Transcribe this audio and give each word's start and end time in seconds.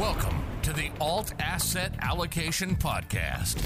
Welcome 0.00 0.42
to 0.62 0.72
the 0.72 0.90
Alt 0.98 1.34
Asset 1.40 1.92
Allocation 2.00 2.74
Podcast, 2.74 3.58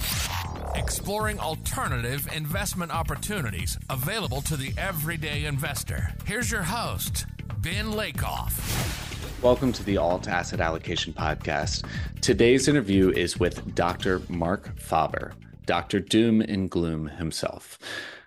exploring 0.76 1.38
alternative 1.38 2.26
investment 2.34 2.90
opportunities 2.90 3.78
available 3.88 4.40
to 4.40 4.56
the 4.56 4.74
everyday 4.76 5.44
investor. 5.44 6.10
Here's 6.26 6.50
your 6.50 6.64
host, 6.64 7.26
Ben 7.58 7.92
Lakoff. 7.92 9.44
Welcome 9.44 9.72
to 9.74 9.84
the 9.84 9.96
Alt 9.96 10.26
Asset 10.26 10.58
Allocation 10.58 11.12
Podcast. 11.12 11.86
Today's 12.20 12.66
interview 12.66 13.10
is 13.10 13.38
with 13.38 13.72
Dr. 13.76 14.20
Marc 14.28 14.76
Faber, 14.76 15.34
Dr. 15.66 16.00
Doom 16.00 16.40
and 16.40 16.68
Gloom 16.68 17.06
himself. 17.06 17.78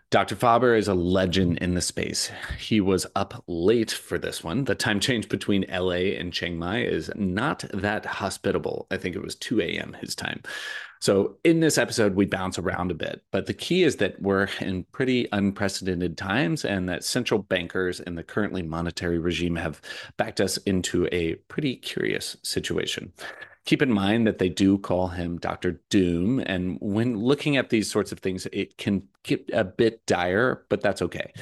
Dr. 0.10 0.38
Faber 0.38 0.74
is 0.74 0.88
a 0.88 0.94
legend 0.94 1.58
in 1.58 1.74
the 1.74 1.82
space. 1.82 2.32
He 2.58 2.80
was 2.80 3.06
up 3.14 3.44
late 3.46 3.92
for 3.92 4.18
this 4.18 4.42
one. 4.42 4.64
The 4.64 4.74
time 4.74 5.02
change 5.02 5.28
between 5.28 5.66
LA 5.70 6.16
and 6.18 6.32
Chiang 6.32 6.58
Mai 6.58 6.84
is 6.84 7.12
not 7.16 7.66
that 7.74 8.06
hospitable. 8.06 8.88
I 8.90 8.96
think 8.96 9.18
it 9.18 9.22
was 9.22 9.36
2 9.36 9.60
a.m. 9.60 9.98
his 10.00 10.16
time. 10.16 10.44
So, 11.02 11.36
in 11.44 11.60
this 11.60 11.78
episode, 11.78 12.16
we 12.16 12.26
bounce 12.26 12.58
around 12.58 12.90
a 12.90 12.96
bit, 12.96 13.22
but 13.32 13.48
the 13.48 13.54
key 13.54 13.84
is 13.84 13.98
that 13.98 14.20
we're 14.22 14.48
in 14.62 14.86
pretty 14.94 15.28
unprecedented 15.34 16.18
times 16.18 16.64
and 16.64 16.88
that 16.88 17.04
central 17.04 17.44
bankers 17.44 18.00
and 18.00 18.18
the 18.18 18.24
currently 18.24 18.64
monetary 18.64 19.20
regime 19.20 19.58
have 19.58 19.82
backed 20.16 20.40
us 20.40 20.56
into 20.60 21.08
a 21.12 21.36
pretty 21.50 21.76
curious 21.76 22.38
situation 22.44 23.12
keep 23.68 23.82
in 23.82 23.92
mind 23.92 24.26
that 24.26 24.38
they 24.40 24.48
do 24.48 24.78
call 24.78 25.10
him 25.10 25.38
Dr. 25.38 25.82
Doom. 25.90 26.40
And 26.40 26.78
when 26.82 27.20
looking 27.20 27.58
at 27.58 27.70
these 27.70 27.92
sorts 27.92 28.14
of 28.14 28.20
things, 28.20 28.48
it 28.54 28.78
can 28.78 29.04
get 29.24 29.48
a 29.52 29.66
bit 29.66 30.04
dire, 30.06 30.64
but 30.70 30.82
that's 30.82 31.02
okay. 31.02 31.34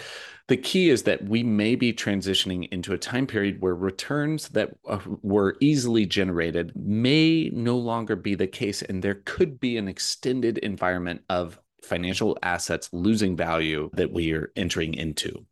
The 0.48 0.58
key 0.58 0.90
is 0.90 1.04
that 1.04 1.24
we 1.26 1.44
may 1.44 1.76
be 1.76 1.94
transitioning 1.94 2.68
into 2.72 2.94
a 2.94 2.98
time 2.98 3.28
period 3.28 3.62
where 3.62 3.76
returns 3.76 4.50
that 4.50 4.76
uh, 4.88 5.00
were 5.22 5.56
easily 5.60 6.08
generated 6.08 6.72
may 6.76 7.52
no 7.54 7.78
longer 7.78 8.16
be 8.16 8.34
the 8.34 8.48
case. 8.48 8.82
And 8.82 9.04
there 9.04 9.22
could 9.26 9.60
be 9.60 9.78
an 9.78 9.88
extended 9.88 10.58
environment 10.60 11.22
of 11.30 11.60
financial 11.84 12.40
assets 12.42 12.90
losing 12.92 13.36
value 13.36 13.92
that 13.94 14.12
we 14.12 14.34
are 14.34 14.52
entering 14.56 14.96
into. 14.96 15.46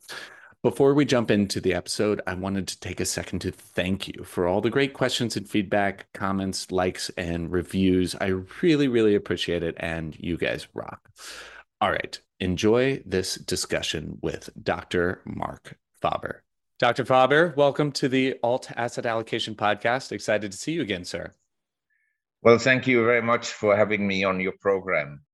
Before 0.63 0.93
we 0.93 1.03
jump 1.03 1.29
into 1.29 1.59
the 1.59 1.73
episode, 1.73 2.21
I 2.25 2.35
wanted 2.35 2.69
to 2.69 2.79
take 2.79 3.01
a 3.01 3.05
second 3.05 3.39
to 3.39 3.51
thank 3.51 4.07
you 4.07 4.23
for 4.23 4.47
all 4.47 4.61
the 4.61 4.69
great 4.69 4.93
questions 4.93 5.35
and 5.35 5.45
feedback, 5.45 6.05
comments, 6.13 6.71
likes, 6.71 7.11
and 7.17 7.51
reviews. 7.51 8.15
I 8.21 8.27
really, 8.61 8.87
really 8.87 9.13
appreciate 9.13 9.61
it. 9.61 9.75
And 9.77 10.17
you 10.17 10.37
guys 10.37 10.69
rock. 10.73 11.09
All 11.81 11.91
right. 11.91 12.17
Enjoy 12.39 13.03
this 13.05 13.35
discussion 13.35 14.19
with 14.21 14.51
Dr. 14.63 15.19
Marc 15.25 15.77
Faber. 16.01 16.45
Dr. 16.79 17.03
Faber, 17.03 17.53
welcome 17.57 17.91
to 17.91 18.07
the 18.07 18.35
Alt 18.41 18.71
Asset 18.77 19.05
Allocation 19.05 19.55
Podcast. 19.55 20.13
Excited 20.13 20.53
to 20.53 20.57
see 20.57 20.71
you 20.71 20.81
again, 20.81 21.03
sir. 21.03 21.33
Well, 22.41 22.57
thank 22.57 22.87
you 22.87 23.03
very 23.03 23.21
much 23.21 23.49
for 23.49 23.75
having 23.75 24.07
me 24.07 24.23
on 24.23 24.39
your 24.39 24.53
program. 24.61 25.25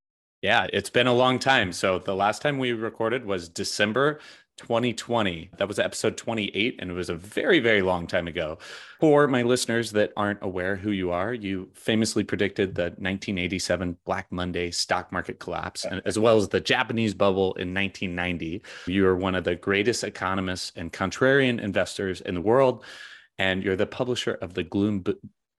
Yeah, 0.41 0.67
it's 0.71 0.89
been 0.89 1.07
a 1.07 1.13
long 1.13 1.37
time. 1.37 1.71
So 1.73 1.99
the 1.99 2.15
last 2.15 2.41
time 2.41 2.57
we 2.57 2.71
recorded 2.71 3.25
was 3.25 3.49
December 3.49 4.21
2020. 4.59 5.51
That 5.57 5.69
was 5.69 5.79
episode 5.79 6.17
28, 6.17 6.75
and 6.79 6.91
it 6.91 6.93
was 6.93 7.09
a 7.09 7.15
very, 7.15 7.59
very 7.59 7.81
long 7.81 8.07
time 8.07 8.27
ago. 8.27 8.57
For 8.99 9.25
my 9.27 9.41
listeners 9.41 9.91
that 9.93 10.11
aren't 10.17 10.43
aware 10.43 10.75
who 10.75 10.91
you 10.91 11.11
are, 11.11 11.33
you 11.33 11.69
famously 11.73 12.25
predicted 12.25 12.75
the 12.75 12.83
1987 12.97 13.97
Black 14.05 14.29
Monday 14.31 14.69
stock 14.71 15.13
market 15.13 15.39
collapse, 15.39 15.85
as 15.85 16.19
well 16.19 16.35
as 16.35 16.49
the 16.49 16.59
Japanese 16.59 17.13
bubble 17.13 17.53
in 17.53 17.73
1990. 17.73 18.61
You 18.87 19.07
are 19.07 19.15
one 19.15 19.33
of 19.33 19.45
the 19.45 19.55
greatest 19.55 20.03
economists 20.03 20.73
and 20.75 20.91
contrarian 20.91 21.61
investors 21.61 22.19
in 22.19 22.35
the 22.35 22.41
world, 22.41 22.83
and 23.37 23.63
you're 23.63 23.77
the 23.77 23.87
publisher 23.87 24.33
of 24.33 24.55
the 24.55 24.63
Gloom, 24.63 25.05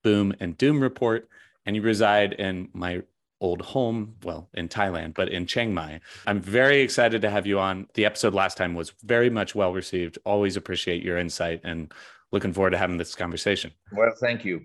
Boom, 0.04 0.34
and 0.40 0.58
Doom 0.58 0.80
report. 0.80 1.26
And 1.64 1.74
you 1.74 1.82
reside 1.82 2.34
in 2.34 2.68
my 2.72 3.02
old 3.40 3.62
home, 3.62 4.14
well, 4.22 4.48
in 4.54 4.68
Thailand, 4.68 5.14
but 5.14 5.28
in 5.28 5.46
Chiang 5.46 5.72
Mai. 5.72 6.00
I'm 6.26 6.40
very 6.40 6.80
excited 6.80 7.22
to 7.22 7.30
have 7.30 7.46
you 7.46 7.58
on. 7.58 7.88
The 7.94 8.04
episode 8.04 8.34
last 8.34 8.56
time 8.56 8.74
was 8.74 8.92
very 9.02 9.30
much 9.30 9.54
well 9.54 9.72
received. 9.72 10.18
Always 10.24 10.56
appreciate 10.56 11.02
your 11.02 11.16
insight 11.16 11.60
and 11.64 11.92
looking 12.32 12.52
forward 12.52 12.70
to 12.70 12.78
having 12.78 12.98
this 12.98 13.14
conversation. 13.14 13.72
Well, 13.92 14.12
thank 14.20 14.44
you. 14.44 14.62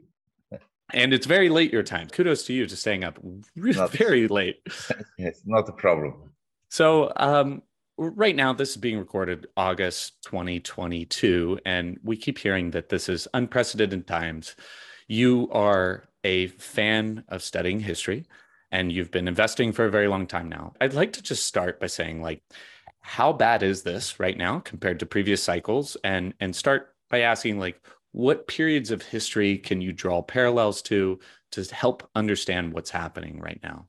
And 0.94 1.14
it's 1.14 1.26
very 1.26 1.50
late 1.50 1.74
your 1.74 1.84
time. 1.84 2.08
Kudos 2.10 2.44
to 2.44 2.54
you 2.54 2.68
to 2.68 2.76
staying 2.76 3.04
up 3.04 3.18
really 3.56 3.78
not, 3.78 3.92
very 3.92 4.28
late. 4.28 4.58
It's 5.18 5.42
not 5.46 5.68
a 5.68 5.72
problem. 5.72 6.32
So, 6.70 7.12
um, 7.16 7.64
right 7.98 8.36
now, 8.36 8.54
this 8.54 8.72
is 8.72 8.78
being 8.78 9.00
recorded 9.00 9.48
August 9.58 10.22
2022, 10.24 11.60
and 11.66 11.98
we 12.04 12.18
keep 12.18 12.38
hearing 12.38 12.72
that 12.72 12.90
this 12.90 13.10
is 13.10 13.28
unprecedented 13.34 14.06
times. 14.06 14.56
You 15.08 15.50
are 15.52 16.04
a 16.24 16.48
fan 16.48 17.24
of 17.30 17.42
studying 17.42 17.80
history 17.80 18.26
and 18.72 18.92
you've 18.92 19.12
been 19.12 19.28
investing 19.28 19.72
for 19.72 19.86
a 19.86 19.92
very 19.92 20.08
long 20.08 20.28
time 20.28 20.50
now. 20.50 20.74
I'd 20.82 20.94
like 20.94 21.14
to 21.14 21.22
just 21.22 21.46
start 21.46 21.80
by 21.80 21.88
saying 21.88 22.22
like 22.22 22.42
how 23.02 23.32
bad 23.32 23.64
is 23.64 23.84
this 23.84 24.20
right 24.20 24.38
now 24.38 24.60
compared 24.60 25.00
to 25.00 25.06
previous 25.06 25.44
cycles 25.44 25.96
and 26.04 26.34
and 26.40 26.56
start 26.56 26.96
by 27.10 27.22
asking 27.22 27.60
like 27.60 27.80
what 28.12 28.48
periods 28.48 28.92
of 28.92 29.02
history 29.02 29.58
can 29.58 29.82
you 29.82 29.92
draw 29.92 30.22
parallels 30.22 30.82
to 30.82 31.20
to 31.52 31.64
help 31.74 32.10
understand 32.16 32.74
what's 32.74 32.90
happening 32.90 33.40
right 33.40 33.60
now? 33.62 33.88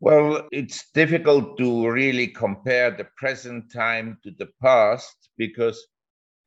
Well, 0.00 0.48
it's 0.52 0.90
difficult 0.92 1.56
to 1.58 1.88
really 1.88 2.26
compare 2.26 2.90
the 2.90 3.06
present 3.16 3.72
time 3.72 4.18
to 4.22 4.32
the 4.38 4.48
past 4.60 5.30
because, 5.38 5.86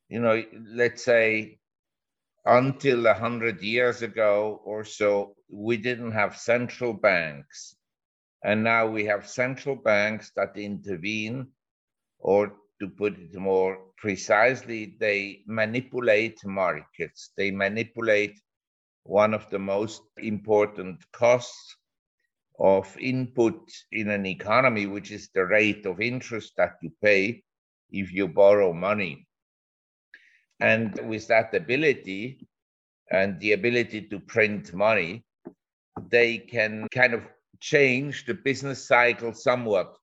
you 0.10 0.20
know, 0.20 0.44
let's 0.74 1.04
say 1.04 1.58
until 2.48 3.06
a 3.08 3.12
100 3.12 3.62
years 3.62 4.02
ago 4.02 4.62
or 4.64 4.84
so, 4.84 5.36
we 5.50 5.78
didn't 5.78 6.14
have 6.14 6.38
central 6.38 6.94
banks. 6.94 7.76
And 8.44 8.64
now 8.64 8.88
we 8.88 9.06
have 9.06 9.28
central 9.28 9.76
banks 9.76 10.32
that 10.36 10.58
intervene, 10.58 11.48
or 12.20 12.54
to 12.80 12.90
put 12.90 13.18
it 13.18 13.36
more 13.36 13.78
precisely, 13.98 14.96
they 15.00 15.44
manipulate 15.48 16.40
markets. 16.46 17.32
They 17.36 17.52
manipulate 17.52 18.40
one 19.04 19.34
of 19.34 19.50
the 19.50 19.60
most 19.60 20.02
important 20.18 21.00
costs 21.12 21.76
of 22.60 22.96
input 22.98 23.60
in 23.92 24.10
an 24.10 24.26
economy, 24.26 24.86
which 24.86 25.12
is 25.12 25.30
the 25.34 25.46
rate 25.46 25.86
of 25.86 26.00
interest 26.00 26.54
that 26.58 26.76
you 26.82 26.92
pay 27.04 27.44
if 27.92 28.14
you 28.14 28.28
borrow 28.28 28.74
money. 28.74 29.27
And 30.60 31.00
with 31.08 31.28
that 31.28 31.54
ability 31.54 32.48
and 33.12 33.40
the 33.40 33.54
ability 33.54 34.02
to 34.10 34.20
print 34.20 34.74
money, 34.74 35.24
they 36.10 36.38
can 36.38 36.88
kind 36.92 37.14
of 37.14 37.24
change 37.60 38.26
the 38.26 38.34
business 38.34 38.88
cycle 38.88 39.34
somewhat. 39.34 39.96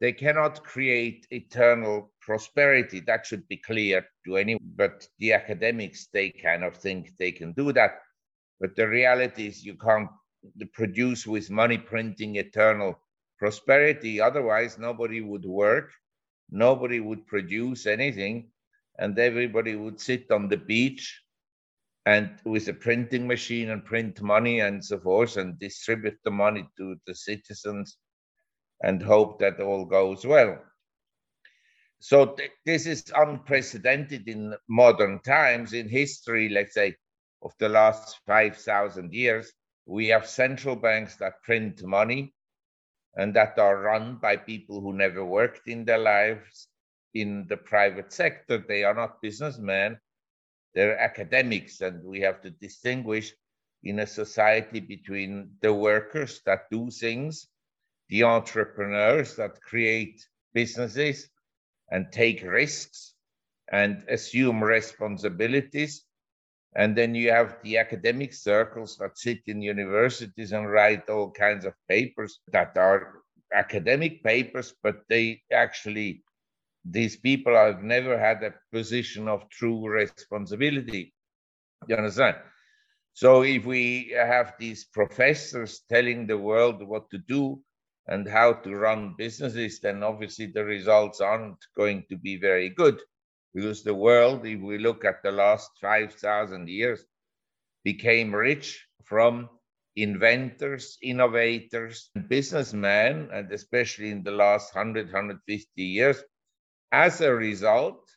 They 0.00 0.12
cannot 0.12 0.64
create 0.64 1.26
eternal 1.30 2.12
prosperity. 2.20 3.00
That 3.00 3.26
should 3.26 3.46
be 3.48 3.56
clear 3.56 4.06
to 4.26 4.36
anyone. 4.36 4.60
But 4.76 5.06
the 5.18 5.32
academics, 5.32 6.08
they 6.12 6.30
kind 6.30 6.64
of 6.64 6.76
think 6.76 7.12
they 7.18 7.32
can 7.32 7.52
do 7.52 7.72
that. 7.72 8.00
But 8.60 8.76
the 8.76 8.88
reality 8.88 9.46
is, 9.46 9.64
you 9.64 9.76
can't 9.76 10.08
produce 10.72 11.26
with 11.26 11.50
money 11.50 11.78
printing 11.78 12.36
eternal 12.36 12.98
prosperity. 13.38 14.20
Otherwise, 14.20 14.78
nobody 14.78 15.20
would 15.20 15.44
work, 15.44 15.92
nobody 16.50 17.00
would 17.00 17.26
produce 17.26 17.86
anything, 17.86 18.50
and 18.98 19.18
everybody 19.18 19.74
would 19.76 20.00
sit 20.00 20.30
on 20.30 20.48
the 20.48 20.56
beach 20.56 21.22
and 22.06 22.40
with 22.44 22.68
a 22.68 22.74
printing 22.74 23.26
machine 23.26 23.70
and 23.70 23.84
print 23.84 24.20
money 24.22 24.60
and 24.60 24.84
so 24.84 24.98
forth 24.98 25.36
and 25.36 25.58
distribute 25.58 26.18
the 26.24 26.30
money 26.30 26.68
to 26.76 26.96
the 27.06 27.14
citizens 27.14 27.98
and 28.82 29.02
hope 29.02 29.38
that 29.40 29.60
all 29.60 29.84
goes 29.86 30.24
well. 30.26 30.62
So 32.00 32.34
th- 32.34 32.50
this 32.66 32.86
is 32.86 33.04
unprecedented 33.08 34.20
in 34.20 34.48
modern 34.62 35.14
times 35.14 35.72
in 35.72 35.88
history, 35.88 36.48
let's 36.48 36.74
say, 36.74 36.96
of 37.42 37.52
the 37.58 37.68
last 37.68 38.18
5,000 38.26 39.12
years. 39.12 39.52
We 39.86 40.08
have 40.08 40.26
central 40.26 40.76
banks 40.76 41.16
that 41.16 41.42
print 41.42 41.82
money 41.84 42.34
and 43.16 43.34
that 43.34 43.58
are 43.58 43.80
run 43.80 44.16
by 44.16 44.36
people 44.36 44.80
who 44.80 44.92
never 44.94 45.24
worked 45.24 45.68
in 45.68 45.84
their 45.84 45.98
lives 45.98 46.68
in 47.14 47.46
the 47.48 47.56
private 47.56 48.12
sector. 48.12 48.58
They 48.58 48.84
are 48.84 48.94
not 48.94 49.22
businessmen. 49.22 49.98
They're 50.74 50.98
academics, 50.98 51.80
and 51.80 52.04
we 52.04 52.20
have 52.20 52.42
to 52.42 52.50
distinguish 52.50 53.32
in 53.84 54.00
a 54.00 54.06
society 54.06 54.80
between 54.80 55.50
the 55.60 55.72
workers 55.72 56.40
that 56.46 56.70
do 56.70 56.90
things, 56.90 57.48
the 58.08 58.24
entrepreneurs 58.24 59.36
that 59.36 59.60
create 59.62 60.26
businesses 60.52 61.28
and 61.90 62.10
take 62.10 62.42
risks 62.42 63.14
and 63.70 64.04
assume 64.08 64.62
responsibilities. 64.64 66.04
And 66.76 66.96
then 66.96 67.14
you 67.14 67.30
have 67.30 67.56
the 67.62 67.78
academic 67.78 68.32
circles 68.32 68.96
that 68.98 69.16
sit 69.16 69.42
in 69.46 69.62
universities 69.62 70.52
and 70.52 70.68
write 70.68 71.08
all 71.08 71.30
kinds 71.30 71.64
of 71.64 71.74
papers 71.88 72.40
that 72.50 72.76
are 72.76 73.22
academic 73.52 74.24
papers, 74.24 74.74
but 74.82 75.02
they 75.08 75.42
actually 75.52 76.24
these 76.84 77.16
people 77.16 77.54
have 77.54 77.82
never 77.82 78.18
had 78.18 78.42
a 78.42 78.54
position 78.72 79.28
of 79.28 79.48
true 79.48 79.88
responsibility. 79.88 81.14
You 81.88 81.96
understand? 81.96 82.36
So 83.14 83.42
if 83.42 83.64
we 83.64 84.14
have 84.16 84.54
these 84.58 84.84
professors 84.84 85.82
telling 85.88 86.26
the 86.26 86.38
world 86.38 86.82
what 86.86 87.08
to 87.10 87.18
do 87.18 87.60
and 88.08 88.28
how 88.28 88.52
to 88.52 88.74
run 88.74 89.14
businesses, 89.16 89.80
then 89.80 90.02
obviously 90.02 90.46
the 90.46 90.64
results 90.64 91.20
aren't 91.20 91.58
going 91.76 92.04
to 92.10 92.16
be 92.16 92.36
very 92.36 92.68
good 92.68 93.00
because 93.54 93.82
the 93.82 93.94
world, 93.94 94.44
if 94.44 94.60
we 94.60 94.78
look 94.78 95.04
at 95.04 95.22
the 95.22 95.30
last 95.30 95.70
5,000 95.80 96.68
years, 96.68 97.04
became 97.84 98.34
rich 98.34 98.84
from 99.04 99.48
inventors, 99.96 100.98
innovators, 101.02 102.10
businessmen, 102.28 103.28
and 103.32 103.50
especially 103.52 104.10
in 104.10 104.24
the 104.24 104.32
last 104.32 104.74
100, 104.74 105.06
150 105.06 105.82
years, 105.82 106.22
as 106.92 107.20
a 107.20 107.34
result 107.34 108.10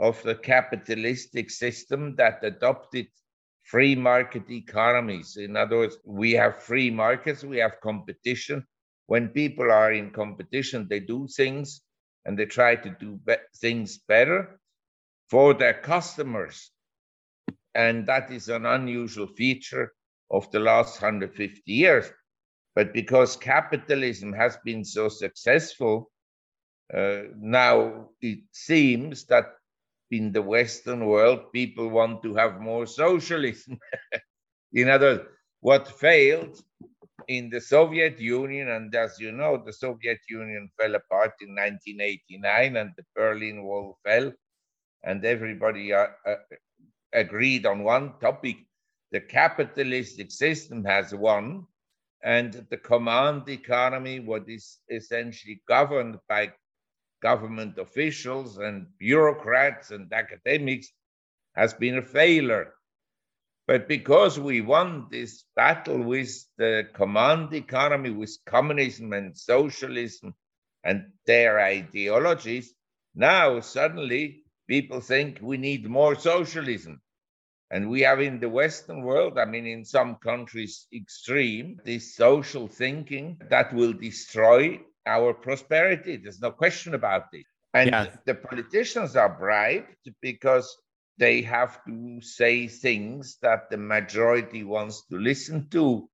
of 0.00 0.22
the 0.22 0.34
capitalistic 0.34 1.50
system 1.50 2.16
that 2.16 2.44
adopted 2.44 3.06
free 3.64 3.94
market 3.94 4.50
economies. 4.50 5.36
In 5.36 5.56
other 5.56 5.78
words, 5.78 5.98
we 6.04 6.32
have 6.32 6.62
free 6.62 6.90
markets, 6.90 7.44
we 7.44 7.58
have 7.58 7.80
competition. 7.80 8.66
When 9.06 9.28
people 9.28 9.70
are 9.70 9.92
in 9.92 10.10
competition, 10.10 10.86
they 10.88 11.00
do 11.00 11.28
things 11.28 11.82
and 12.24 12.38
they 12.38 12.46
try 12.46 12.76
to 12.76 12.90
do 13.00 13.16
be- 13.26 13.36
things 13.60 13.98
better 13.98 14.60
for 15.30 15.54
their 15.54 15.74
customers. 15.74 16.72
And 17.74 18.06
that 18.06 18.30
is 18.30 18.48
an 18.48 18.66
unusual 18.66 19.26
feature 19.26 19.94
of 20.30 20.50
the 20.50 20.60
last 20.60 21.00
150 21.00 21.72
years. 21.72 22.10
But 22.74 22.92
because 22.92 23.36
capitalism 23.36 24.32
has 24.34 24.56
been 24.64 24.84
so 24.84 25.08
successful, 25.08 26.10
now 26.92 28.08
it 28.20 28.40
seems 28.52 29.24
that 29.26 29.54
in 30.10 30.32
the 30.32 30.42
Western 30.42 31.04
world, 31.06 31.52
people 31.52 31.88
want 31.88 32.22
to 32.22 32.34
have 32.34 32.60
more 32.60 32.86
socialism. 32.86 33.78
in 34.72 34.88
other 34.88 35.16
words, 35.16 35.28
what 35.60 35.88
failed 35.88 36.60
in 37.26 37.50
the 37.50 37.60
Soviet 37.60 38.18
Union, 38.18 38.68
and 38.68 38.94
as 38.94 39.18
you 39.18 39.32
know, 39.32 39.62
the 39.64 39.72
Soviet 39.72 40.20
Union 40.28 40.70
fell 40.78 40.94
apart 40.94 41.34
in 41.40 41.54
1989 41.54 42.76
and 42.76 42.90
the 42.96 43.04
Berlin 43.14 43.64
Wall 43.64 43.98
fell, 44.04 44.32
and 45.04 45.24
everybody 45.24 45.92
uh, 45.92 46.06
uh, 46.26 46.36
agreed 47.12 47.66
on 47.66 47.82
one 47.82 48.14
topic 48.20 48.56
the 49.10 49.20
capitalistic 49.20 50.30
system 50.30 50.84
has 50.84 51.14
won, 51.14 51.66
and 52.22 52.66
the 52.70 52.76
command 52.76 53.48
economy, 53.48 54.20
what 54.20 54.48
is 54.48 54.78
essentially 54.90 55.62
governed 55.66 56.18
by 56.28 56.52
government 57.20 57.78
officials 57.78 58.58
and 58.58 58.86
bureaucrats 58.98 59.90
and 59.90 60.12
academics 60.12 60.92
has 61.54 61.74
been 61.74 61.98
a 61.98 62.02
failure. 62.02 62.74
But 63.66 63.86
because 63.86 64.38
we 64.38 64.62
won 64.62 65.08
this 65.10 65.44
battle 65.54 66.02
with 66.02 66.30
the 66.56 66.88
command 66.94 67.52
economy, 67.52 68.10
with 68.10 68.38
communism 68.46 69.12
and 69.12 69.36
socialism 69.36 70.34
and 70.84 71.12
their 71.26 71.60
ideologies, 71.60 72.74
now 73.14 73.60
suddenly 73.60 74.44
people 74.68 75.00
think 75.00 75.40
we 75.42 75.58
need 75.58 75.86
more 75.86 76.14
socialism. 76.14 77.02
And 77.70 77.90
we 77.90 78.00
have 78.00 78.20
in 78.20 78.40
the 78.40 78.48
Western 78.48 79.02
world, 79.02 79.38
I 79.38 79.44
mean, 79.44 79.66
in 79.66 79.84
some 79.84 80.14
countries, 80.16 80.86
extreme, 80.94 81.78
this 81.84 82.14
social 82.14 82.66
thinking 82.66 83.38
that 83.50 83.74
will 83.74 83.92
destroy 83.92 84.80
our 85.08 85.34
prosperity. 85.34 86.16
There's 86.16 86.40
no 86.40 86.52
question 86.52 86.94
about 86.94 87.24
it. 87.32 87.46
And 87.74 87.90
yeah. 87.90 88.06
the 88.26 88.34
politicians 88.34 89.16
are 89.16 89.28
bribed 89.28 90.10
because 90.20 90.76
they 91.18 91.42
have 91.42 91.84
to 91.86 92.20
say 92.20 92.68
things 92.68 93.38
that 93.42 93.70
the 93.70 93.76
majority 93.76 94.62
wants 94.62 95.04
to 95.10 95.16
listen 95.18 95.68
to. 95.70 96.08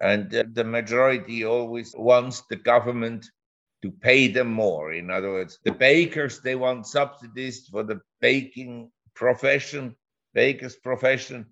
And 0.00 0.30
the 0.30 0.64
majority 0.64 1.44
always 1.44 1.94
wants 1.96 2.42
the 2.50 2.56
government 2.56 3.24
to 3.82 3.90
pay 3.90 4.28
them 4.28 4.52
more. 4.52 4.92
In 4.92 5.10
other 5.10 5.30
words, 5.30 5.58
the 5.64 5.72
bakers, 5.72 6.40
they 6.40 6.56
want 6.56 6.86
subsidies 6.86 7.68
for 7.68 7.84
the 7.84 8.00
baking 8.20 8.90
profession, 9.14 9.94
bakers 10.34 10.76
profession 10.76 11.46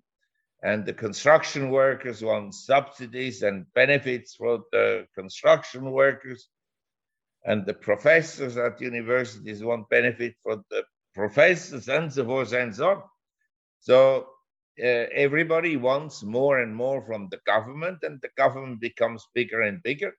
and 0.63 0.85
the 0.85 0.93
construction 0.93 1.71
workers 1.71 2.23
want 2.23 2.53
subsidies 2.53 3.41
and 3.41 3.65
benefits 3.73 4.35
for 4.35 4.63
the 4.71 5.07
construction 5.15 5.91
workers 5.91 6.49
and 7.45 7.65
the 7.65 7.73
professors 7.73 8.57
at 8.57 8.81
universities 8.81 9.63
want 9.63 9.89
benefit 9.89 10.35
for 10.43 10.57
the 10.69 10.83
professors 11.13 11.89
and 11.89 12.11
so 12.13 12.25
forth 12.25 12.53
and 12.53 12.75
so 12.75 12.89
on. 12.89 13.03
So 13.79 14.27
uh, 14.79 15.07
everybody 15.13 15.77
wants 15.77 16.23
more 16.23 16.59
and 16.59 16.75
more 16.75 17.05
from 17.05 17.29
the 17.29 17.39
government, 17.45 17.99
and 18.03 18.21
the 18.21 18.29
government 18.37 18.79
becomes 18.79 19.27
bigger 19.33 19.61
and 19.61 19.81
bigger. 19.83 20.13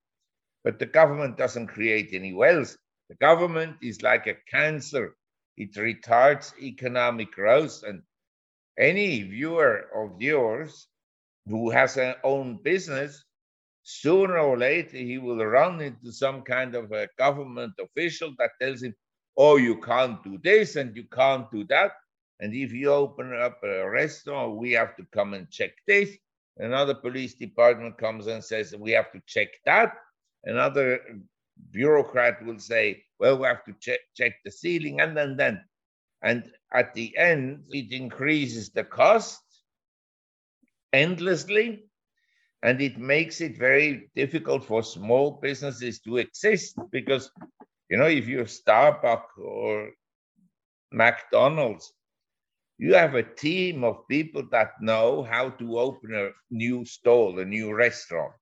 But 0.65 0.79
the 0.79 0.87
government 0.87 1.39
doesn't 1.39 1.69
create 1.69 2.11
any 2.13 2.33
wealth. 2.33 2.77
The 3.09 3.17
government 3.17 3.77
is 3.83 4.03
like 4.03 4.27
a 4.27 4.37
cancer, 4.51 5.17
it 5.57 5.75
retards 5.75 6.53
economic 6.61 7.33
growth. 7.33 7.83
And 7.87 8.03
any 8.79 9.23
viewer 9.23 9.87
of 9.95 10.21
yours 10.21 10.89
who 11.47 11.71
has 11.71 11.97
an 11.97 12.15
own 12.25 12.59
business 12.63 13.25
sooner 13.83 14.39
or 14.39 14.59
later 14.59 14.97
he 14.97 15.19
will 15.19 15.45
run 15.45 15.81
into 15.81 16.13
some 16.13 16.43
kind 16.43 16.75
of 16.75 16.93
a 16.93 17.09
government 17.19 17.73
official 17.81 18.33
that 18.39 18.51
tells 18.61 18.83
him, 18.83 18.95
oh, 19.37 19.57
you 19.57 19.81
can't 19.81 20.23
do 20.23 20.39
this 20.43 20.77
and 20.77 20.97
you 20.97 21.05
can't 21.13 21.51
do 21.51 21.65
that. 21.65 21.93
And 22.41 22.55
if 22.55 22.73
you 22.73 22.91
open 22.93 23.35
up 23.35 23.59
a 23.63 23.89
restaurant, 23.89 24.57
we 24.57 24.73
have 24.73 24.97
to 24.97 25.07
come 25.13 25.35
and 25.35 25.51
check 25.51 25.73
this. 25.87 26.11
Another 26.59 26.95
police 26.95 27.35
department 27.35 27.97
comes 27.99 28.27
and 28.27 28.43
says, 28.45 28.75
we 28.77 28.91
have 28.93 29.11
to 29.13 29.23
check 29.27 29.49
that. 29.65 29.95
Another 30.45 31.01
bureaucrat 31.71 32.45
will 32.45 32.59
say, 32.59 33.03
well, 33.19 33.39
we 33.39 33.47
have 33.47 33.65
to 33.65 33.75
check, 33.81 34.01
check 34.17 34.33
the 34.45 34.51
ceiling 34.51 35.01
and 35.01 35.17
then, 35.17 35.37
then. 35.37 35.65
And 36.23 36.51
at 36.73 36.95
the 36.95 37.17
end, 37.17 37.65
it 37.71 37.93
increases 37.93 38.71
the 38.71 38.85
cost 38.85 39.41
endlessly 40.93 41.85
and 42.63 42.81
it 42.81 42.99
makes 42.99 43.41
it 43.41 43.59
very 43.59 44.11
difficult 44.17 44.65
for 44.65 44.83
small 44.83 45.39
businesses 45.43 46.01
to 46.01 46.19
exist 46.19 46.79
because 46.91 47.31
you 47.91 47.99
know 47.99 48.07
if 48.07 48.27
you're 48.29 48.45
starbucks 48.47 49.37
or 49.39 49.91
mcdonald's 50.93 51.93
you 52.79 52.95
have 52.95 53.15
a 53.15 53.23
team 53.23 53.85
of 53.85 54.07
people 54.09 54.43
that 54.51 54.73
know 54.81 55.23
how 55.23 55.51
to 55.51 55.79
open 55.79 56.15
a 56.15 56.31
new 56.51 56.85
stall 56.85 57.39
a 57.39 57.45
new 57.45 57.75
restaurant. 57.75 58.33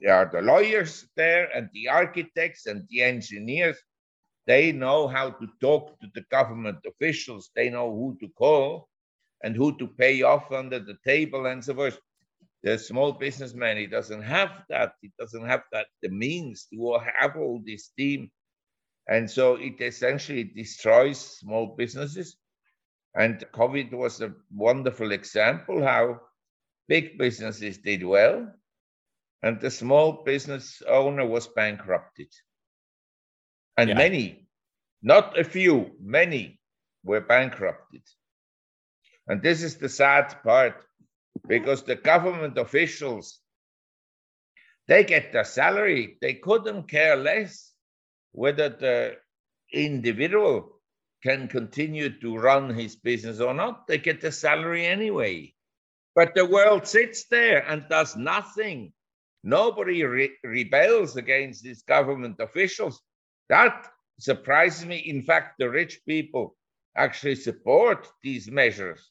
There 0.00 0.14
are 0.14 0.30
the 0.32 0.42
lawyers 0.42 1.06
there 1.16 1.48
and 1.56 1.68
the 1.72 1.88
architects 1.88 2.66
and 2.66 2.86
the 2.90 3.02
engineers. 3.02 3.78
They 4.46 4.72
know 4.72 5.08
how 5.08 5.30
to 5.30 5.46
talk 5.60 5.98
to 6.00 6.08
the 6.14 6.22
government 6.30 6.78
officials. 6.86 7.50
They 7.56 7.70
know 7.70 7.90
who 7.92 8.16
to 8.20 8.28
call 8.34 8.88
and 9.42 9.56
who 9.56 9.76
to 9.78 9.88
pay 9.88 10.22
off 10.22 10.52
under 10.52 10.78
the 10.78 10.96
table 11.04 11.46
and 11.46 11.64
so 11.64 11.74
forth 11.74 11.98
the 12.66 12.76
small 12.76 13.12
businessman 13.12 13.76
he 13.76 13.86
doesn't 13.86 14.22
have 14.22 14.64
that. 14.68 14.94
He 15.00 15.12
doesn't 15.20 15.46
have 15.46 15.62
that 15.70 15.86
the 16.02 16.08
means 16.08 16.66
to 16.72 16.98
have 17.20 17.36
all 17.36 17.62
this 17.64 17.90
team. 17.96 18.28
And 19.06 19.30
so 19.30 19.54
it 19.54 19.80
essentially 19.80 20.42
destroys 20.42 21.20
small 21.20 21.76
businesses. 21.78 22.36
And 23.14 23.44
covid 23.54 23.92
was 23.92 24.20
a 24.20 24.34
wonderful 24.52 25.12
example 25.12 25.80
how 25.80 26.20
big 26.88 27.16
businesses 27.18 27.78
did 27.78 28.02
well 28.04 28.52
and 29.44 29.60
the 29.60 29.70
small 29.70 30.24
business 30.24 30.82
owner 30.88 31.24
was 31.24 31.46
bankrupted. 31.46 32.32
And 33.76 33.90
yeah. 33.90 33.96
many 33.96 34.48
not 35.02 35.38
a 35.38 35.44
few 35.44 35.92
many 36.02 36.58
were 37.04 37.20
bankrupted. 37.20 38.02
And 39.28 39.40
this 39.40 39.62
is 39.62 39.76
the 39.76 39.88
sad 39.88 40.42
part 40.42 40.85
because 41.48 41.84
the 41.84 41.96
government 41.96 42.58
officials 42.58 43.40
they 44.88 45.04
get 45.04 45.32
their 45.32 45.44
salary. 45.44 46.18
They 46.20 46.34
couldn't 46.34 46.88
care 46.88 47.16
less 47.16 47.72
whether 48.32 48.68
the 48.68 49.16
individual 49.72 50.80
can 51.22 51.48
continue 51.48 52.20
to 52.20 52.36
run 52.36 52.70
his 52.72 52.94
business 52.96 53.40
or 53.40 53.52
not. 53.52 53.86
They 53.86 53.98
get 53.98 54.20
the 54.20 54.30
salary 54.30 54.86
anyway. 54.86 55.54
But 56.14 56.34
the 56.34 56.46
world 56.46 56.86
sits 56.86 57.26
there 57.28 57.68
and 57.68 57.88
does 57.88 58.16
nothing. 58.16 58.92
Nobody 59.42 60.04
re- 60.04 60.36
rebels 60.44 61.16
against 61.16 61.62
these 61.64 61.82
government 61.82 62.36
officials. 62.38 63.00
That 63.48 63.88
surprises 64.20 64.86
me. 64.86 64.98
In 64.98 65.22
fact 65.22 65.56
the 65.58 65.68
rich 65.68 66.00
people 66.06 66.56
actually 66.96 67.34
support 67.34 68.08
these 68.22 68.50
measures 68.50 69.10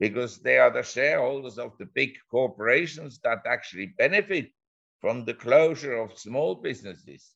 because 0.00 0.38
they 0.38 0.58
are 0.58 0.70
the 0.70 0.82
shareholders 0.82 1.58
of 1.58 1.76
the 1.78 1.86
big 1.94 2.16
corporations 2.30 3.20
that 3.22 3.42
actually 3.46 3.92
benefit 3.98 4.50
from 5.00 5.24
the 5.24 5.34
closure 5.34 5.94
of 5.94 6.18
small 6.18 6.54
businesses. 6.54 7.34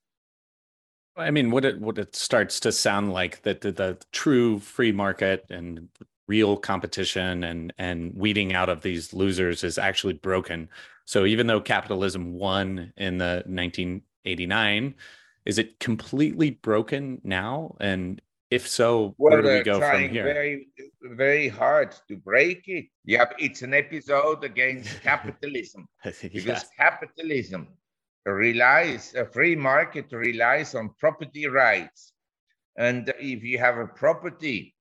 I 1.17 1.31
mean, 1.31 1.51
what 1.53 1.65
it 1.65 1.81
what 1.81 1.99
it 1.99 2.17
starts 2.17 2.59
to 2.61 2.73
sound 2.73 3.13
like 3.13 3.43
that 3.43 3.61
the, 3.61 3.71
the 3.71 3.99
true 4.11 4.59
free 4.59 4.91
market 4.91 5.45
and 5.49 5.89
real 6.27 6.57
competition 6.57 7.45
and 7.45 7.73
and 7.79 8.13
weeding 8.15 8.53
out 8.55 8.69
of 8.69 8.83
these 8.83 9.13
losers 9.13 9.63
is 9.63 9.79
actually 9.79 10.15
broken. 10.15 10.69
So 11.05 11.25
even 11.27 11.47
though 11.47 11.61
capitalism 11.61 12.33
won 12.33 12.93
in 12.97 13.19
the 13.19 13.45
1989, 13.47 14.95
is 15.45 15.59
it 15.59 15.79
completely 15.79 16.51
broken 16.51 17.21
now? 17.23 17.77
And 17.79 18.21
if 18.55 18.69
so, 18.69 19.15
well, 19.19 19.33
where 19.33 19.43
do 19.43 19.49
we 19.49 19.63
go 19.63 19.81
from 19.81 20.09
here? 20.09 20.23
Very, 20.23 20.69
very 21.03 21.49
hard 21.49 21.91
to 22.09 22.17
break 22.17 22.63
it. 22.69 22.87
Yep, 23.05 23.35
it's 23.39 23.63
an 23.63 23.75
episode 23.75 24.45
against 24.45 25.03
capitalism 25.11 25.89
because 26.23 26.65
capitalism 26.77 27.67
relies 28.25 29.15
a 29.15 29.27
free 29.27 29.57
market 29.57 30.07
relies 30.13 30.75
on 30.75 30.95
property 31.01 31.47
rights, 31.47 32.13
and 32.79 33.13
if 33.19 33.43
you 33.43 33.59
have 33.59 33.79
a 33.79 33.89
property, 33.89 34.75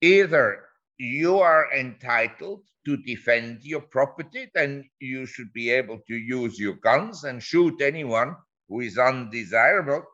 either 0.00 0.64
you 0.98 1.40
are 1.40 1.66
entitled 1.74 2.62
to 2.86 2.96
defend 2.98 3.58
your 3.62 3.82
property, 3.82 4.48
then 4.54 4.88
you 5.00 5.26
should 5.26 5.52
be 5.52 5.70
able 5.70 5.98
to 6.06 6.14
use 6.14 6.58
your 6.58 6.74
guns 6.74 7.24
and 7.24 7.42
shoot 7.42 7.80
anyone 7.80 8.36
who 8.68 8.80
is 8.80 8.98
undesirable 8.98 10.04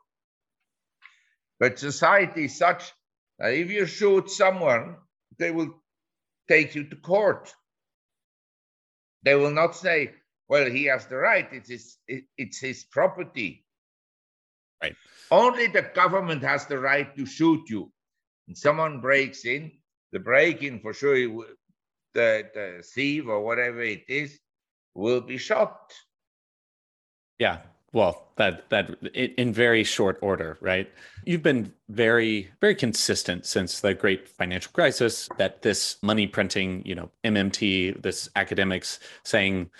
but 1.64 1.78
society 1.78 2.44
is 2.44 2.58
such 2.58 2.92
that 3.38 3.54
if 3.54 3.70
you 3.70 3.86
shoot 3.86 4.30
someone, 4.30 4.96
they 5.38 5.50
will 5.50 5.70
take 6.46 6.74
you 6.74 6.84
to 6.84 6.96
court. 6.96 7.54
They 9.22 9.34
will 9.34 9.50
not 9.50 9.74
say, 9.74 10.12
well, 10.46 10.70
he 10.70 10.84
has 10.84 11.06
the 11.06 11.16
right, 11.16 11.48
it's 11.52 11.70
his, 11.70 11.96
it's 12.36 12.58
his 12.58 12.84
property. 12.84 13.64
Right. 14.82 14.94
Only 15.30 15.68
the 15.68 15.88
government 15.94 16.42
has 16.42 16.66
the 16.66 16.78
right 16.78 17.16
to 17.16 17.24
shoot 17.24 17.62
you. 17.70 17.90
And 18.46 18.58
someone 18.58 19.00
breaks 19.00 19.46
in, 19.46 19.72
the 20.12 20.18
break 20.18 20.62
in 20.62 20.80
for 20.80 20.92
sure, 20.92 21.16
the, 22.12 22.44
the 22.52 22.84
thief 22.94 23.24
or 23.26 23.40
whatever 23.40 23.80
it 23.80 24.04
is 24.06 24.38
will 24.94 25.22
be 25.22 25.38
shot. 25.38 25.94
Yeah, 27.38 27.60
well 27.94 28.28
that 28.36 28.68
that 28.68 28.90
in 29.14 29.52
very 29.52 29.84
short 29.84 30.18
order 30.20 30.58
right? 30.60 30.90
You've 31.24 31.42
been 31.42 31.72
very 31.88 32.50
very 32.60 32.74
consistent 32.74 33.46
since 33.46 33.80
the 33.80 33.94
great 33.94 34.28
financial 34.28 34.72
crisis 34.72 35.28
that 35.38 35.62
this 35.62 35.96
money 36.02 36.26
printing 36.26 36.82
you 36.84 36.94
know 36.94 37.10
mmt 37.24 38.02
this 38.02 38.28
academics 38.36 39.00
saying 39.22 39.70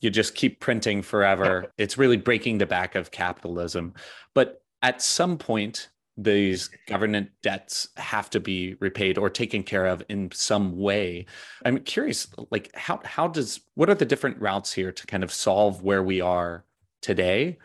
you 0.00 0.10
just 0.10 0.34
keep 0.34 0.60
printing 0.60 1.02
forever. 1.02 1.72
It's 1.78 1.98
really 1.98 2.18
breaking 2.18 2.58
the 2.58 2.66
back 2.66 2.94
of 2.94 3.10
capitalism. 3.10 3.94
But 4.34 4.62
at 4.82 5.02
some 5.02 5.38
point 5.38 5.88
these 6.16 6.70
government 6.86 7.30
debts 7.42 7.88
have 7.96 8.30
to 8.30 8.38
be 8.38 8.74
repaid 8.78 9.18
or 9.18 9.28
taken 9.28 9.64
care 9.64 9.86
of 9.86 10.00
in 10.08 10.30
some 10.32 10.78
way. 10.78 11.26
I'm 11.64 11.78
curious 11.80 12.28
like 12.52 12.70
how 12.76 13.00
how 13.04 13.26
does 13.26 13.60
what 13.74 13.90
are 13.90 13.96
the 13.96 14.04
different 14.04 14.40
routes 14.40 14.72
here 14.72 14.92
to 14.92 15.06
kind 15.06 15.24
of 15.24 15.32
solve 15.32 15.82
where 15.82 16.04
we 16.04 16.20
are 16.20 16.64
today 17.04 17.58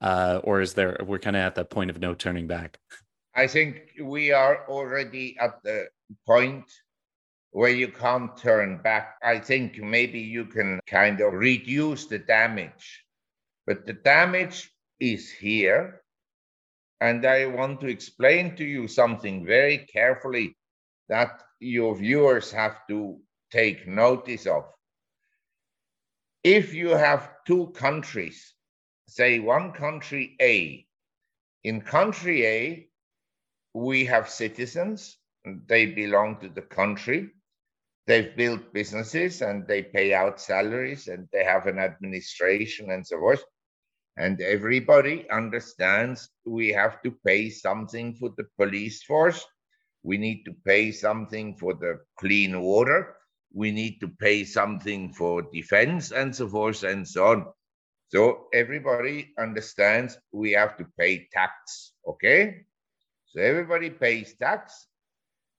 uh, 0.00 0.40
or 0.44 0.60
is 0.60 0.74
there 0.74 0.96
we're 1.06 1.18
kind 1.18 1.36
of 1.36 1.42
at 1.42 1.54
that 1.54 1.70
point 1.70 1.90
of 1.90 1.98
no 1.98 2.14
turning 2.14 2.46
back? 2.46 2.78
I 3.34 3.46
think 3.46 3.92
we 4.02 4.32
are 4.32 4.68
already 4.68 5.36
at 5.40 5.62
the 5.62 5.88
point 6.26 6.64
where 7.50 7.70
you 7.70 7.88
can't 7.88 8.36
turn 8.36 8.78
back. 8.82 9.16
I 9.22 9.38
think 9.38 9.78
maybe 9.78 10.20
you 10.20 10.44
can 10.46 10.80
kind 10.86 11.20
of 11.20 11.32
reduce 11.32 12.06
the 12.06 12.18
damage 12.18 13.02
but 13.66 13.86
the 13.86 13.92
damage 13.92 14.70
is 15.00 15.30
here. 15.30 16.02
And 17.00 17.26
i 17.26 17.46
want 17.46 17.80
to 17.80 17.88
explain 17.88 18.54
to 18.56 18.64
you 18.64 18.86
something 18.86 19.44
very 19.44 19.78
carefully 19.78 20.56
that 21.08 21.42
your 21.58 21.96
viewers 21.96 22.52
have 22.52 22.86
to 22.88 23.18
take 23.50 23.88
notice 23.88 24.46
of. 24.46 24.64
If 26.44 26.74
you 26.74 26.90
have 26.90 27.30
two 27.46 27.68
countries 27.74 28.54
say 29.12 29.40
one 29.40 29.72
country 29.72 30.36
A. 30.40 30.86
In 31.64 31.82
country 31.82 32.46
A, 32.46 32.88
we 33.74 34.06
have 34.06 34.28
citizens, 34.30 35.18
they 35.44 35.86
belong 35.86 36.40
to 36.40 36.48
the 36.48 36.62
country. 36.62 37.30
They've 38.06 38.34
built 38.34 38.72
businesses 38.72 39.42
and 39.42 39.66
they 39.68 39.82
pay 39.82 40.14
out 40.14 40.40
salaries 40.40 41.08
and 41.08 41.28
they 41.32 41.44
have 41.44 41.66
an 41.66 41.78
administration 41.78 42.90
and 42.90 43.06
so 43.06 43.18
forth. 43.18 43.44
And 44.16 44.40
everybody 44.40 45.28
understands 45.30 46.30
we 46.44 46.72
have 46.72 47.02
to 47.02 47.10
pay 47.24 47.50
something 47.50 48.14
for 48.14 48.30
the 48.36 48.46
police 48.58 49.02
force. 49.02 49.44
We 50.02 50.16
need 50.18 50.44
to 50.44 50.54
pay 50.66 50.90
something 50.90 51.56
for 51.56 51.74
the 51.74 52.00
clean 52.18 52.60
water. 52.60 53.14
We 53.52 53.70
need 53.72 54.00
to 54.00 54.08
pay 54.08 54.44
something 54.44 55.12
for 55.12 55.42
defense 55.52 56.12
and 56.12 56.34
so 56.34 56.48
forth 56.48 56.82
and 56.82 57.06
so 57.06 57.26
on. 57.26 57.46
So 58.12 58.48
everybody 58.52 59.32
understands 59.38 60.18
we 60.32 60.52
have 60.52 60.76
to 60.76 60.86
pay 60.98 61.28
tax, 61.32 61.92
okay? 62.06 62.66
So 63.24 63.40
everybody 63.40 63.88
pays 63.88 64.34
tax 64.34 64.86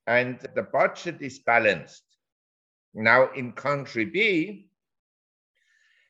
and 0.05 0.39
the 0.53 0.62
budget 0.62 1.19
is 1.19 1.39
balanced. 1.39 2.03
Now 2.93 3.31
in 3.33 3.53
country 3.53 4.05
B, 4.05 4.69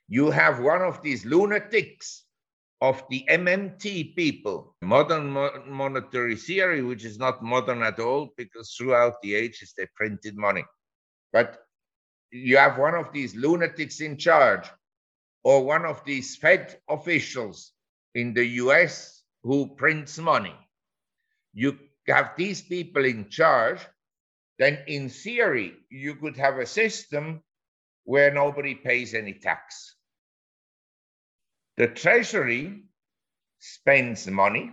you 0.10 0.32
have 0.32 0.60
one 0.60 0.82
of 0.82 1.02
these 1.02 1.26
lunatics 1.26 2.26
of 2.82 3.02
the 3.10 3.24
MMT 3.30 4.14
people, 4.14 4.76
modern 4.82 5.30
mo- 5.30 5.64
monetary 5.66 6.36
theory, 6.36 6.82
which 6.82 7.06
is 7.06 7.18
not 7.18 7.42
modern 7.42 7.82
at 7.84 8.02
all 8.02 8.34
because 8.36 8.76
throughout 8.76 9.14
the 9.22 9.34
ages 9.34 9.74
they 9.78 9.88
printed 9.96 10.36
money. 10.36 10.66
But 11.32 11.60
you 12.32 12.58
have 12.58 12.78
one 12.78 12.96
of 12.96 13.14
these 13.14 13.34
lunatics 13.34 14.02
in 14.02 14.18
charge 14.18 14.68
or 15.44 15.64
one 15.64 15.86
of 15.86 16.04
these 16.06 16.36
Fed 16.36 16.80
officials 16.90 17.72
in 18.16 18.34
the 18.34 18.46
US 18.64 19.24
who 19.44 19.76
prints 19.76 20.18
money, 20.18 20.56
you 21.54 21.78
have 22.08 22.32
these 22.38 22.62
people 22.62 23.06
in 23.06 23.30
charge, 23.30 23.80
then 24.60 24.80
in 24.88 25.10
theory, 25.10 25.74
you 25.90 26.16
could 26.16 26.38
have 26.38 26.58
a 26.58 26.66
system 26.66 27.42
where 28.06 28.32
nobody 28.34 28.76
pays 28.76 29.14
any 29.14 29.34
tax. 29.34 29.96
The 31.78 31.88
Treasury 31.88 32.84
spends 33.60 34.28
money, 34.28 34.72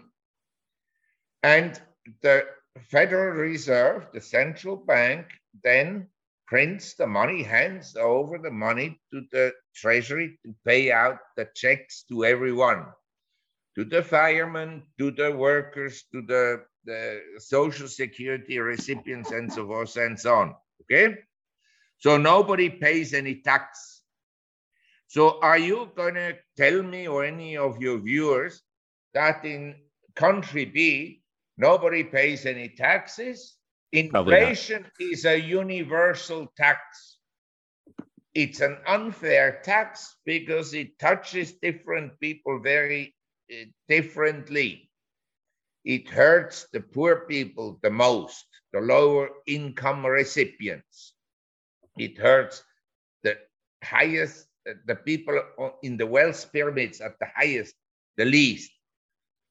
and 1.43 1.81
the 2.23 2.47
Federal 2.91 3.37
Reserve, 3.37 4.07
the 4.13 4.21
central 4.21 4.77
bank, 4.77 5.27
then 5.65 6.09
prints 6.51 6.95
the 6.95 7.07
money, 7.07 7.45
hands 7.45 7.95
over 7.97 8.37
the 8.37 8.51
money 8.51 9.01
to 9.13 9.23
the 9.31 9.53
treasury 9.73 10.37
to 10.45 10.53
pay 10.67 10.91
out 10.91 11.19
the 11.37 11.49
checks 11.55 12.05
to 12.09 12.25
everyone, 12.25 12.87
to 13.77 13.85
the 13.85 14.03
firemen, 14.03 14.83
to 14.99 15.13
the 15.13 15.31
workers, 15.31 16.05
to 16.13 16.23
the, 16.23 16.61
the 16.85 17.21
social 17.39 17.87
security 17.87 18.59
recipients, 18.59 19.31
and 19.31 19.51
so 19.53 19.65
forth 19.65 19.97
and 19.97 20.19
so 20.19 20.35
on. 20.35 20.55
Okay? 20.83 21.15
So 21.99 22.17
nobody 22.17 22.69
pays 22.69 23.15
any 23.15 23.43
tax. 23.43 24.03
So 25.07 25.39
are 25.43 25.59
you 25.59 25.91
going 25.95 26.15
to 26.15 26.37
tell 26.57 26.83
me 26.83 27.07
or 27.07 27.25
any 27.25 27.57
of 27.57 27.81
your 27.81 28.01
viewers 28.01 28.61
that 29.15 29.45
in 29.45 29.77
country 30.17 30.65
B, 30.65 31.23
nobody 31.57 32.03
pays 32.03 32.45
any 32.45 32.71
taxes? 32.71 33.57
Inflation 33.93 34.87
is 35.01 35.25
a 35.25 35.41
universal 35.41 36.47
tax. 36.57 37.19
It's 38.35 38.61
an 38.61 38.79
unfair 38.87 39.61
tax 39.65 40.17
because 40.25 40.75
it 40.75 40.99
touches 41.01 41.55
different 41.61 42.19
people 42.21 42.61
very 42.61 43.15
uh, 43.53 43.65
differently. 43.89 44.91
It 45.85 46.09
hurts 46.09 46.69
the 46.73 46.81
poor 46.81 47.27
people 47.27 47.81
the 47.83 47.91
most, 47.91 48.47
the 48.73 48.81
lower 48.81 49.31
income 49.47 50.07
recipients. 50.07 51.15
It 51.99 52.17
hurts 52.19 52.63
the 53.25 53.39
highest, 53.83 54.47
the 54.87 54.95
people 54.95 55.43
in 55.83 55.97
the 55.97 56.07
wealth 56.07 56.53
pyramids 56.53 57.01
at 57.01 57.19
the 57.19 57.27
highest, 57.35 57.75
the 58.17 58.25
least. 58.25 58.71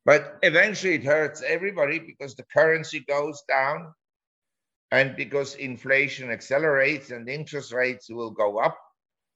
But 0.05 0.37
eventually 0.43 0.95
it 0.95 1.03
hurts 1.03 1.41
everybody 1.41 1.99
because 1.99 2.35
the 2.35 2.45
currency 2.53 3.01
goes 3.01 3.43
down 3.49 3.93
and 4.91 5.15
because 5.15 5.55
inflation 5.55 6.31
accelerates 6.31 7.11
and 7.11 7.29
interest 7.29 7.71
rates 7.71 8.09
will 8.09 8.31
go 8.31 8.57
up, 8.57 8.77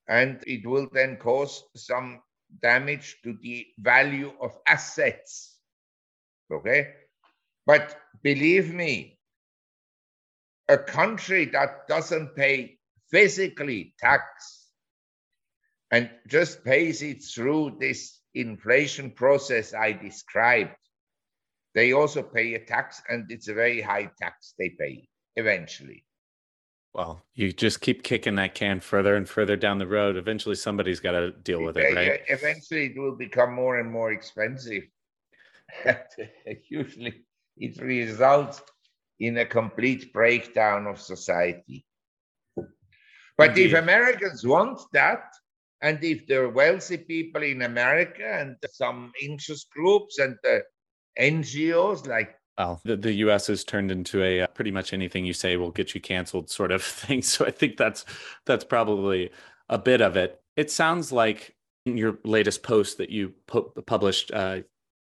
and 0.07 0.43
it 0.47 0.65
will 0.65 0.87
then 0.91 1.17
cause 1.17 1.63
some 1.75 2.21
damage 2.61 3.17
to 3.23 3.37
the 3.41 3.67
value 3.79 4.33
of 4.41 4.57
assets. 4.67 5.57
Okay? 6.51 6.89
But 7.65 7.95
believe 8.21 8.73
me, 8.73 9.19
a 10.67 10.77
country 10.77 11.45
that 11.45 11.87
doesn't 11.87 12.35
pay 12.35 12.77
physically 13.11 13.93
tax 13.99 14.67
and 15.91 16.09
just 16.27 16.63
pays 16.63 17.01
it 17.03 17.23
through 17.23 17.77
this 17.79 18.19
inflation 18.33 19.11
process 19.11 19.73
I 19.73 19.91
described, 19.91 20.75
they 21.75 21.93
also 21.93 22.23
pay 22.23 22.55
a 22.55 22.65
tax, 22.65 23.01
and 23.07 23.31
it's 23.31 23.47
a 23.47 23.53
very 23.53 23.81
high 23.81 24.09
tax 24.19 24.53
they 24.57 24.69
pay 24.69 25.07
eventually. 25.35 26.05
Well, 26.93 27.23
you 27.33 27.51
just 27.51 27.81
keep 27.81 28.03
kicking 28.03 28.35
that 28.35 28.53
can 28.53 28.79
further 28.79 29.15
and 29.15 29.27
further 29.27 29.55
down 29.55 29.79
the 29.79 29.87
road. 29.87 30.15
Eventually, 30.15 30.55
somebody's 30.55 30.99
got 30.99 31.13
to 31.13 31.31
deal 31.31 31.63
with 31.63 31.75
it, 31.77 31.95
right? 31.95 32.21
Eventually, 32.27 32.87
it 32.87 32.99
will 32.99 33.15
become 33.15 33.53
more 33.53 33.79
and 33.79 33.91
more 33.91 34.11
expensive. 34.11 34.83
Usually, 36.69 37.23
it 37.57 37.81
results 37.81 38.61
in 39.19 39.39
a 39.39 39.45
complete 39.45 40.13
breakdown 40.13 40.85
of 40.85 40.99
society. 40.99 41.83
But 43.37 43.49
Indeed. 43.49 43.73
if 43.73 43.81
Americans 43.81 44.45
want 44.45 44.79
that, 44.93 45.23
and 45.81 46.01
if 46.03 46.27
the 46.27 46.47
wealthy 46.47 46.97
people 46.97 47.41
in 47.41 47.63
America 47.63 48.23
and 48.23 48.55
some 48.71 49.11
interest 49.21 49.69
groups 49.71 50.19
and 50.19 50.37
the 50.43 50.63
NGOs 51.19 52.07
like 52.07 52.35
well, 52.57 52.81
the, 52.83 52.95
the 52.95 53.13
U.S. 53.13 53.47
has 53.47 53.63
turned 53.63 53.91
into 53.91 54.23
a 54.23 54.41
uh, 54.41 54.47
pretty 54.47 54.71
much 54.71 54.93
anything 54.93 55.25
you 55.25 55.33
say 55.33 55.57
will 55.57 55.71
get 55.71 55.95
you 55.95 56.01
canceled 56.01 56.49
sort 56.49 56.71
of 56.71 56.83
thing. 56.83 57.21
So 57.21 57.45
I 57.45 57.51
think 57.51 57.77
that's 57.77 58.05
that's 58.45 58.63
probably 58.63 59.31
a 59.69 59.77
bit 59.77 60.01
of 60.01 60.15
it. 60.17 60.41
It 60.55 60.69
sounds 60.69 61.11
like 61.11 61.55
your 61.85 62.19
latest 62.23 62.63
post 62.63 62.97
that 62.97 63.09
you 63.09 63.33
pu- 63.47 63.71
published 63.85 64.31
uh, 64.31 64.59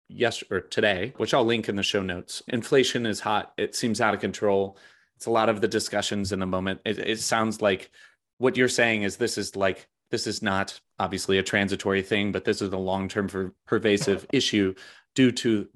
yes 0.07 0.43
or 0.49 0.61
today, 0.61 1.13
which 1.17 1.33
I'll 1.33 1.45
link 1.45 1.69
in 1.69 1.75
the 1.75 1.83
show 1.83 2.01
notes. 2.01 2.41
Inflation 2.47 3.05
is 3.05 3.19
hot. 3.19 3.53
It 3.57 3.75
seems 3.75 3.99
out 3.99 4.13
of 4.13 4.19
control. 4.19 4.77
It's 5.15 5.25
a 5.25 5.31
lot 5.31 5.49
of 5.49 5.61
the 5.61 5.67
discussions 5.67 6.31
in 6.31 6.39
the 6.39 6.45
moment. 6.45 6.81
It, 6.85 6.99
it 6.99 7.19
sounds 7.19 7.61
like 7.61 7.91
what 8.37 8.57
you're 8.57 8.69
saying 8.69 9.03
is 9.03 9.17
this 9.17 9.37
is 9.37 9.55
like 9.55 9.87
this 10.11 10.25
is 10.25 10.41
not 10.41 10.79
obviously 10.97 11.37
a 11.37 11.43
transitory 11.43 12.01
thing, 12.01 12.31
but 12.31 12.43
this 12.43 12.61
is 12.61 12.71
a 12.73 12.77
long-term 12.77 13.27
per- 13.27 13.53
pervasive 13.67 14.25
issue 14.33 14.73
due 15.13 15.31
to 15.31 15.67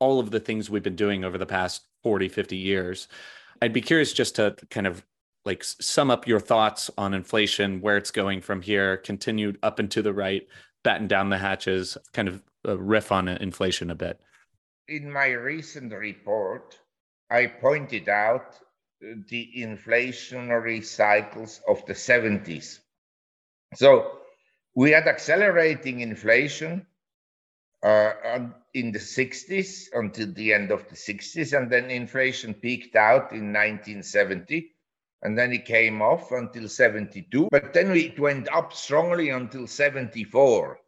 all 0.00 0.20
of 0.20 0.30
the 0.30 0.40
things 0.40 0.70
we've 0.70 0.82
been 0.82 0.96
doing 0.96 1.24
over 1.24 1.38
the 1.38 1.46
past 1.46 1.82
40, 2.02 2.28
50 2.28 2.56
years. 2.56 3.08
I'd 3.60 3.72
be 3.72 3.80
curious 3.80 4.12
just 4.12 4.36
to 4.36 4.56
kind 4.70 4.86
of 4.86 5.04
like 5.44 5.64
sum 5.64 6.10
up 6.10 6.26
your 6.26 6.40
thoughts 6.40 6.90
on 6.98 7.14
inflation, 7.14 7.80
where 7.80 7.96
it's 7.96 8.10
going 8.10 8.40
from 8.40 8.62
here, 8.62 8.96
continued 8.98 9.58
up 9.62 9.78
and 9.78 9.90
to 9.90 10.02
the 10.02 10.12
right, 10.12 10.46
batten 10.84 11.08
down 11.08 11.30
the 11.30 11.38
hatches, 11.38 11.96
kind 12.12 12.28
of 12.28 12.42
uh, 12.66 12.78
riff 12.78 13.10
on 13.10 13.28
uh, 13.28 13.38
inflation 13.40 13.90
a 13.90 13.94
bit. 13.94 14.20
In 14.88 15.12
my 15.12 15.28
recent 15.28 15.92
report, 15.92 16.78
I 17.30 17.46
pointed 17.46 18.08
out 18.08 18.56
uh, 19.02 19.14
the 19.28 19.50
inflationary 19.56 20.84
cycles 20.84 21.60
of 21.68 21.84
the 21.86 21.94
70s. 21.94 22.80
So 23.74 24.18
we 24.74 24.90
had 24.90 25.06
accelerating 25.08 26.00
inflation 26.00 26.86
uh, 27.82 28.40
in 28.74 28.92
the 28.92 28.98
60s 28.98 29.88
until 29.92 30.32
the 30.32 30.52
end 30.52 30.70
of 30.70 30.88
the 30.88 30.96
60s, 30.96 31.56
and 31.56 31.70
then 31.70 31.90
inflation 31.90 32.54
peaked 32.54 32.96
out 32.96 33.32
in 33.32 33.52
1970, 33.52 34.72
and 35.22 35.38
then 35.38 35.52
it 35.52 35.64
came 35.64 36.02
off 36.02 36.32
until 36.32 36.68
72, 36.68 37.48
but 37.50 37.72
then 37.72 37.96
it 37.96 38.18
went 38.18 38.48
up 38.52 38.72
strongly 38.72 39.30
until 39.30 39.66
74. 39.66 40.78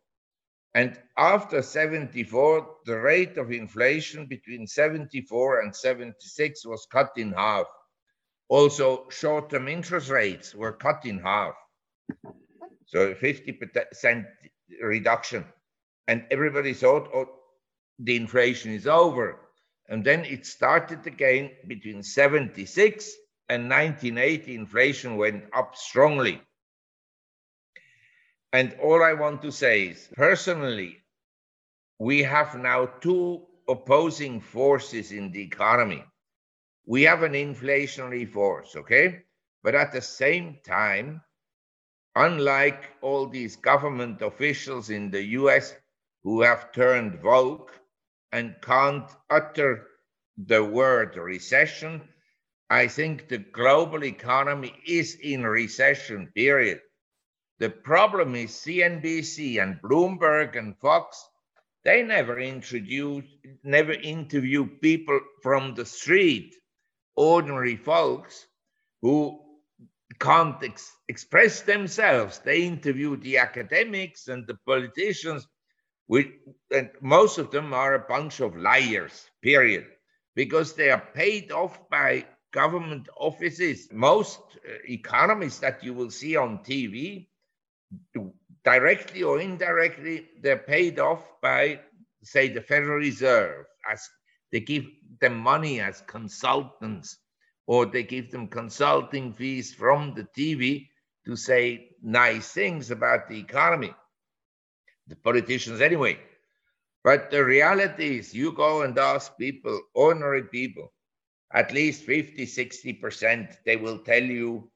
And 0.74 0.96
after 1.16 1.62
74, 1.62 2.76
the 2.86 2.98
rate 2.98 3.36
of 3.38 3.50
inflation 3.50 4.26
between 4.26 4.66
74 4.66 5.62
and 5.62 5.74
76 5.74 6.64
was 6.64 6.86
cut 6.92 7.10
in 7.16 7.32
half. 7.32 7.66
Also, 8.48 9.08
short 9.10 9.50
term 9.50 9.68
interest 9.68 10.10
rates 10.10 10.54
were 10.54 10.72
cut 10.72 11.04
in 11.06 11.18
half. 11.18 11.54
So 12.86 13.14
50% 13.14 14.24
reduction 14.80 15.44
and 16.10 16.24
everybody 16.32 16.72
thought, 16.72 17.08
oh, 17.14 17.28
the 18.00 18.16
inflation 18.16 18.72
is 18.72 18.88
over. 18.88 19.38
And 19.88 20.04
then 20.04 20.24
it 20.24 20.44
started 20.44 21.06
again 21.06 21.52
between 21.68 22.02
76 22.02 23.12
and 23.48 23.70
1980, 23.70 24.56
inflation 24.56 25.16
went 25.16 25.44
up 25.56 25.76
strongly. 25.76 26.42
And 28.52 28.76
all 28.82 29.04
I 29.04 29.12
want 29.12 29.40
to 29.42 29.52
say 29.52 29.86
is 29.86 30.08
personally, 30.14 30.96
we 32.00 32.24
have 32.24 32.58
now 32.58 32.86
two 32.86 33.46
opposing 33.68 34.40
forces 34.40 35.12
in 35.12 35.30
the 35.30 35.42
economy. 35.42 36.04
We 36.86 37.02
have 37.04 37.22
an 37.22 37.34
inflationary 37.34 38.28
force, 38.28 38.74
okay? 38.74 39.22
But 39.62 39.76
at 39.76 39.92
the 39.92 40.02
same 40.02 40.58
time, 40.66 41.20
unlike 42.16 42.96
all 43.00 43.28
these 43.28 43.54
government 43.54 44.22
officials 44.22 44.90
in 44.90 45.12
the 45.12 45.22
US 45.38 45.72
who 46.24 46.42
have 46.42 46.72
turned 46.72 47.22
woke 47.22 47.72
and 48.32 48.56
can't 48.62 49.10
utter 49.30 49.86
the 50.36 50.62
word 50.64 51.16
recession. 51.16 52.02
I 52.68 52.86
think 52.88 53.28
the 53.28 53.38
global 53.38 54.04
economy 54.04 54.74
is 54.86 55.16
in 55.16 55.44
recession, 55.44 56.30
period. 56.34 56.80
The 57.58 57.70
problem 57.70 58.34
is 58.34 58.50
CNBC 58.52 59.62
and 59.62 59.80
Bloomberg 59.82 60.56
and 60.56 60.78
Fox, 60.78 61.22
they 61.84 62.02
never 62.02 62.38
introduce, 62.38 63.24
never 63.64 63.92
interview 63.92 64.66
people 64.66 65.20
from 65.42 65.74
the 65.74 65.84
street, 65.84 66.54
ordinary 67.16 67.76
folks 67.76 68.46
who 69.02 69.40
can't 70.18 70.62
ex- 70.62 70.92
express 71.08 71.62
themselves. 71.62 72.38
They 72.38 72.62
interview 72.62 73.16
the 73.16 73.38
academics 73.38 74.28
and 74.28 74.46
the 74.46 74.58
politicians 74.66 75.46
and 76.10 76.90
most 77.00 77.38
of 77.38 77.50
them 77.50 77.72
are 77.72 77.94
a 77.94 78.06
bunch 78.08 78.40
of 78.40 78.56
liars, 78.56 79.30
period, 79.42 79.86
because 80.34 80.74
they 80.74 80.90
are 80.90 81.02
paid 81.14 81.52
off 81.52 81.88
by 81.88 82.26
government 82.52 83.08
offices. 83.16 83.88
Most 83.92 84.40
uh, 84.56 84.72
economists 84.88 85.60
that 85.60 85.84
you 85.84 85.94
will 85.94 86.10
see 86.10 86.36
on 86.36 86.58
TV, 86.58 87.28
directly 88.64 89.22
or 89.22 89.40
indirectly, 89.40 90.26
they're 90.42 90.58
paid 90.58 90.98
off 90.98 91.22
by, 91.40 91.80
say, 92.22 92.48
the 92.48 92.60
Federal 92.60 92.98
Reserve, 92.98 93.66
as 93.90 94.08
they 94.52 94.60
give 94.60 94.84
them 95.20 95.36
money 95.38 95.80
as 95.80 96.02
consultants, 96.06 97.18
or 97.66 97.86
they 97.86 98.02
give 98.02 98.30
them 98.32 98.48
consulting 98.48 99.32
fees 99.32 99.72
from 99.72 100.14
the 100.14 100.24
TV 100.36 100.88
to 101.24 101.36
say 101.36 101.90
nice 102.02 102.50
things 102.50 102.90
about 102.90 103.28
the 103.28 103.38
economy 103.38 103.94
the 105.10 105.16
politicians 105.16 105.80
anyway. 105.80 106.18
But 107.02 107.30
the 107.30 107.44
reality 107.44 108.18
is, 108.18 108.32
you 108.32 108.52
go 108.52 108.82
and 108.82 108.96
ask 108.98 109.36
people, 109.36 109.78
ordinary 109.94 110.44
people, 110.44 110.92
at 111.52 111.72
least 111.72 112.04
50, 112.04 112.46
60%, 112.46 113.56
they 113.66 113.76
will 113.76 113.98
tell 113.98 114.22
you 114.22 114.70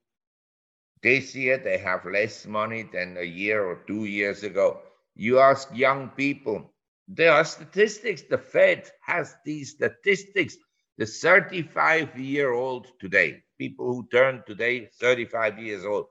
this 1.03 1.35
year 1.37 1.59
they 1.59 1.79
have 1.79 2.05
less 2.05 2.47
money 2.47 2.88
than 2.92 3.16
a 3.16 3.23
year 3.23 3.64
or 3.64 3.85
two 3.87 4.07
years 4.07 4.42
ago. 4.42 4.81
You 5.14 5.38
ask 5.38 5.68
young 5.73 6.09
people, 6.11 6.75
there 7.07 7.33
are 7.33 7.44
statistics. 7.44 8.23
The 8.23 8.38
Fed 8.38 8.90
has 9.03 9.37
these 9.44 9.73
statistics. 9.73 10.57
The 10.99 11.07
35 11.07 12.18
year 12.18 12.53
old 12.53 12.87
today, 12.99 13.42
people 13.59 13.87
who 13.87 14.09
turn 14.11 14.42
today 14.47 14.88
35 14.99 15.59
years 15.59 15.85
old, 15.85 16.07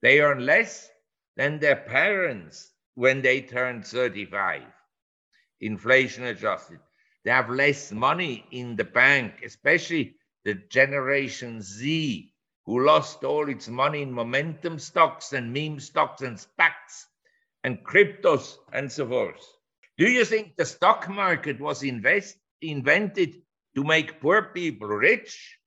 they 0.00 0.20
earn 0.20 0.46
less 0.46 0.88
than 1.36 1.58
their 1.60 1.76
parents 1.76 2.71
when 2.94 3.22
they 3.22 3.40
turn 3.40 3.82
35, 3.82 4.62
inflation 5.60 6.24
adjusted. 6.24 6.80
They 7.24 7.30
have 7.30 7.50
less 7.50 7.92
money 7.92 8.46
in 8.50 8.76
the 8.76 8.84
bank, 8.84 9.42
especially 9.44 10.16
the 10.44 10.54
Generation 10.54 11.62
Z, 11.62 12.32
who 12.66 12.84
lost 12.84 13.24
all 13.24 13.48
its 13.48 13.68
money 13.68 14.02
in 14.02 14.12
momentum 14.12 14.78
stocks 14.78 15.32
and 15.32 15.52
meme 15.52 15.80
stocks 15.80 16.22
and 16.22 16.36
SPACs 16.36 17.06
and 17.64 17.84
cryptos 17.84 18.56
and 18.72 18.90
so 18.90 19.08
forth. 19.08 19.46
Do 19.98 20.08
you 20.10 20.24
think 20.24 20.56
the 20.56 20.64
stock 20.64 21.08
market 21.08 21.60
was 21.60 21.82
invest, 21.82 22.36
invented 22.60 23.42
to 23.76 23.84
make 23.84 24.20
poor 24.20 24.42
people 24.42 24.88
rich? 24.88 25.58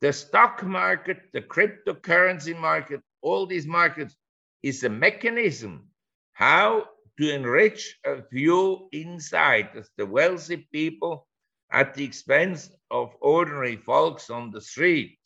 The 0.00 0.12
stock 0.12 0.62
market, 0.62 1.32
the 1.32 1.42
cryptocurrency 1.42 2.58
market, 2.58 3.02
all 3.22 3.46
these 3.46 3.66
markets 3.66 4.16
is 4.62 4.84
a 4.84 4.88
mechanism 4.90 5.89
how 6.32 6.84
to 7.18 7.34
enrich 7.34 7.98
a 8.06 8.22
few 8.30 8.88
inside 8.92 9.68
the 9.96 10.06
wealthy 10.06 10.68
people 10.72 11.26
at 11.72 11.94
the 11.94 12.04
expense 12.04 12.70
of 12.90 13.14
ordinary 13.20 13.76
folks 13.76 14.30
on 14.30 14.50
the 14.50 14.60
street. 14.60 15.18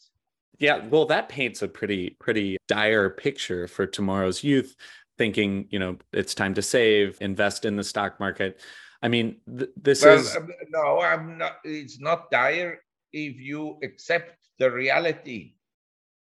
Yeah, 0.58 0.86
well, 0.88 1.06
that 1.06 1.28
paints 1.28 1.62
a 1.62 1.68
pretty, 1.68 2.16
pretty 2.20 2.56
dire 2.68 3.10
picture 3.10 3.66
for 3.66 3.86
tomorrow's 3.86 4.44
youth, 4.44 4.74
thinking, 5.18 5.66
you 5.70 5.78
know, 5.78 5.96
it's 6.12 6.34
time 6.34 6.54
to 6.54 6.62
save, 6.62 7.18
invest 7.20 7.64
in 7.64 7.76
the 7.76 7.84
stock 7.84 8.20
market. 8.20 8.60
I 9.02 9.08
mean, 9.08 9.36
th- 9.58 9.70
this 9.76 10.02
well, 10.02 10.18
is. 10.18 10.34
Um, 10.36 10.50
no, 10.70 11.00
I'm 11.00 11.38
not. 11.38 11.58
It's 11.64 12.00
not 12.00 12.30
dire 12.30 12.80
if 13.12 13.36
you 13.36 13.78
accept 13.82 14.36
the 14.58 14.70
reality 14.70 15.54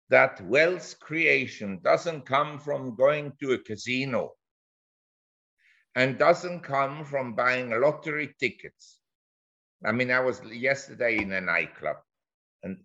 that 0.10 0.42
wealth 0.42 1.00
creation 1.00 1.80
doesn't 1.84 2.26
come 2.26 2.60
from 2.60 2.96
going 2.96 3.34
to 3.40 3.54
a 3.54 3.58
casino 3.60 4.34
and 5.96 6.18
doesn't 6.18 6.62
come 6.62 7.04
from 7.04 7.36
buying 7.36 7.70
lottery 7.70 8.34
tickets. 8.40 9.00
I 9.86 9.92
mean, 9.92 10.12
I 10.12 10.20
was 10.20 10.42
yesterday 10.46 11.22
in 11.22 11.32
a 11.32 11.42
nightclub, 11.42 11.98
and 12.64 12.78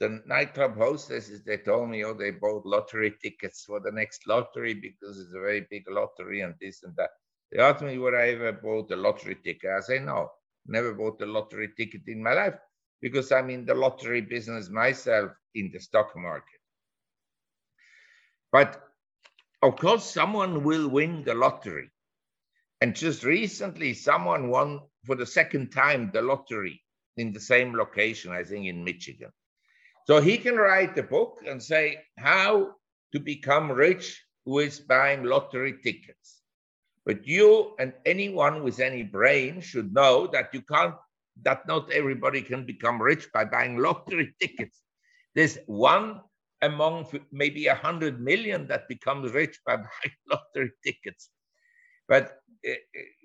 the 0.00 0.22
nightclub 0.26 0.76
hostesses, 0.76 1.42
they 1.44 1.56
told 1.58 1.88
me, 1.88 2.04
oh, 2.04 2.14
they 2.14 2.30
bought 2.30 2.66
lottery 2.66 3.14
tickets 3.22 3.64
for 3.64 3.80
the 3.80 3.92
next 3.92 4.26
lottery 4.26 4.74
because 4.74 5.18
it's 5.18 5.34
a 5.34 5.40
very 5.40 5.66
big 5.70 5.84
lottery 5.88 6.42
and 6.42 6.54
this 6.60 6.82
and 6.82 6.94
that. 6.96 7.10
They 7.50 7.60
asked 7.60 7.82
me 7.82 7.96
would 7.98 8.14
I 8.14 8.28
ever 8.30 8.52
bought 8.52 8.90
a 8.90 8.96
lottery 8.96 9.36
ticket. 9.42 9.70
I 9.70 9.80
say 9.80 9.98
no, 10.00 10.30
never 10.66 10.92
bought 10.92 11.22
a 11.22 11.26
lottery 11.26 11.70
ticket 11.76 12.02
in 12.06 12.22
my 12.22 12.34
life 12.34 12.54
because 13.00 13.32
I'm 13.32 13.50
in 13.50 13.64
the 13.64 13.74
lottery 13.74 14.20
business 14.20 14.68
myself 14.68 15.32
in 15.54 15.70
the 15.72 15.80
stock 15.80 16.14
market. 16.16 16.60
But 18.52 18.82
of 19.62 19.76
course, 19.76 20.04
someone 20.04 20.62
will 20.62 20.88
win 20.88 21.24
the 21.24 21.34
lottery. 21.34 21.90
And 22.80 22.94
just 22.94 23.24
recently, 23.24 23.94
someone 23.94 24.48
won 24.48 24.80
for 25.04 25.16
the 25.16 25.26
second 25.26 25.70
time 25.70 26.10
the 26.12 26.22
lottery 26.22 26.82
in 27.16 27.32
the 27.32 27.40
same 27.40 27.74
location, 27.74 28.30
I 28.30 28.44
think 28.44 28.66
in 28.66 28.84
Michigan. 28.84 29.30
So 30.06 30.20
he 30.20 30.38
can 30.38 30.56
write 30.56 30.96
a 30.96 31.02
book 31.02 31.42
and 31.46 31.62
say 31.62 31.98
how 32.18 32.74
to 33.12 33.20
become 33.20 33.70
rich 33.70 34.22
with 34.44 34.86
buying 34.88 35.24
lottery 35.24 35.74
tickets. 35.82 36.40
But 37.04 37.26
you 37.26 37.74
and 37.78 37.92
anyone 38.06 38.62
with 38.62 38.80
any 38.80 39.02
brain 39.02 39.60
should 39.60 39.92
know 39.92 40.26
that 40.28 40.54
you 40.54 40.62
can't, 40.62 40.94
that 41.42 41.66
not 41.66 41.90
everybody 41.92 42.42
can 42.42 42.64
become 42.64 43.00
rich 43.02 43.28
by 43.32 43.44
buying 43.44 43.78
lottery 43.82 44.34
tickets. 44.40 44.80
There's 45.34 45.58
one 45.66 46.20
among 46.62 47.06
maybe 47.30 47.66
a 47.66 47.74
hundred 47.74 48.20
million 48.20 48.66
that 48.68 48.88
becomes 48.88 49.32
rich 49.32 49.58
by 49.66 49.76
buying 49.76 50.16
lottery 50.30 50.72
tickets. 50.84 51.30
But 52.08 52.37
uh, 52.66 52.74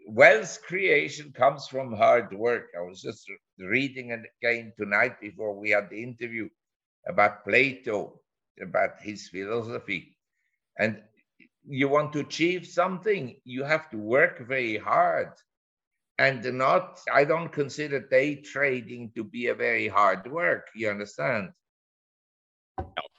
wealth 0.08 0.62
creation 0.64 1.32
comes 1.34 1.68
from 1.68 1.94
hard 1.94 2.34
work. 2.34 2.68
I 2.78 2.82
was 2.82 3.02
just 3.02 3.26
reading 3.60 4.12
again 4.42 4.74
tonight 4.78 5.20
before 5.22 5.54
we 5.60 5.72
had 5.72 5.90
the 5.90 6.02
interview 6.04 6.50
about 7.08 7.44
Plato, 7.46 8.22
about 8.62 9.02
his 9.02 9.30
philosophy. 9.30 10.18
And 10.78 11.02
you 11.68 11.90
want 11.90 12.14
to 12.14 12.20
achieve 12.20 12.68
something, 12.68 13.36
you 13.46 13.64
have 13.64 13.90
to 13.92 13.98
work 13.98 14.40
very 14.48 14.78
hard. 14.78 15.30
And 16.18 16.44
not, 16.58 17.00
I 17.12 17.26
don't 17.26 17.52
consider 17.52 18.00
day 18.00 18.36
trading 18.36 19.12
to 19.16 19.24
be 19.24 19.48
a 19.48 19.56
very 19.56 19.88
hard 19.88 20.30
work. 20.32 20.68
You 20.76 20.90
understand? 20.90 21.50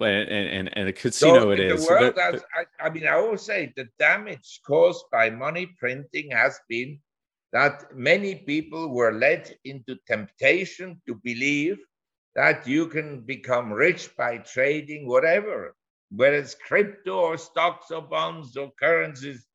And, 0.00 0.28
and, 0.28 0.76
and 0.76 0.88
a 0.88 0.92
casino 0.92 1.40
so 1.40 1.50
it 1.50 1.60
is. 1.60 1.88
World, 1.88 2.14
so 2.16 2.22
that, 2.32 2.42
I, 2.54 2.86
I 2.86 2.90
mean, 2.90 3.06
I 3.06 3.12
always 3.14 3.42
say 3.42 3.72
the 3.76 3.88
damage 3.98 4.60
caused 4.66 5.04
by 5.10 5.30
money 5.30 5.66
printing 5.78 6.30
has 6.30 6.58
been 6.68 6.98
that 7.52 7.94
many 7.94 8.34
people 8.34 8.88
were 8.88 9.12
led 9.12 9.56
into 9.64 9.96
temptation 10.08 11.00
to 11.06 11.14
believe 11.22 11.78
that 12.34 12.66
you 12.66 12.88
can 12.88 13.20
become 13.20 13.72
rich 13.72 14.10
by 14.16 14.38
trading 14.38 15.06
whatever, 15.06 15.76
whether 16.10 16.36
it's 16.36 16.56
crypto 16.56 17.16
or 17.16 17.38
stocks 17.38 17.92
or 17.92 18.02
bonds 18.02 18.56
or 18.56 18.72
currencies. 18.80 19.46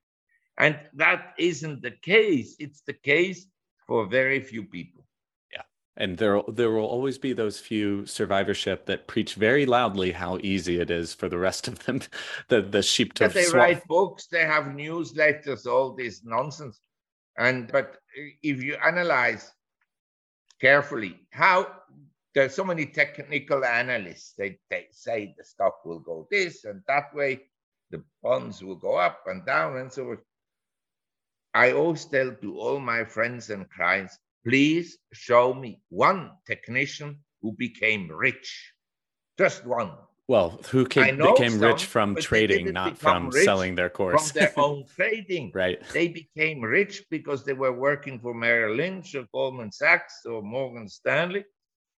And 0.58 0.80
that 0.94 1.34
isn't 1.38 1.82
the 1.82 1.92
case. 2.02 2.56
It's 2.60 2.82
the 2.88 2.94
case 2.94 3.46
for 3.86 4.08
very 4.08 4.42
few 4.42 4.64
people. 4.64 4.99
And 6.00 6.18
there, 6.18 6.42
there 6.48 6.72
will 6.72 6.86
always 6.86 7.18
be 7.18 7.34
those 7.34 7.60
few 7.60 8.06
survivorship 8.06 8.86
that 8.88 9.06
preach 9.06 9.36
very 9.36 9.66
loudly 9.66 10.14
how 10.14 10.40
easy 10.42 10.80
it 10.80 10.90
is 10.90 11.14
for 11.14 11.30
the 11.30 11.38
rest 11.38 11.68
of 11.68 11.86
them, 11.86 12.02
the, 12.48 12.62
the 12.62 12.82
sheep 12.82 13.14
to 13.16 13.26
yeah, 13.26 13.28
They 13.28 13.44
swap. 13.44 13.56
write 13.56 13.88
books, 13.88 14.28
they 14.28 14.46
have 14.46 14.64
newsletters, 14.64 15.68
all 15.68 15.94
this 15.94 16.22
nonsense. 16.24 16.80
And 17.38 17.72
but 17.72 17.98
if 18.42 18.64
you 18.64 18.76
analyze 18.76 19.52
carefully 20.60 21.20
how 21.32 21.68
there's 22.36 22.54
so 22.54 22.64
many 22.64 22.86
technical 22.86 23.66
analysts. 23.66 24.34
They, 24.38 24.60
they 24.70 24.88
say 24.92 25.34
the 25.38 25.44
stock 25.44 25.84
will 25.86 26.00
go 26.00 26.28
this 26.30 26.66
and 26.66 26.82
that 26.88 27.14
way, 27.14 27.42
the 27.92 28.04
bonds 28.22 28.64
will 28.64 28.76
go 28.76 28.96
up 28.96 29.24
and 29.26 29.46
down 29.46 29.78
and 29.78 29.92
so 29.92 30.06
forth. 30.06 30.20
I 31.54 31.72
always 31.72 32.06
tell 32.06 32.32
to 32.32 32.60
all 32.60 32.80
my 32.80 33.04
friends 33.04 33.50
and 33.50 33.70
clients, 33.72 34.20
please 34.46 34.98
show 35.14 35.54
me 35.54 35.82
one 35.90 36.32
technician 36.46 37.20
who 37.42 37.54
became 37.54 38.12
rich. 38.12 38.74
Just 39.38 39.66
one. 39.66 39.92
Well, 40.28 40.60
who 40.70 40.86
came, 40.86 41.18
became 41.18 41.54
some, 41.54 41.62
rich 41.62 41.86
from 41.86 42.16
trading, 42.16 42.72
not 42.72 42.98
from 42.98 43.32
selling 43.32 43.74
their 43.74 43.90
course. 43.90 44.32
From 44.32 44.40
their 44.40 44.54
own 44.58 44.86
trading. 44.96 45.52
right. 45.56 45.82
They 45.92 46.08
became 46.08 46.62
rich 46.62 47.04
because 47.10 47.44
they 47.44 47.54
were 47.54 47.74
working 47.74 48.20
for 48.20 48.36
Merrill 48.36 48.76
Lynch 48.76 49.16
or 49.16 49.26
Goldman 49.34 49.72
Sachs 49.72 50.26
or 50.26 50.44
Morgan 50.44 50.88
Stanley 50.88 51.46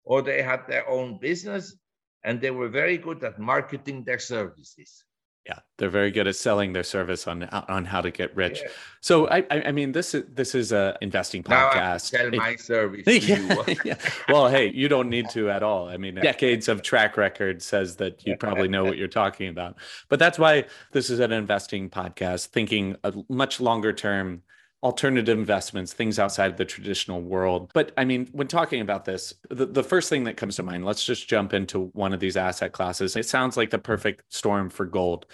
or 0.04 0.21
they 0.21 0.41
had 0.41 0.67
their 0.67 0.88
own 0.89 1.19
business 1.19 1.75
and 2.23 2.39
they 2.39 2.51
were 2.51 2.69
very 2.69 2.97
good 2.97 3.23
at 3.23 3.39
marketing 3.39 4.04
their 4.04 4.19
services. 4.19 5.04
Yeah, 5.45 5.60
they're 5.77 5.89
very 5.89 6.12
good 6.12 6.27
at 6.27 6.36
selling 6.36 6.73
their 6.73 6.84
service 6.84 7.27
on 7.27 7.43
uh, 7.43 7.65
on 7.67 7.86
how 7.86 8.01
to 8.01 8.12
get 8.12 8.36
rich. 8.36 8.62
Yeah. 8.62 8.69
So 8.99 9.27
I 9.27 9.43
I 9.49 9.71
mean 9.71 9.91
this 9.91 10.13
is 10.13 10.23
this 10.32 10.54
is 10.54 10.71
a 10.71 10.95
investing 11.01 11.41
podcast. 11.41 12.01
Sell 12.01 12.30
my 12.30 12.56
service. 12.58 13.08
yeah, 13.08 13.73
yeah. 13.86 13.95
Well, 14.30 14.49
hey, 14.49 14.71
you 14.71 14.88
don't 14.88 15.10
need 15.10 15.30
to 15.32 15.49
at 15.49 15.63
all. 15.63 15.89
I 15.89 15.97
mean, 15.97 16.15
decades 16.21 16.67
of 16.67 16.84
track 16.84 17.17
record 17.17 17.63
says 17.63 17.95
that 17.95 18.25
you 18.25 18.38
probably 18.38 18.67
know 18.67 18.84
what 18.84 18.97
you're 18.99 19.08
talking 19.08 19.47
about. 19.47 19.77
But 20.10 20.19
that's 20.19 20.38
why 20.38 20.65
this 20.91 21.10
is 21.10 21.19
an 21.19 21.32
investing 21.32 21.89
podcast, 21.89 22.47
thinking 22.47 22.95
a 23.04 23.13
much 23.27 23.60
longer 23.60 23.93
term 23.93 24.43
alternative 24.83 25.37
investments, 25.37 25.93
things 25.93 26.17
outside 26.17 26.51
of 26.51 26.57
the 26.57 26.65
traditional 26.65 27.21
world. 27.21 27.69
But 27.73 27.91
I 27.97 28.05
mean, 28.05 28.27
when 28.31 28.47
talking 28.47 28.81
about 28.81 29.05
this, 29.05 29.33
the, 29.49 29.67
the 29.67 29.83
first 29.83 30.09
thing 30.09 30.23
that 30.23 30.37
comes 30.37 30.55
to 30.55 30.63
mind, 30.63 30.85
let's 30.85 31.03
just 31.03 31.29
jump 31.29 31.53
into 31.53 31.89
one 31.93 32.13
of 32.13 32.19
these 32.19 32.35
asset 32.35 32.71
classes. 32.71 33.15
It 33.15 33.27
sounds 33.27 33.57
like 33.57 33.69
the 33.69 33.77
perfect 33.77 34.23
storm 34.29 34.69
for 34.69 34.85
gold. 34.85 35.27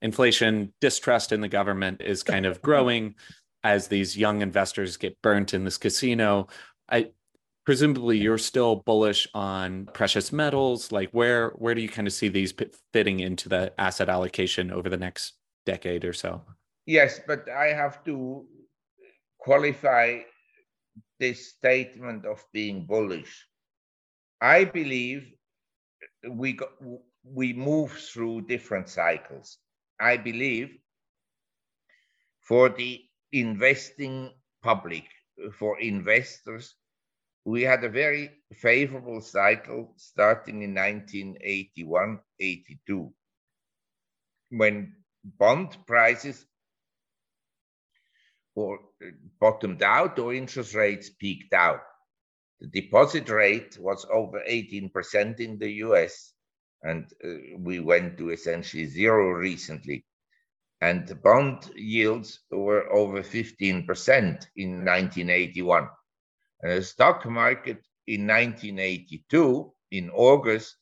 Inflation, 0.00 0.72
distrust 0.80 1.32
in 1.32 1.40
the 1.40 1.48
government 1.48 2.00
is 2.00 2.22
kind 2.22 2.46
of 2.46 2.62
growing 2.62 3.14
as 3.62 3.88
these 3.88 4.16
young 4.16 4.42
investors 4.42 4.96
get 4.96 5.20
burnt 5.22 5.54
in 5.54 5.64
this 5.64 5.78
casino. 5.78 6.48
I 6.88 7.10
presumably 7.64 8.18
you're 8.18 8.38
still 8.38 8.76
bullish 8.76 9.26
on 9.34 9.86
precious 9.92 10.32
metals. 10.32 10.92
Like 10.92 11.10
where 11.10 11.50
where 11.50 11.74
do 11.74 11.80
you 11.80 11.88
kind 11.88 12.06
of 12.06 12.12
see 12.12 12.28
these 12.28 12.54
fitting 12.92 13.20
into 13.20 13.48
the 13.48 13.72
asset 13.78 14.08
allocation 14.08 14.70
over 14.70 14.88
the 14.88 14.96
next 14.96 15.34
decade 15.66 16.04
or 16.04 16.12
so? 16.12 16.42
Yes, 16.86 17.20
but 17.26 17.48
I 17.48 17.68
have 17.68 18.04
to 18.04 18.46
qualify 19.44 20.20
this 21.20 21.52
statement 21.52 22.24
of 22.26 22.44
being 22.52 22.86
bullish. 22.86 23.46
I 24.40 24.64
believe 24.64 25.32
we 26.30 26.58
we 27.24 27.52
move 27.52 27.92
through 27.92 28.42
different 28.42 28.88
cycles. 28.88 29.58
I 30.00 30.16
believe 30.18 30.70
for 32.40 32.68
the 32.70 33.02
investing 33.32 34.32
public, 34.62 35.04
for 35.58 35.80
investors, 35.80 36.76
we 37.44 37.62
had 37.62 37.84
a 37.84 37.88
very 37.88 38.30
favorable 38.54 39.20
cycle 39.20 39.94
starting 39.96 40.62
in 40.62 40.74
1981 40.74 42.20
82 42.40 43.12
when 44.50 44.94
bond 45.38 45.76
prices 45.86 46.46
or 48.54 48.78
uh, 49.04 49.10
bottomed 49.40 49.82
out 49.82 50.18
or 50.18 50.34
interest 50.34 50.74
rates 50.74 51.10
peaked 51.10 51.52
out. 51.52 51.80
The 52.60 52.68
deposit 52.68 53.28
rate 53.28 53.76
was 53.78 54.06
over 54.10 54.42
18% 54.48 55.40
in 55.40 55.58
the 55.58 55.70
US, 55.84 56.32
and 56.82 57.04
uh, 57.24 57.58
we 57.58 57.80
went 57.80 58.16
to 58.18 58.30
essentially 58.30 58.86
zero 58.86 59.30
recently. 59.30 60.04
And 60.80 61.06
the 61.06 61.14
bond 61.14 61.70
yields 61.76 62.40
were 62.50 62.92
over 62.92 63.22
15% 63.22 63.86
in 64.56 64.84
1981. 64.84 65.88
And 66.62 66.72
the 66.72 66.82
stock 66.82 67.24
market 67.26 67.78
in 68.06 68.26
1982, 68.26 69.72
in 69.92 70.10
August, 70.10 70.76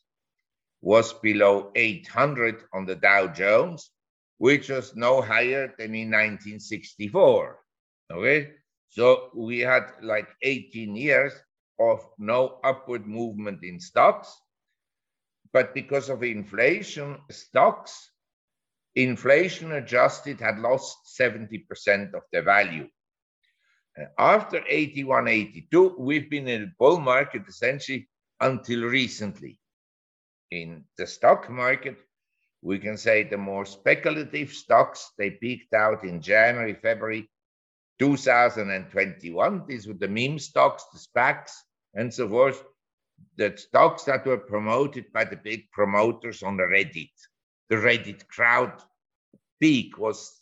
was 0.81 1.13
below 1.13 1.71
800 1.77 2.65
on 2.73 2.85
the 2.87 2.97
Dow 2.97 3.29
Jones, 3.29 3.91
which 4.39 4.69
was 4.69 4.97
no 4.97 5.23
higher 5.23 5.69
than 5.79 5.95
in 5.95 6.11
1964. 6.11 7.62
Okay, 8.13 8.51
so 8.89 9.31
we 9.35 9.61
had 9.61 9.85
like 10.03 10.29
18 10.43 10.95
years 10.95 11.33
of 11.81 12.07
no 12.19 12.61
upward 12.63 13.07
movement 13.07 13.65
in 13.65 13.81
stocks. 13.81 14.31
But 15.53 15.75
because 15.75 16.11
of 16.11 16.23
inflation, 16.23 17.19
stocks, 17.31 18.11
inflation 18.95 19.73
adjusted, 19.73 20.41
had 20.41 20.59
lost 20.59 20.99
70% 21.19 22.15
of 22.15 22.23
their 22.33 22.43
value. 22.43 22.89
Uh, 23.99 24.05
after 24.19 24.63
81, 24.67 25.29
82, 25.29 25.97
we've 25.99 26.31
been 26.31 26.49
in 26.49 26.63
a 26.65 26.73
bull 26.79 27.01
market 27.01 27.43
essentially 27.49 28.09
until 28.41 28.85
recently. 28.85 29.59
In 30.51 30.85
the 30.99 31.07
stock 31.07 31.49
market, 31.51 31.97
we 32.61 32.79
can 32.79 32.97
say 32.97 33.23
the 33.23 33.39
more 33.39 33.65
speculative 33.65 34.53
stocks, 34.53 35.13
they 35.19 35.31
peaked 35.31 35.73
out 35.73 36.05
in 36.05 36.21
January, 36.21 36.75
February 36.75 37.29
2021. 38.01 39.67
These 39.69 39.87
were 39.89 39.95
the 39.95 40.09
meme 40.09 40.39
stocks, 40.39 40.85
the 40.93 40.99
SPACs, 40.99 41.53
and 41.95 42.13
so 42.13 42.29
forth. 42.29 42.63
the 43.37 43.57
stocks 43.57 44.05
that 44.05 44.27
were 44.27 44.39
promoted 44.39 45.13
by 45.13 45.25
the 45.25 45.37
big 45.37 45.71
promoters 45.73 46.43
on 46.43 46.57
the 46.57 46.65
Reddit. 46.65 47.13
The 47.71 47.77
Reddit 47.77 48.27
crowd 48.29 48.83
peak 49.61 49.99
was 49.99 50.33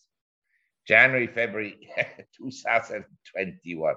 January, 0.87 1.27
February 1.29 1.79
2021. 2.39 3.95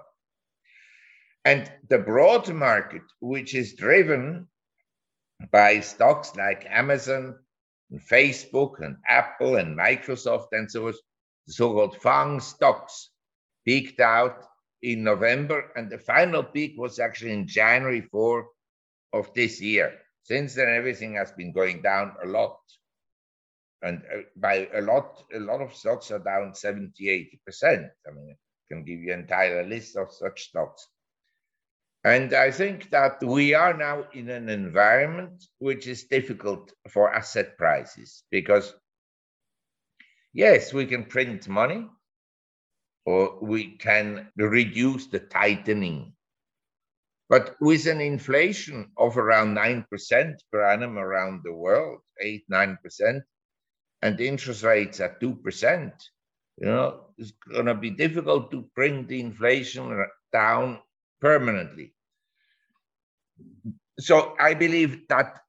And 1.45 1.71
the 1.89 1.99
broad 1.99 2.53
market, 2.53 3.03
which 3.21 3.55
is 3.55 3.75
driven 3.75 4.47
by 5.51 5.79
stocks 5.81 6.35
like 6.35 6.65
Amazon, 6.69 7.35
and 7.91 8.01
Facebook, 8.01 8.81
and 8.81 8.97
Apple, 9.09 9.57
and 9.57 9.77
Microsoft, 9.77 10.49
and 10.53 10.71
so 10.71 10.87
on, 10.87 10.93
the 11.47 11.53
so-called 11.53 11.97
FANG 12.01 12.39
stocks, 12.41 13.09
peaked 13.65 13.99
out 13.99 14.43
in 14.81 15.03
November, 15.03 15.71
and 15.75 15.89
the 15.89 15.97
final 15.97 16.43
peak 16.43 16.75
was 16.77 16.99
actually 16.99 17.31
in 17.31 17.47
January 17.47 18.01
4 18.01 18.45
of 19.13 19.33
this 19.33 19.61
year. 19.61 19.99
Since 20.23 20.55
then, 20.55 20.69
everything 20.69 21.15
has 21.15 21.31
been 21.31 21.51
going 21.53 21.81
down 21.81 22.13
a 22.23 22.27
lot. 22.27 22.59
And 23.81 24.01
uh, 24.13 24.21
by 24.37 24.69
a 24.73 24.81
lot, 24.81 25.23
a 25.33 25.39
lot 25.39 25.61
of 25.61 25.75
stocks 25.75 26.11
are 26.11 26.19
down 26.19 26.55
70, 26.55 27.39
80%. 27.49 27.89
I 28.07 28.11
mean, 28.11 28.35
I 28.35 28.73
can 28.73 28.85
give 28.85 28.99
you 28.99 29.13
an 29.13 29.21
entire 29.21 29.63
list 29.65 29.97
of 29.97 30.11
such 30.11 30.43
stocks. 30.49 30.87
And 32.05 32.33
I 32.33 32.51
think 32.51 32.89
that 32.91 33.23
we 33.23 33.53
are 33.53 33.73
now 33.73 34.05
in 34.13 34.29
an 34.29 34.49
environment 34.49 35.43
which 35.59 35.87
is 35.87 36.03
difficult 36.03 36.73
for 36.89 37.13
asset 37.13 37.57
prices 37.57 38.23
because, 38.29 38.73
yes, 40.33 40.73
we 40.73 40.85
can 40.85 41.05
print 41.05 41.47
money, 41.47 41.87
or 43.05 43.37
we 43.41 43.77
can 43.77 44.29
reduce 44.37 45.07
the 45.07 45.19
tightening. 45.19 46.13
But 47.29 47.55
with 47.59 47.87
an 47.87 48.01
inflation 48.01 48.91
of 48.97 49.17
around 49.17 49.55
9% 49.55 50.35
per 50.51 50.63
annum 50.63 50.97
around 50.97 51.41
the 51.43 51.53
world, 51.53 51.99
8 52.21 52.43
9%, 52.51 53.21
and 54.01 54.19
interest 54.19 54.63
rates 54.63 54.99
at 54.99 55.19
2%, 55.21 55.91
you 56.57 56.67
know, 56.67 57.05
it's 57.17 57.31
going 57.51 57.65
to 57.65 57.73
be 57.73 57.89
difficult 57.89 58.51
to 58.51 58.69
bring 58.75 59.07
the 59.07 59.19
inflation 59.19 60.05
down 60.31 60.79
permanently. 61.21 61.93
So 63.99 64.35
I 64.39 64.53
believe 64.53 65.07
that 65.07 65.39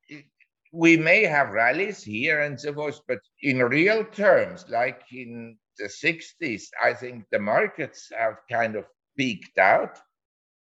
we 0.73 0.97
may 0.97 1.25
have 1.25 1.51
rallies 1.51 2.03
here 2.03 2.41
and 2.41 2.61
so 2.61 2.73
forth, 2.75 3.01
but 3.07 3.19
in 3.43 3.59
real 3.59 4.05
terms, 4.05 4.65
like 4.69 5.03
in 5.13 5.57
the 5.79 5.85
60s, 5.85 6.65
I 6.83 6.95
think 6.95 7.25
the 7.31 7.39
markets 7.39 8.11
have 8.17 8.39
kind 8.51 8.77
of 8.77 8.85
peaked 9.17 9.59
out. 9.59 9.99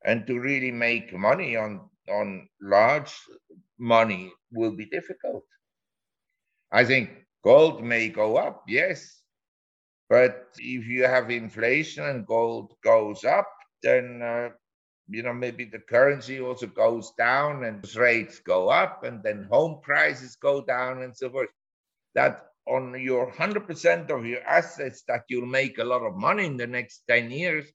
And 0.04 0.26
to 0.26 0.40
really 0.40 0.70
make 0.70 1.12
money 1.12 1.56
on, 1.56 1.88
on 2.10 2.48
large 2.62 3.12
money 3.78 4.32
will 4.50 4.74
be 4.74 4.86
difficult. 4.86 5.44
I 6.72 6.84
think 6.84 7.10
gold 7.44 7.84
may 7.84 8.08
go 8.08 8.36
up, 8.36 8.64
yes. 8.66 9.20
But 10.08 10.48
if 10.56 10.86
you 10.86 11.04
have 11.04 11.30
inflation 11.30 12.04
and 12.04 12.26
gold 12.26 12.74
goes 12.82 13.24
up, 13.24 13.48
then 13.82 14.22
uh, 14.22 14.48
you 15.10 15.22
know 15.22 15.32
maybe 15.32 15.64
the 15.64 15.78
currency 15.78 16.40
also 16.40 16.66
goes 16.66 17.12
down 17.18 17.64
and 17.64 17.84
rates 17.96 18.38
go 18.38 18.70
up 18.70 19.04
and 19.04 19.22
then 19.22 19.46
home 19.50 19.80
prices 19.82 20.36
go 20.36 20.62
down 20.62 21.02
and 21.02 21.16
so 21.16 21.28
forth 21.28 21.48
that 22.14 22.49
on 22.66 23.00
your 23.00 23.32
100% 23.32 24.10
of 24.10 24.26
your 24.26 24.42
assets 24.42 25.02
that 25.08 25.22
you'll 25.28 25.46
make 25.46 25.78
a 25.78 25.84
lot 25.84 26.02
of 26.02 26.16
money 26.16 26.46
in 26.46 26.56
the 26.56 26.66
next 26.66 27.02
10 27.08 27.30
years 27.30 27.66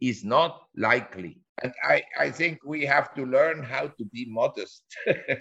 is 0.00 0.24
not 0.24 0.66
likely. 0.76 1.38
And 1.62 1.72
I, 1.82 2.02
I 2.18 2.30
think 2.30 2.58
we 2.64 2.84
have 2.84 3.14
to 3.14 3.24
learn 3.24 3.62
how 3.62 3.86
to 3.86 4.04
be 4.12 4.26
modest. 4.28 4.82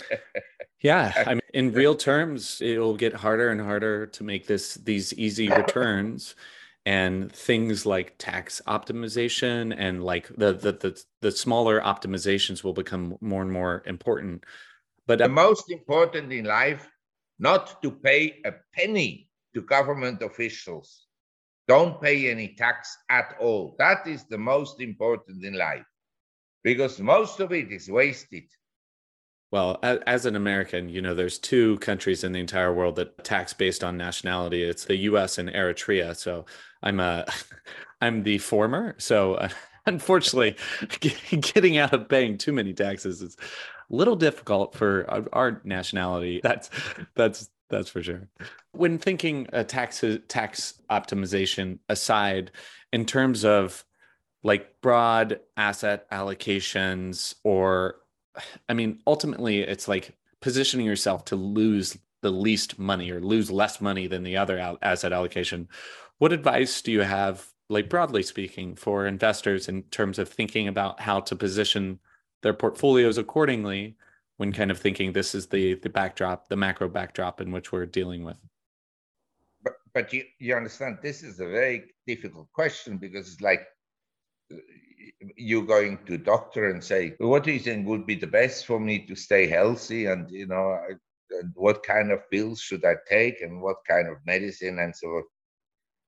yeah. 0.82 1.12
I 1.26 1.34
mean, 1.34 1.42
in 1.54 1.72
real 1.74 1.96
terms, 1.96 2.62
it'll 2.62 2.96
get 2.96 3.14
harder 3.14 3.50
and 3.50 3.60
harder 3.60 4.06
to 4.08 4.24
make 4.24 4.48
this 4.48 4.76
these 4.76 5.14
easy 5.14 5.50
returns. 5.50 6.36
and 6.86 7.32
things 7.32 7.86
like 7.86 8.16
tax 8.18 8.62
optimization 8.68 9.74
and 9.78 10.04
like 10.04 10.28
the, 10.36 10.52
the 10.54 10.74
the 10.74 11.04
the 11.22 11.32
smaller 11.32 11.80
optimizations 11.82 12.64
will 12.64 12.74
become 12.74 13.18
more 13.22 13.42
and 13.42 13.52
more 13.52 13.84
important 13.86 14.44
but 15.08 15.22
uh, 15.22 15.28
the 15.28 15.34
most 15.34 15.72
important 15.72 16.32
in 16.34 16.46
life 16.46 16.90
not 17.40 17.82
to 17.82 17.92
pay 17.92 18.42
a 18.46 18.54
penny 18.74 19.30
to 19.54 19.62
government 19.62 20.22
officials. 20.22 21.08
Don't 21.68 22.02
pay 22.02 22.30
any 22.30 22.56
tax 22.56 22.98
at 23.10 23.36
all. 23.40 23.76
That 23.80 24.06
is 24.08 24.26
the 24.26 24.38
most 24.38 24.82
important 24.82 25.44
in 25.44 25.58
life 25.58 25.86
because 26.64 27.00
most 27.00 27.40
of 27.40 27.52
it 27.52 27.72
is 27.72 27.90
wasted. 27.90 28.44
Well, 29.52 29.78
as 29.84 30.26
an 30.26 30.36
American, 30.36 30.90
you 30.90 31.00
know, 31.00 31.14
there's 31.14 31.38
two 31.38 31.78
countries 31.78 32.24
in 32.24 32.32
the 32.32 32.40
entire 32.40 32.74
world 32.74 32.96
that 32.96 33.24
tax 33.24 33.54
based 33.54 33.84
on 33.84 33.98
nationality. 33.98 34.64
It's 34.64 34.86
the 34.86 34.96
U.S. 35.12 35.38
and 35.38 35.48
Eritrea. 35.48 36.16
So 36.16 36.46
I'm 36.82 37.00
a, 37.00 37.26
I'm 38.02 38.24
the 38.24 38.40
former. 38.40 38.96
So 38.98 39.36
uh, 39.36 39.50
unfortunately, 39.86 40.56
getting 41.00 41.78
out 41.78 41.94
of 41.94 42.10
paying 42.10 42.38
too 42.38 42.54
many 42.54 42.74
taxes 42.74 43.22
is 43.22 43.38
a 43.90 43.96
little 43.96 44.16
difficult 44.16 44.76
for 44.76 45.06
uh, 45.10 45.24
our 45.34 45.62
nationality. 45.64 46.40
That's 46.44 46.70
that's 47.16 47.50
that's 47.70 47.90
for 47.90 48.04
sure. 48.04 48.28
When 48.72 48.98
thinking 48.98 49.48
uh, 49.48 49.60
a 49.60 49.64
tax 49.64 50.04
tax 50.28 50.82
optimization 50.90 51.80
aside, 51.90 52.52
in 52.92 53.06
terms 53.06 53.44
of 53.44 53.84
like 54.44 54.82
broad 54.82 55.40
asset 55.58 56.10
allocations, 56.12 57.36
or 57.44 57.96
I 58.70 58.74
mean, 58.74 59.02
ultimately, 59.08 59.62
it's 59.62 59.88
like 59.88 60.16
positioning 60.42 60.86
yourself 60.86 61.26
to 61.26 61.36
lose 61.36 61.98
the 62.22 62.32
least 62.32 62.80
money 62.80 63.12
or 63.12 63.20
lose 63.20 63.52
less 63.52 63.82
money 63.82 64.08
than 64.08 64.24
the 64.24 64.38
other 64.38 64.78
asset 64.82 65.14
allocation. 65.14 65.68
What 66.20 66.32
advice 66.32 66.82
do 66.82 66.92
you 66.92 67.02
have, 67.02 67.46
like 67.70 67.90
broadly 67.90 68.24
speaking, 68.24 68.76
for 68.76 69.08
investors 69.08 69.68
in 69.68 69.84
terms 69.84 70.20
of 70.20 70.30
thinking 70.30 70.68
about 70.68 71.00
how 71.00 71.20
to 71.22 71.36
position 71.36 72.00
their 72.42 72.54
portfolios 72.54 73.18
accordingly 73.18 73.96
when 74.38 74.52
kind 74.52 74.72
of 74.72 74.80
thinking 74.80 75.14
this 75.14 75.34
is 75.36 75.48
the 75.48 75.76
the 75.76 75.90
backdrop, 75.90 76.50
the 76.50 76.56
macro 76.56 76.90
backdrop 76.90 77.40
in 77.42 77.52
which 77.52 77.72
we're 77.72 77.86
dealing 77.86 78.24
with. 78.24 78.38
But 79.64 79.74
but 79.94 80.14
you, 80.14 80.24
you 80.40 80.56
understand 80.56 81.00
this 81.02 81.24
is 81.24 81.40
a 81.40 81.48
very 81.48 81.94
difficult 82.06 82.52
question 82.52 82.98
because 82.98 83.32
it's 83.32 83.42
like 83.42 83.66
uh, 84.52 84.58
you 85.38 85.66
going 85.66 86.00
to 86.06 86.18
doctor 86.18 86.70
and 86.70 86.84
say, 86.84 87.16
what 87.20 87.44
do 87.44 87.52
you 87.52 87.60
think 87.60 87.88
would 87.88 88.06
be 88.06 88.16
the 88.16 88.28
best 88.28 88.66
for 88.66 88.80
me 88.80 89.06
to 89.08 89.16
stay 89.16 89.48
healthy? 89.48 90.08
And 90.08 90.30
you 90.30 90.48
know, 90.48 90.78
and 91.40 91.52
what 91.56 91.84
kind 91.84 92.12
of 92.12 92.30
pills 92.30 92.60
should 92.60 92.86
I 92.86 92.96
take 93.10 93.42
and 93.42 93.62
what 93.62 93.78
kind 93.88 94.08
of 94.08 94.18
medicine 94.26 94.80
and 94.80 94.96
so 94.96 95.08
on. 95.08 95.24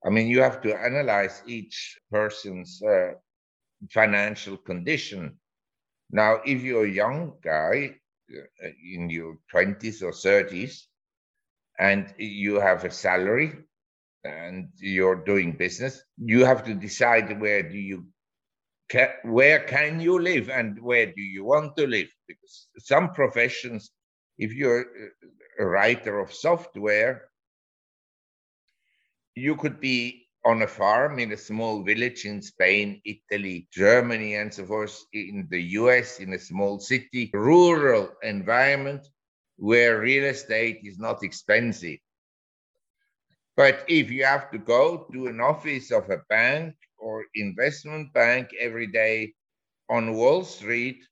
I 0.06 0.10
mean, 0.10 0.28
you 0.28 0.42
have 0.42 0.62
to 0.62 0.76
analyze 0.76 1.42
each 1.48 2.00
person's 2.12 2.82
uh, 2.84 3.14
financial 3.92 4.58
condition. 4.58 5.38
Now, 6.12 6.42
if 6.46 6.62
you're 6.62 6.86
a 6.86 6.90
young 6.90 7.34
guy 7.44 7.96
uh, 8.32 8.70
in 8.94 9.10
your 9.10 9.40
20s 9.54 10.04
or 10.04 10.12
30s 10.12 10.84
and 11.80 12.14
you 12.18 12.60
have 12.60 12.84
a 12.84 12.92
salary 12.92 13.54
and 14.24 14.70
you're 14.78 15.24
doing 15.24 15.54
business, 15.54 16.04
you 16.18 16.46
have 16.46 16.64
to 16.66 16.76
decide 16.76 17.40
where 17.42 17.64
do 17.64 17.78
you 17.78 18.06
where 19.24 19.62
can 19.62 20.00
you 20.00 20.20
live 20.20 20.50
and 20.50 20.80
where 20.80 21.08
do 21.08 21.22
you 21.22 21.44
want 21.44 21.76
to 21.76 21.88
live? 21.88 22.08
Because 22.28 22.68
some 22.78 23.12
professions 23.14 23.92
if 24.38 24.54
you're 24.54 24.86
a 25.60 25.66
writer 25.66 26.20
of 26.20 26.32
software 26.34 27.30
you 29.36 29.56
could 29.56 29.80
be 29.80 30.28
on 30.46 30.62
a 30.62 30.68
farm 30.68 31.20
in 31.20 31.32
a 31.34 31.38
small 31.38 31.84
village 31.84 32.26
in 32.26 32.42
Spain, 32.42 33.02
Italy, 33.06 33.68
Germany, 33.72 34.36
and 34.36 34.54
so 34.54 34.66
forth, 34.66 35.06
in 35.14 35.48
the 35.50 35.62
US, 35.80 36.20
in 36.20 36.34
a 36.34 36.40
small 36.40 36.80
city, 36.80 37.32
rural 37.34 38.12
environment 38.24 39.08
where 39.58 40.00
real 40.02 40.26
estate 40.26 40.80
is 40.84 41.00
not 41.00 41.24
expensive. 41.24 42.00
But 43.58 43.84
if 43.88 44.12
you 44.12 44.24
have 44.26 44.52
to 44.52 44.58
go 44.60 45.08
to 45.14 45.28
an 45.28 45.42
office 45.42 45.92
of 45.92 46.10
a 46.10 46.20
bank 46.30 46.76
or 46.98 47.26
investment 47.36 48.14
bank 48.14 48.50
every 48.60 48.88
day 48.88 49.34
on 49.90 50.14
Wall 50.14 50.44
Street, 50.44 51.04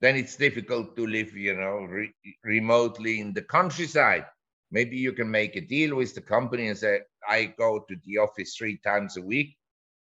then 0.00 0.16
it's 0.16 0.36
difficult 0.36 0.96
to 0.96 1.06
live, 1.06 1.34
you 1.36 1.54
know, 1.54 1.84
re- 1.84 2.14
remotely 2.44 3.20
in 3.20 3.32
the 3.34 3.42
countryside. 3.42 4.26
Maybe 4.70 4.96
you 4.96 5.12
can 5.12 5.30
make 5.30 5.56
a 5.56 5.60
deal 5.60 5.96
with 5.96 6.14
the 6.14 6.22
company 6.22 6.68
and 6.68 6.78
say, 6.78 7.00
I 7.28 7.46
go 7.58 7.84
to 7.88 7.96
the 8.04 8.18
office 8.18 8.56
three 8.56 8.78
times 8.78 9.16
a 9.16 9.22
week, 9.22 9.56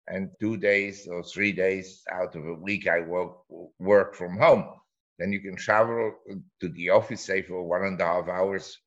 and 0.08 0.30
two 0.40 0.58
days 0.58 1.08
or 1.08 1.24
three 1.24 1.52
days 1.52 2.04
out 2.12 2.36
of 2.36 2.46
a 2.46 2.54
week 2.54 2.88
I 2.88 3.02
work 3.02 3.38
work 3.80 4.16
from 4.16 4.38
home. 4.38 4.66
Then 5.18 5.32
you 5.32 5.40
can 5.40 5.56
travel 5.56 6.14
to 6.62 6.70
the 6.70 6.90
office, 6.90 7.22
say 7.22 7.42
for 7.42 7.64
one 7.64 7.84
and 7.84 8.00
a 8.02 8.06
half 8.06 8.28
hours, 8.28 8.78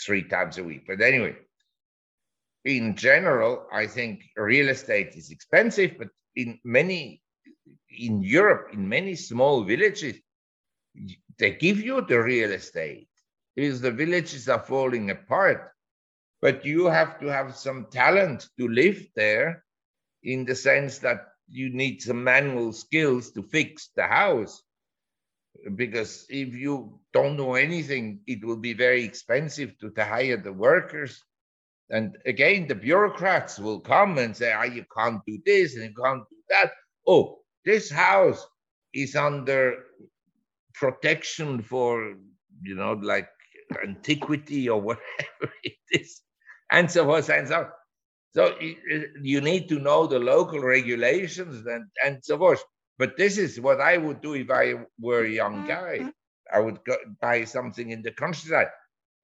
three 0.00 0.22
times 0.22 0.58
a 0.58 0.64
week. 0.64 0.84
But 0.86 1.00
anyway, 1.00 1.36
in 2.64 2.96
general, 2.96 3.66
I 3.72 3.86
think 3.86 4.22
real 4.36 4.68
estate 4.68 5.14
is 5.16 5.30
expensive, 5.30 5.96
but 5.98 6.08
in 6.36 6.60
many 6.64 7.22
in 7.90 8.22
Europe, 8.22 8.68
in 8.72 8.88
many 8.88 9.14
small 9.16 9.64
villages, 9.64 10.16
they 11.38 11.52
give 11.52 11.80
you 11.80 12.00
the 12.02 12.20
real 12.20 12.52
estate 12.52 13.08
because 13.54 13.80
the 13.80 13.90
villages 13.90 14.48
are 14.48 14.62
falling 14.62 15.10
apart. 15.10 15.72
But 16.40 16.64
you 16.64 16.86
have 16.86 17.18
to 17.20 17.26
have 17.26 17.56
some 17.56 17.86
talent 17.90 18.48
to 18.58 18.68
live 18.68 19.06
there 19.16 19.64
in 20.22 20.44
the 20.44 20.54
sense 20.54 20.98
that 20.98 21.26
you 21.48 21.70
need 21.70 22.02
some 22.02 22.22
manual 22.22 22.72
skills 22.72 23.32
to 23.32 23.42
fix 23.42 23.90
the 23.96 24.06
house. 24.06 24.62
Because 25.74 26.26
if 26.28 26.54
you 26.54 27.00
don't 27.12 27.36
know 27.36 27.54
anything, 27.54 28.20
it 28.26 28.44
will 28.44 28.56
be 28.58 28.74
very 28.74 29.04
expensive 29.04 29.76
to, 29.80 29.90
to 29.90 30.04
hire 30.04 30.36
the 30.36 30.52
workers. 30.52 31.24
And 31.90 32.16
again, 32.26 32.68
the 32.68 32.74
bureaucrats 32.74 33.58
will 33.58 33.80
come 33.80 34.18
and 34.18 34.36
say, 34.36 34.54
oh, 34.54 34.64
you 34.64 34.84
can't 34.96 35.20
do 35.26 35.38
this 35.44 35.74
and 35.74 35.84
you 35.84 35.94
can't 35.94 36.22
do 36.30 36.36
that. 36.50 36.72
Oh, 37.06 37.38
this 37.64 37.90
house 37.90 38.46
is 38.94 39.16
under 39.16 39.84
protection 40.74 41.62
for, 41.62 42.14
you 42.62 42.74
know, 42.74 42.92
like 42.92 43.28
antiquity 43.84 44.68
or 44.68 44.80
whatever 44.88 45.52
it 45.64 45.76
is, 45.90 46.20
and 46.70 46.90
so 46.90 47.04
forth 47.04 47.30
and 47.30 47.48
so 47.48 47.56
on. 47.56 47.66
So 48.34 48.54
you 49.22 49.40
need 49.40 49.68
to 49.70 49.78
know 49.78 50.06
the 50.06 50.18
local 50.18 50.60
regulations 50.60 51.66
and, 51.66 51.86
and 52.04 52.18
so 52.22 52.38
forth. 52.38 52.62
But 52.98 53.16
this 53.16 53.38
is 53.38 53.60
what 53.60 53.80
I 53.80 53.96
would 53.96 54.20
do 54.20 54.34
if 54.34 54.50
I 54.50 54.74
were 55.00 55.24
a 55.24 55.30
young 55.30 55.66
guy. 55.66 55.98
Mm-hmm. 56.00 56.08
I 56.52 56.60
would 56.60 56.82
go 56.84 56.96
buy 57.20 57.44
something 57.44 57.90
in 57.90 58.02
the 58.02 58.12
countryside. 58.12 58.68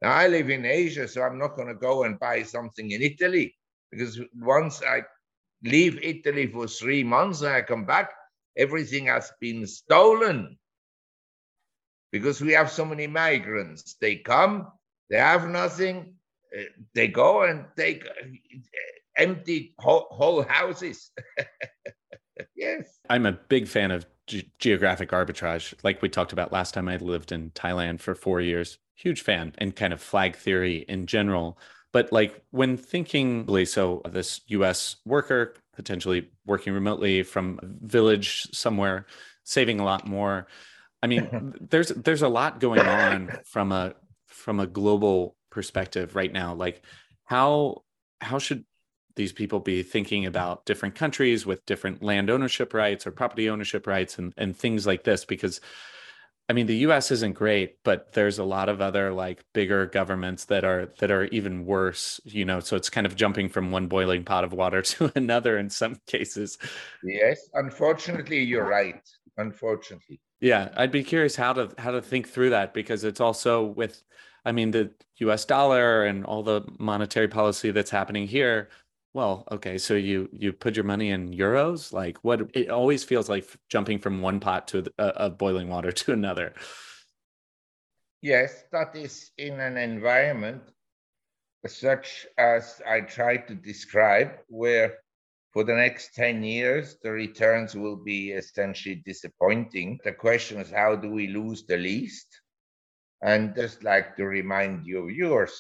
Now 0.03 0.13
I 0.13 0.29
live 0.29 0.51
in 0.51 0.65
Asia, 0.65 1.09
so 1.09 1.23
I'm 1.23 1.39
not 1.39 1.57
going 1.57 1.69
to 1.69 1.75
go 1.75 2.05
and 2.05 2.19
buy 2.19 2.43
something 2.43 2.91
in 2.91 3.03
Italy 3.03 3.55
because 3.91 4.21
once 4.39 4.83
I 4.83 5.03
leave 5.63 5.99
Italy 6.03 6.47
for 6.47 6.67
three 6.67 7.03
months 7.03 7.41
and 7.41 7.55
I 7.55 7.63
come 7.63 7.85
back, 7.85 8.11
everything 8.57 9.07
has 9.07 9.33
been 9.41 9.67
stolen 9.67 10.59
because 12.13 12.41
we 12.41 12.53
have 12.53 12.71
so 12.71 12.85
many 12.85 13.07
migrants. 13.07 13.97
They 14.01 14.17
come, 14.17 14.69
they 15.11 15.19
have 15.19 15.49
nothing, 15.49 16.15
they 16.95 17.09
go 17.09 17.43
and 17.43 17.67
take 17.77 18.07
empty 19.17 19.75
whole, 19.79 20.07
whole 20.11 20.43
houses. 20.43 21.11
yes. 22.57 22.99
I'm 23.09 23.27
a 23.27 23.33
big 23.33 23.69
fan 23.69 23.91
of 23.91 24.07
ge- 24.27 24.47
geographic 24.59 25.11
arbitrage. 25.11 25.75
Like 25.83 26.03
we 26.03 26.09
talked 26.09 26.33
about 26.33 26.53
last 26.53 26.75
time 26.75 26.89
I 26.89 26.97
lived 26.97 27.33
in 27.33 27.51
Thailand 27.51 28.01
for 28.01 28.15
four 28.15 28.41
years. 28.41 28.79
Huge 28.95 29.23
fan 29.23 29.53
and 29.59 29.75
kind 29.75 29.93
of 29.93 30.01
flag 30.01 30.37
theory 30.37 30.85
in 30.89 31.07
general. 31.07 31.59
But 31.93 32.13
like 32.13 32.43
when 32.51 32.77
thinking, 32.77 33.67
so 33.67 34.03
this 34.11 34.41
US 34.49 34.97
worker 35.05 35.55
potentially 35.75 36.31
working 36.47 36.73
remotely 36.73 37.23
from 37.23 37.59
a 37.63 37.87
village 37.87 38.49
somewhere, 38.53 39.07
saving 39.45 39.81
a 39.81 39.85
lot 39.85 40.07
more 40.07 40.47
I 41.05 41.07
mean, 41.07 41.55
there's 41.71 41.89
there's 41.89 42.23
a 42.23 42.29
lot 42.29 42.61
going 42.61 42.81
on 42.81 43.31
from 43.45 43.73
a 43.73 43.95
from 44.27 44.59
a 44.59 44.67
global 44.67 45.37
perspective 45.55 46.17
right 46.17 46.33
now. 46.33 46.55
Like 46.55 46.83
how 47.25 47.85
how 48.21 48.39
should 48.39 48.65
these 49.17 49.33
people 49.33 49.61
be 49.61 49.83
thinking 49.83 50.27
about 50.27 50.67
different 50.67 50.97
countries 50.97 51.47
with 51.47 51.65
different 51.67 52.03
land 52.03 52.29
ownership 52.31 52.75
rights 52.75 53.07
or 53.07 53.13
property 53.13 53.49
ownership 53.49 53.87
rights 53.87 54.19
and, 54.19 54.35
and 54.37 54.57
things 54.57 54.87
like 54.87 55.05
this 55.05 55.25
because 55.25 55.61
I 56.49 56.53
mean 56.53 56.67
the 56.67 56.85
US 56.89 57.11
isn't 57.11 57.35
great, 57.35 57.83
but 57.85 58.13
there's 58.13 58.39
a 58.39 58.45
lot 58.45 58.69
of 58.69 58.83
other 58.83 59.13
like 59.13 59.45
bigger 59.55 59.87
governments 59.87 60.47
that 60.47 60.65
are 60.65 60.93
that 60.99 61.11
are 61.11 61.25
even 61.27 61.65
worse, 61.65 62.21
you 62.25 62.45
know, 62.45 62.61
so 62.61 62.77
it's 62.77 62.91
kind 62.91 63.07
of 63.07 63.17
jumping 63.17 63.49
from 63.49 63.71
one 63.71 63.87
boiling 63.87 64.25
pot 64.25 64.45
of 64.45 64.53
water 64.53 64.83
to 64.93 65.11
another 65.15 65.57
in 65.57 65.71
some 65.71 65.97
cases. 66.07 66.59
Yes, 67.03 67.49
unfortunately 67.55 68.43
you're 68.43 68.69
right. 68.69 69.01
Unfortunately. 69.37 70.21
Yeah, 70.41 70.69
I'd 70.77 70.93
be 70.93 71.03
curious 71.03 71.37
how 71.37 71.55
to 71.55 71.71
how 71.79 71.93
to 71.93 72.03
think 72.03 72.29
through 72.29 72.51
that 72.51 72.75
because 72.75 73.05
it's 73.05 73.21
also 73.21 73.65
with 73.65 74.03
I 74.45 74.53
mean 74.53 74.71
the 74.73 74.93
US 75.19 75.45
dollar 75.45 76.05
and 76.05 76.25
all 76.25 76.43
the 76.43 76.63
monetary 76.79 77.29
policy 77.29 77.71
that's 77.71 77.91
happening 77.91 78.27
here. 78.27 78.69
Well, 79.13 79.45
okay, 79.51 79.79
so 79.79 79.95
you 79.95 80.29
you 80.33 80.53
put 80.53 80.77
your 80.77 80.85
money 80.85 81.11
in 81.11 81.31
euros? 81.31 81.93
Like 81.93 82.19
what 82.25 82.51
it 82.55 82.71
always 82.71 83.05
feels 83.05 83.29
like 83.29 83.49
jumping 83.69 83.99
from 83.99 84.21
one 84.23 84.41
pot 84.41 84.69
to 84.69 84.85
uh, 84.99 85.13
of 85.17 85.39
boiling 85.39 85.69
water 85.69 85.93
to 86.03 86.13
another. 86.13 86.55
Yes, 88.23 88.65
that 88.73 88.97
is 88.97 89.31
in 89.37 89.61
an 89.61 89.77
environment 89.77 90.63
such 91.67 92.27
as 92.37 92.83
I 92.87 93.01
tried 93.01 93.49
to 93.49 93.55
describe 93.55 94.33
where 94.49 94.99
for 95.53 95.63
the 95.65 95.75
next 95.75 96.15
10 96.15 96.43
years, 96.43 96.97
the 97.03 97.13
returns 97.13 97.77
will 97.77 97.97
be 97.97 98.33
essentially 98.33 98.97
disappointing. 99.07 100.01
The 100.05 100.13
question 100.13 100.59
is, 100.61 100.71
how 100.71 100.97
do 100.97 101.09
we 101.09 101.29
lose 101.29 101.65
the 101.65 101.77
least? 101.77 102.27
And 103.23 103.55
just 103.55 103.85
like 103.85 104.17
to 104.17 104.25
remind 104.27 104.87
you 104.87 105.05
of 105.05 105.11
yours, 105.11 105.53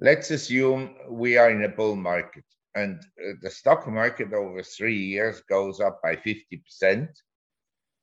let's 0.00 0.30
assume 0.30 0.94
we 1.08 1.36
are 1.36 1.50
in 1.50 1.64
a 1.64 1.68
bull 1.68 1.96
market 1.96 2.44
and 2.74 3.00
uh, 3.20 3.32
the 3.42 3.50
stock 3.50 3.86
market 3.86 4.32
over 4.32 4.62
three 4.62 4.98
years 4.98 5.42
goes 5.42 5.80
up 5.80 6.00
by 6.02 6.16
50%. 6.16 7.08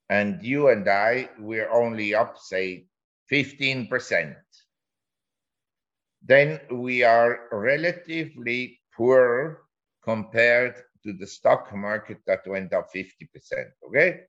And 0.10 0.42
you 0.44 0.70
and 0.70 0.88
I, 0.88 1.30
we're 1.40 1.70
only 1.70 2.16
up, 2.16 2.38
say, 2.40 2.86
15%. 3.32 4.36
Then 6.24 6.60
we 6.72 7.04
are 7.04 7.48
relatively 7.52 8.80
poor 8.96 9.64
compared 10.04 10.76
to 11.04 11.14
the 11.14 11.28
stock 11.28 11.74
market 11.76 12.18
that 12.28 12.46
went 12.48 12.74
up 12.74 12.90
50%. 12.94 13.06
Okay. 13.88 14.22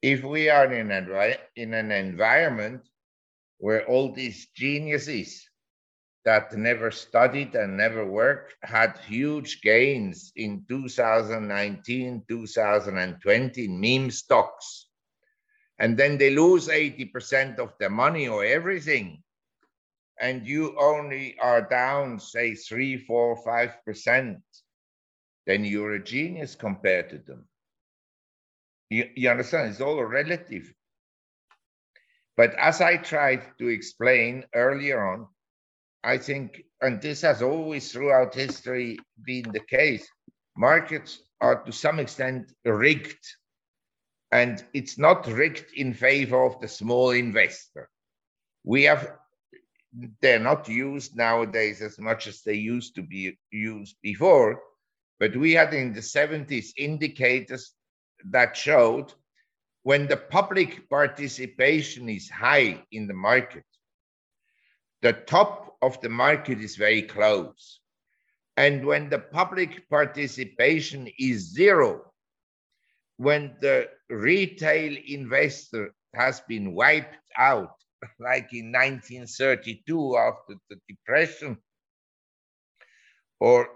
If 0.00 0.24
we 0.24 0.48
are 0.50 0.72
in 0.72 0.90
an 0.90 1.92
environment 1.92 2.88
where 3.62 3.86
all 3.86 4.12
these 4.12 4.48
geniuses 4.56 5.48
that 6.24 6.52
never 6.52 6.90
studied 6.90 7.54
and 7.54 7.76
never 7.76 8.04
worked 8.04 8.56
had 8.62 8.98
huge 9.06 9.62
gains 9.62 10.32
in 10.34 10.64
2019, 10.68 12.24
2020 12.28 13.68
meme 13.68 14.10
stocks, 14.10 14.88
and 15.78 15.96
then 15.96 16.18
they 16.18 16.30
lose 16.34 16.66
80% 16.66 17.60
of 17.60 17.72
their 17.78 17.90
money 17.90 18.26
or 18.26 18.44
everything, 18.44 19.22
and 20.20 20.44
you 20.44 20.76
only 20.78 21.38
are 21.38 21.62
down, 21.62 22.18
say, 22.18 22.56
three, 22.56 22.96
four, 22.96 23.36
five 23.44 23.76
percent 23.86 24.42
then 25.46 25.64
you're 25.64 25.94
a 25.94 26.02
genius 26.02 26.54
compared 26.54 27.10
to 27.10 27.18
them. 27.18 27.48
You, 28.90 29.08
you 29.14 29.30
understand? 29.30 29.70
It's 29.70 29.80
all 29.80 30.02
relative. 30.04 30.72
But 32.36 32.54
as 32.54 32.80
I 32.80 32.96
tried 32.96 33.42
to 33.58 33.68
explain 33.68 34.44
earlier 34.54 35.04
on, 35.04 35.28
I 36.02 36.18
think, 36.18 36.62
and 36.80 37.00
this 37.00 37.20
has 37.22 37.42
always 37.42 37.92
throughout 37.92 38.34
history 38.34 38.98
been 39.22 39.52
the 39.52 39.60
case, 39.60 40.06
markets 40.56 41.20
are 41.40 41.62
to 41.64 41.72
some 41.72 42.00
extent 42.00 42.52
rigged. 42.64 43.24
And 44.32 44.64
it's 44.72 44.98
not 44.98 45.26
rigged 45.26 45.72
in 45.74 45.92
favor 45.92 46.42
of 46.44 46.60
the 46.60 46.68
small 46.68 47.10
investor. 47.10 47.90
We 48.64 48.84
have, 48.84 49.12
they're 50.20 50.38
not 50.38 50.68
used 50.68 51.16
nowadays 51.16 51.82
as 51.82 51.98
much 51.98 52.26
as 52.26 52.42
they 52.42 52.54
used 52.54 52.94
to 52.94 53.02
be 53.02 53.38
used 53.50 53.96
before 54.02 54.62
but 55.22 55.36
we 55.36 55.52
had 55.52 55.72
in 55.72 55.92
the 55.92 56.00
70s 56.00 56.70
indicators 56.76 57.74
that 58.24 58.56
showed 58.56 59.14
when 59.82 60.06
the 60.06 60.16
public 60.16 60.88
participation 60.88 62.08
is 62.08 62.30
high 62.30 62.82
in 62.92 63.06
the 63.06 63.14
market, 63.14 63.64
the 65.02 65.12
top 65.12 65.76
of 65.82 66.00
the 66.00 66.08
market 66.08 66.60
is 66.60 66.76
very 66.76 67.02
close. 67.02 67.80
And 68.56 68.86
when 68.86 69.08
the 69.08 69.18
public 69.18 69.88
participation 69.88 71.08
is 71.18 71.52
zero, 71.52 72.12
when 73.16 73.56
the 73.60 73.88
retail 74.08 74.96
investor 75.06 75.92
has 76.14 76.40
been 76.42 76.74
wiped 76.74 77.16
out, 77.36 77.74
like 78.20 78.52
in 78.52 78.70
1932 78.70 80.16
after 80.16 80.54
the 80.70 80.76
Depression, 80.88 81.58
or 83.40 83.68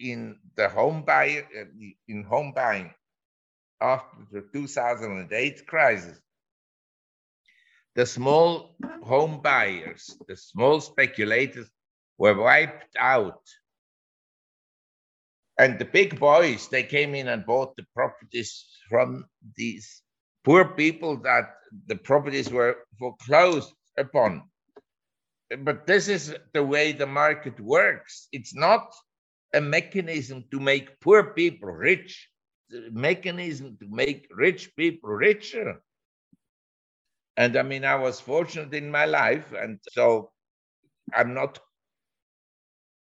in 0.00 0.36
the 0.56 0.68
home 0.68 1.02
buy 1.02 1.44
uh, 1.58 1.64
in 2.08 2.24
home 2.24 2.52
buying 2.54 2.92
after 3.84 4.16
the 4.32 4.42
2008 4.52 5.66
crisis. 5.66 6.18
The 7.94 8.06
small 8.06 8.76
home 9.02 9.40
buyers 9.42 10.16
the 10.26 10.36
small 10.36 10.80
speculators 10.80 11.68
were 12.18 12.34
wiped 12.34 12.96
out. 12.98 13.42
And 15.58 15.78
the 15.78 15.84
big 15.84 16.18
boys 16.18 16.68
they 16.68 16.82
came 16.82 17.14
in 17.14 17.28
and 17.28 17.46
bought 17.46 17.76
the 17.76 17.86
properties 17.94 18.64
from 18.88 19.26
these 19.56 20.02
poor 20.44 20.64
people 20.64 21.16
that 21.18 21.54
the 21.86 21.96
properties 21.96 22.50
were 22.50 22.76
foreclosed 22.98 23.72
upon. 23.98 24.42
But 25.58 25.86
this 25.86 26.08
is 26.08 26.34
the 26.52 26.64
way 26.64 26.92
the 26.92 27.06
market 27.06 27.60
works. 27.60 28.28
It's 28.32 28.54
not 28.54 28.92
a 29.52 29.60
mechanism 29.60 30.44
to 30.50 30.58
make 30.58 31.00
poor 31.00 31.22
people 31.22 31.70
rich, 31.70 32.28
mechanism 32.92 33.76
to 33.78 33.86
make 33.90 34.28
rich 34.30 34.74
people 34.76 35.10
richer. 35.10 35.82
And 37.36 37.56
I 37.56 37.62
mean, 37.62 37.84
I 37.84 37.96
was 37.96 38.20
fortunate 38.20 38.74
in 38.74 38.90
my 38.90 39.06
life, 39.06 39.52
and 39.52 39.78
so 39.92 40.32
I'm 41.14 41.34
not 41.34 41.60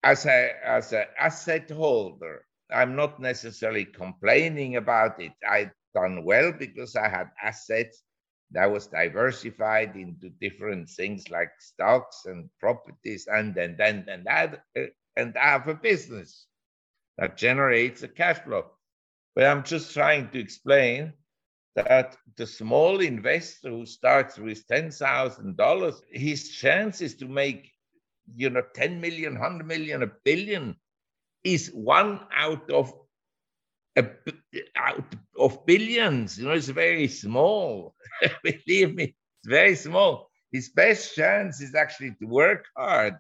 as 0.04 0.26
a 0.26 0.52
as 0.66 0.94
an 0.94 1.06
asset 1.20 1.70
holder. 1.70 2.46
I'm 2.72 2.96
not 2.96 3.20
necessarily 3.20 3.86
complaining 3.86 4.76
about 4.76 5.22
it. 5.22 5.34
I 5.48 5.72
done 5.96 6.24
well 6.24 6.54
because 6.54 6.96
I 6.96 7.10
had 7.10 7.32
assets 7.42 8.04
that 8.52 8.68
was 8.72 8.88
diversified 8.88 9.96
into 9.96 10.30
different 10.42 10.90
things 10.90 11.30
like 11.30 11.52
stocks 11.60 12.24
and 12.26 12.50
properties, 12.60 13.28
and 13.28 13.56
then 13.56 13.76
then 13.78 14.06
and 14.10 14.26
that 14.26 14.64
and 15.18 15.38
I 15.38 15.48
have 15.52 15.68
a 15.68 15.76
business 15.76 16.48
that 17.18 17.38
generates 17.38 18.04
a 18.04 18.08
cash 18.08 18.40
flow. 18.40 18.72
But 19.40 19.48
I'm 19.48 19.64
just 19.64 19.94
trying 19.94 20.32
to 20.32 20.40
explain 20.40 21.14
that 21.78 22.18
the 22.36 22.46
small 22.46 23.00
investor 23.00 23.70
who 23.70 23.86
starts 23.86 24.38
with 24.38 24.68
ten 24.68 24.92
thousand 24.92 25.56
dollars, 25.56 26.02
his 26.12 26.50
chances 26.50 27.16
to 27.16 27.26
make 27.26 27.72
you 28.36 28.50
know 28.50 28.64
10 28.76 29.00
million, 29.00 29.36
100 29.36 29.66
million, 29.66 30.04
a 30.04 30.12
billion 30.26 30.76
is 31.46 31.70
one 31.70 32.20
out 32.36 32.70
of 32.70 32.94
a, 33.96 34.10
out 34.76 35.16
of 35.40 35.66
billions. 35.66 36.38
You 36.38 36.48
know, 36.48 36.52
it's 36.52 36.68
very 36.68 37.08
small. 37.08 37.96
Believe 38.44 38.94
me, 38.94 39.04
it's 39.06 39.48
very 39.48 39.76
small. 39.76 40.30
His 40.52 40.68
best 40.68 41.16
chance 41.16 41.62
is 41.62 41.76
actually 41.76 42.12
to 42.20 42.26
work 42.26 42.66
hard 42.76 43.16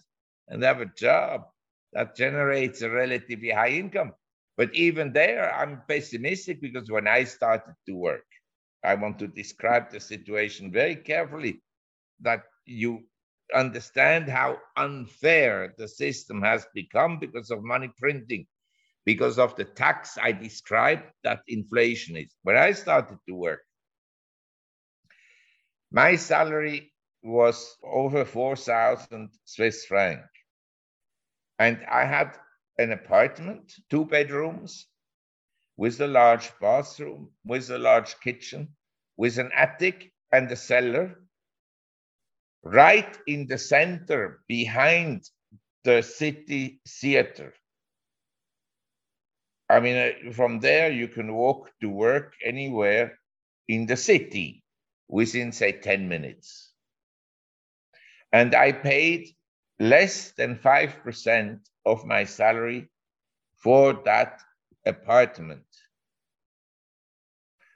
and 0.49 0.63
have 0.63 0.81
a 0.81 0.85
job 0.97 1.45
that 1.93 2.17
generates 2.17 2.81
a 2.81 2.89
relatively 2.89 3.51
high 3.51 3.69
income. 3.69 4.11
But 4.59 4.75
even 4.75 5.13
there, 5.13 5.55
I'm 5.55 5.83
pessimistic 5.87 6.59
because 6.59 6.91
when 6.91 7.07
I 7.07 7.23
started 7.23 7.75
to 7.87 7.93
work, 7.95 8.25
I 8.83 8.95
want 8.95 9.17
to 9.19 9.27
describe 9.29 9.89
the 9.89 10.01
situation 10.01 10.69
very 10.69 10.97
carefully 10.97 11.61
that 12.19 12.43
you 12.65 13.05
understand 13.55 14.27
how 14.27 14.57
unfair 14.75 15.73
the 15.77 15.87
system 15.87 16.41
has 16.41 16.67
become 16.75 17.19
because 17.19 17.51
of 17.51 17.63
money 17.63 17.89
printing, 17.97 18.47
because 19.05 19.39
of 19.39 19.55
the 19.55 19.63
tax 19.63 20.17
I 20.21 20.33
described 20.33 21.03
that 21.23 21.39
inflation 21.47 22.17
is. 22.17 22.35
When 22.43 22.57
I 22.57 22.73
started 22.73 23.17
to 23.29 23.35
work, 23.35 23.61
my 25.89 26.17
salary 26.17 26.91
was 27.23 27.77
over 27.81 28.25
4,000 28.25 29.29
Swiss 29.45 29.85
franc. 29.85 30.19
And 31.59 31.85
I 31.89 32.03
had 32.03 32.37
an 32.79 32.93
apartment, 32.93 33.75
two 33.89 34.05
bedrooms, 34.05 34.87
with 35.77 35.99
a 36.01 36.07
large 36.07 36.49
bathroom, 36.61 37.29
with 37.45 37.69
a 37.69 37.77
large 37.77 38.19
kitchen, 38.21 38.69
with 39.17 39.37
an 39.37 39.51
attic 39.53 40.11
and 40.31 40.49
a 40.51 40.55
cellar 40.55 41.15
right 42.63 43.17
in 43.27 43.47
the 43.47 43.57
center 43.57 44.41
behind 44.47 45.23
the 45.83 46.01
city 46.01 46.81
theater. 46.87 47.53
I 49.69 49.79
mean, 49.79 49.95
uh, 49.97 50.31
from 50.31 50.59
there, 50.59 50.91
you 50.91 51.07
can 51.07 51.33
walk 51.33 51.69
to 51.81 51.89
work 51.89 52.33
anywhere 52.43 53.19
in 53.67 53.85
the 53.85 53.97
city 53.97 54.63
within, 55.07 55.51
say, 55.51 55.73
10 55.73 56.07
minutes. 56.07 56.71
And 58.31 58.55
I 58.55 58.71
paid 58.71 59.29
less 59.79 60.31
than 60.31 60.55
5% 60.57 61.59
of 61.85 62.05
my 62.05 62.23
salary 62.23 62.89
for 63.55 63.93
that 64.05 64.41
apartment. 64.85 65.63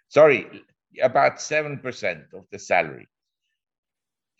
Sorry, 0.09 0.63
about 1.01 1.37
7% 1.37 2.33
of 2.33 2.45
the 2.51 2.59
salary. 2.59 3.07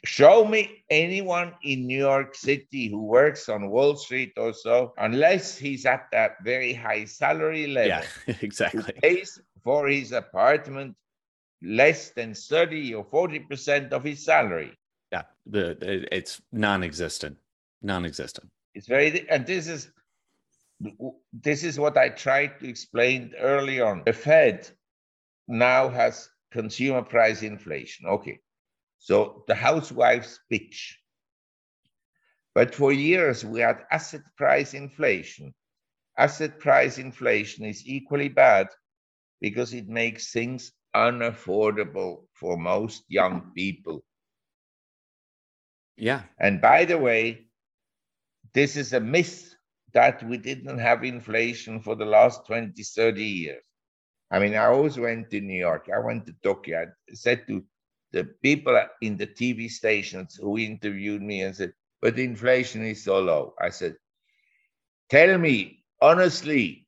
Show 0.06 0.44
me 0.44 0.84
anyone 0.90 1.54
in 1.64 1.88
New 1.88 1.98
York 1.98 2.36
City 2.36 2.90
who 2.90 3.06
works 3.06 3.48
on 3.48 3.70
Wall 3.70 3.96
Street 3.96 4.34
or 4.36 4.54
so, 4.54 4.94
unless 4.98 5.58
he's 5.58 5.86
at 5.86 6.08
that 6.12 6.44
very 6.44 6.74
high 6.74 7.06
salary 7.06 7.68
level. 7.68 8.04
Yeah, 8.28 8.36
exactly. 8.42 8.84
Pays 9.02 9.40
for 9.64 9.88
his 9.88 10.12
apartment 10.12 10.96
less 11.62 12.10
than 12.10 12.34
30 12.34 12.96
or 12.96 13.06
40% 13.06 13.94
of 13.94 14.04
his 14.04 14.26
salary. 14.26 14.78
Yeah, 15.12 15.24
the, 15.46 15.78
it's 16.12 16.42
non-existent. 16.52 17.38
Non-existent. 17.82 18.50
It's 18.74 18.88
very 18.88 19.30
and 19.30 19.46
this 19.46 19.68
is 19.68 19.90
this 21.32 21.64
is 21.64 21.80
what 21.80 21.98
I 21.98 22.10
tried 22.10 22.60
to 22.60 22.68
explain 22.68 23.34
early 23.40 23.80
on. 23.80 24.04
The 24.06 24.14
Fed 24.14 24.70
now 25.48 25.90
has 25.90 26.30
consumer 26.52 27.02
price 27.02 27.42
inflation. 27.42 28.08
Okay. 28.08 28.40
So 29.00 29.44
the 29.48 29.56
housewife's 29.56 30.40
bitch. 30.52 30.94
But 32.56 32.74
for 32.74 32.92
years, 32.92 33.44
we 33.44 33.62
had 33.62 33.86
asset 33.92 34.22
price 34.38 34.74
inflation. 34.74 35.54
Asset 36.18 36.60
price 36.60 37.00
inflation 37.00 37.66
is 37.66 37.88
equally 37.88 38.30
bad 38.30 38.68
because 39.42 39.74
it 39.74 39.88
makes 39.88 40.32
things 40.32 40.72
unaffordable 40.96 42.28
for 42.34 42.58
most 42.58 43.04
young 43.08 43.52
people. 43.56 44.04
Yeah. 45.98 46.22
And 46.40 46.62
by 46.62 46.86
the 46.86 46.98
way, 46.98 47.48
this 48.54 48.76
is 48.78 48.94
a 48.94 49.00
myth 49.00 49.56
that 49.94 50.24
we 50.24 50.38
didn't 50.38 50.78
have 50.78 51.04
inflation 51.04 51.80
for 51.82 51.96
the 51.96 52.06
last 52.06 52.46
20, 52.48 52.82
30 52.82 53.24
years. 53.24 53.64
I 54.32 54.40
mean, 54.40 54.56
I 54.56 54.66
always 54.66 54.98
went 54.98 55.30
to 55.30 55.42
New 55.42 55.60
York. 55.60 55.90
I 55.96 56.00
went 56.00 56.26
to 56.26 56.36
Tokyo. 56.44 56.82
I 56.82 57.14
said 57.14 57.46
to 57.48 57.64
the 58.12 58.26
people 58.42 58.80
in 59.02 59.18
the 59.18 59.28
TV 59.28 59.70
stations 59.70 60.36
who 60.42 60.58
interviewed 60.58 61.22
me 61.22 61.42
and 61.42 61.56
said, 61.56 61.74
but 62.02 62.20
inflation 62.20 62.84
is 62.84 63.04
so 63.04 63.20
low. 63.20 63.54
I 63.62 63.70
said, 63.70 63.96
tell 65.10 65.38
me 65.38 65.84
honestly, 66.02 66.86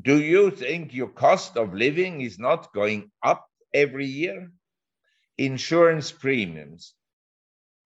do 0.00 0.20
you 0.20 0.50
think 0.50 0.94
your 0.94 1.08
cost 1.08 1.56
of 1.56 1.74
living 1.74 2.20
is 2.20 2.38
not 2.38 2.72
going 2.74 3.10
up 3.22 3.46
every 3.72 4.06
year? 4.06 4.50
Insurance 5.38 6.12
premiums, 6.12 6.94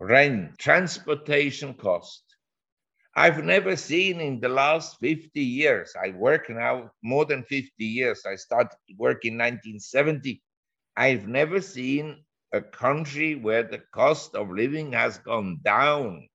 rent, 0.01 0.59
transportation 0.59 1.74
cost. 1.74 2.26
I've 3.17 3.45
never 3.45 3.77
seen 3.77 4.21
in 4.21 4.41
the 4.41 4.49
last 4.51 5.01
50 5.01 5.41
years, 5.41 5.95
I 6.01 6.11
work 6.11 6.51
now 6.51 6.93
more 7.03 7.25
than 7.25 7.45
50 7.45 7.85
years. 7.85 8.25
I 8.27 8.37
started 8.37 8.77
work 8.99 9.25
in 9.25 9.35
1970. 9.39 10.43
I've 10.97 11.27
never 11.27 11.61
seen 11.62 12.25
a 12.53 12.61
country 12.61 13.35
where 13.35 13.64
the 13.64 13.81
cost 13.93 14.35
of 14.37 14.51
living 14.51 14.93
has 14.93 15.19
gone 15.19 15.61
down. 15.64 16.29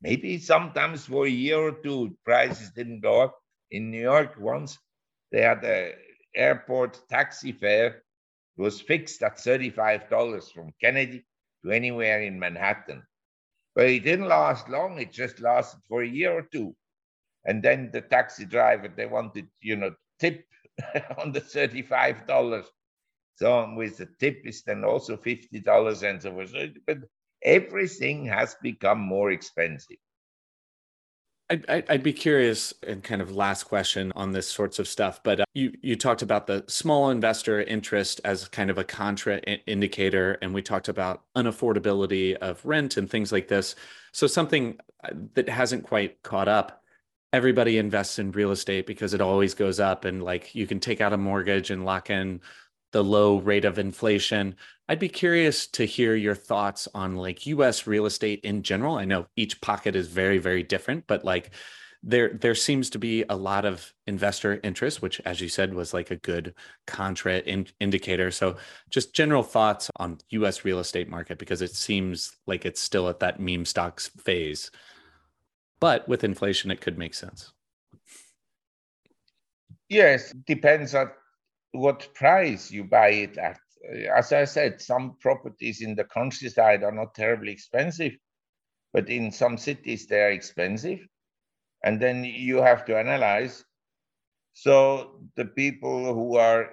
Maybe 0.00 0.38
sometimes 0.38 1.06
for 1.06 1.26
a 1.26 1.30
year 1.30 1.58
or 1.58 1.72
two, 1.72 2.16
prices 2.24 2.72
didn't 2.72 3.00
go 3.00 3.22
up. 3.22 3.38
In 3.70 3.90
New 3.90 4.02
York, 4.02 4.36
once 4.38 4.78
they 5.32 5.42
had 5.42 5.62
the 5.62 5.94
airport 6.36 7.00
taxi 7.08 7.52
fare 7.52 8.02
it 8.58 8.62
was 8.62 8.80
fixed 8.80 9.22
at 9.22 9.38
$35 9.38 10.52
from 10.52 10.72
Kennedy 10.80 11.24
to 11.64 11.72
anywhere 11.72 12.22
in 12.22 12.38
Manhattan. 12.38 13.02
But 13.74 13.86
it 13.86 14.04
didn't 14.04 14.28
last 14.28 14.68
long. 14.68 15.00
It 15.00 15.12
just 15.12 15.40
lasted 15.40 15.80
for 15.88 16.02
a 16.02 16.08
year 16.08 16.32
or 16.32 16.42
two. 16.42 16.74
And 17.44 17.62
then 17.62 17.90
the 17.92 18.02
taxi 18.02 18.44
driver, 18.44 18.88
they 18.88 19.06
wanted, 19.06 19.48
you 19.60 19.76
know, 19.76 19.94
tip 20.20 20.44
on 21.18 21.32
the 21.32 21.40
$35. 21.40 22.66
So 23.36 23.74
with 23.76 23.96
the 23.98 24.08
tip 24.20 24.42
is 24.44 24.62
then 24.62 24.84
also 24.84 25.16
$50 25.16 26.08
and 26.08 26.22
so 26.22 26.32
forth. 26.32 26.54
But 26.86 26.98
everything 27.42 28.26
has 28.26 28.56
become 28.62 29.00
more 29.00 29.30
expensive. 29.32 29.96
I'd, 31.50 31.84
I'd, 31.90 32.02
be 32.02 32.12
curious, 32.12 32.72
and 32.86 33.02
kind 33.02 33.20
of 33.20 33.34
last 33.34 33.64
question 33.64 34.10
on 34.16 34.32
this 34.32 34.48
sorts 34.48 34.78
of 34.78 34.88
stuff. 34.88 35.22
But 35.22 35.40
uh, 35.40 35.44
you 35.54 35.72
you 35.82 35.96
talked 35.96 36.22
about 36.22 36.46
the 36.46 36.64
small 36.66 37.10
investor 37.10 37.62
interest 37.62 38.20
as 38.24 38.48
kind 38.48 38.70
of 38.70 38.78
a 38.78 38.84
contra 38.84 39.38
indicator, 39.38 40.38
and 40.40 40.54
we 40.54 40.62
talked 40.62 40.88
about 40.88 41.22
unaffordability 41.36 42.36
of 42.36 42.64
rent 42.64 42.96
and 42.96 43.10
things 43.10 43.32
like 43.32 43.48
this. 43.48 43.74
So 44.12 44.26
something 44.26 44.78
uh, 45.04 45.10
that 45.34 45.48
hasn't 45.48 45.84
quite 45.84 46.22
caught 46.22 46.48
up. 46.48 46.82
Everybody 47.34 47.78
invests 47.78 48.18
in 48.18 48.32
real 48.32 48.50
estate 48.50 48.86
because 48.86 49.12
it 49.12 49.20
always 49.20 49.54
goes 49.54 49.78
up, 49.78 50.04
and 50.06 50.22
like 50.22 50.54
you 50.54 50.66
can 50.66 50.80
take 50.80 51.00
out 51.00 51.12
a 51.12 51.18
mortgage 51.18 51.70
and 51.70 51.84
lock 51.84 52.08
in 52.08 52.40
the 52.92 53.02
low 53.04 53.38
rate 53.38 53.64
of 53.64 53.78
inflation. 53.78 54.54
I'd 54.88 54.98
be 54.98 55.08
curious 55.08 55.66
to 55.68 55.84
hear 55.84 56.14
your 56.14 56.34
thoughts 56.34 56.86
on 56.94 57.16
like 57.16 57.46
US 57.46 57.86
real 57.86 58.06
estate 58.06 58.40
in 58.44 58.62
general. 58.62 58.96
I 58.96 59.04
know 59.04 59.26
each 59.36 59.60
pocket 59.60 59.96
is 59.96 60.08
very 60.08 60.38
very 60.38 60.62
different, 60.62 61.06
but 61.06 61.24
like 61.24 61.50
there 62.02 62.30
there 62.34 62.54
seems 62.54 62.90
to 62.90 62.98
be 62.98 63.24
a 63.28 63.36
lot 63.36 63.64
of 63.64 63.92
investor 64.06 64.58
interest 64.64 65.00
which 65.00 65.20
as 65.20 65.40
you 65.40 65.48
said 65.48 65.72
was 65.72 65.94
like 65.94 66.10
a 66.10 66.16
good 66.16 66.54
contra 66.86 67.38
in, 67.38 67.66
indicator 67.78 68.30
so 68.30 68.56
just 68.90 69.14
general 69.14 69.42
thoughts 69.42 69.88
on 69.96 70.18
us 70.32 70.64
real 70.64 70.80
estate 70.80 71.08
market 71.08 71.38
because 71.38 71.62
it 71.62 71.74
seems 71.74 72.36
like 72.46 72.66
it's 72.66 72.80
still 72.80 73.08
at 73.08 73.20
that 73.20 73.38
meme 73.38 73.64
stocks 73.64 74.08
phase 74.08 74.70
but 75.78 76.06
with 76.08 76.24
inflation 76.24 76.70
it 76.70 76.80
could 76.80 76.98
make 76.98 77.14
sense 77.14 77.52
yes 79.88 80.32
depends 80.44 80.94
on 80.94 81.08
what 81.72 82.14
price 82.14 82.70
you 82.70 82.84
buy 82.84 83.10
it 83.10 83.38
at. 83.38 83.58
Uh, 83.90 84.12
as 84.16 84.32
I 84.32 84.44
said, 84.44 84.80
some 84.80 85.16
properties 85.20 85.80
in 85.82 85.94
the 85.94 86.04
countryside 86.04 86.84
are 86.84 86.92
not 86.92 87.14
terribly 87.14 87.52
expensive, 87.52 88.12
but 88.92 89.08
in 89.08 89.32
some 89.32 89.58
cities 89.58 90.06
they 90.06 90.20
are 90.20 90.30
expensive. 90.30 91.00
And 91.84 92.00
then 92.00 92.24
you 92.24 92.58
have 92.58 92.84
to 92.86 92.96
analyze. 92.96 93.64
So 94.52 95.20
the 95.34 95.46
people 95.46 96.14
who 96.14 96.36
are 96.36 96.70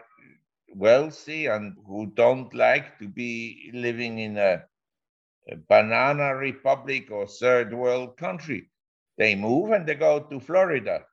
wealthy 0.76 1.48
and 1.48 1.76
who 1.88 2.12
don't 2.16 2.54
like 2.54 3.00
to 3.00 3.08
be 3.08 3.72
living 3.74 4.20
in 4.20 4.38
a, 4.38 4.64
a 5.50 5.56
banana 5.68 6.36
republic 6.36 7.10
or 7.10 7.26
third 7.26 7.74
world 7.74 8.18
country, 8.18 8.70
they 9.18 9.36
move 9.36 9.72
and 9.72 9.88
they 9.88 9.96
go 9.96 10.20
to 10.20 10.40
Florida 10.40 11.06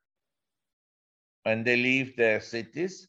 and 1.45 1.65
they 1.65 1.77
leave 1.77 2.17
their 2.17 2.41
cities. 2.41 3.09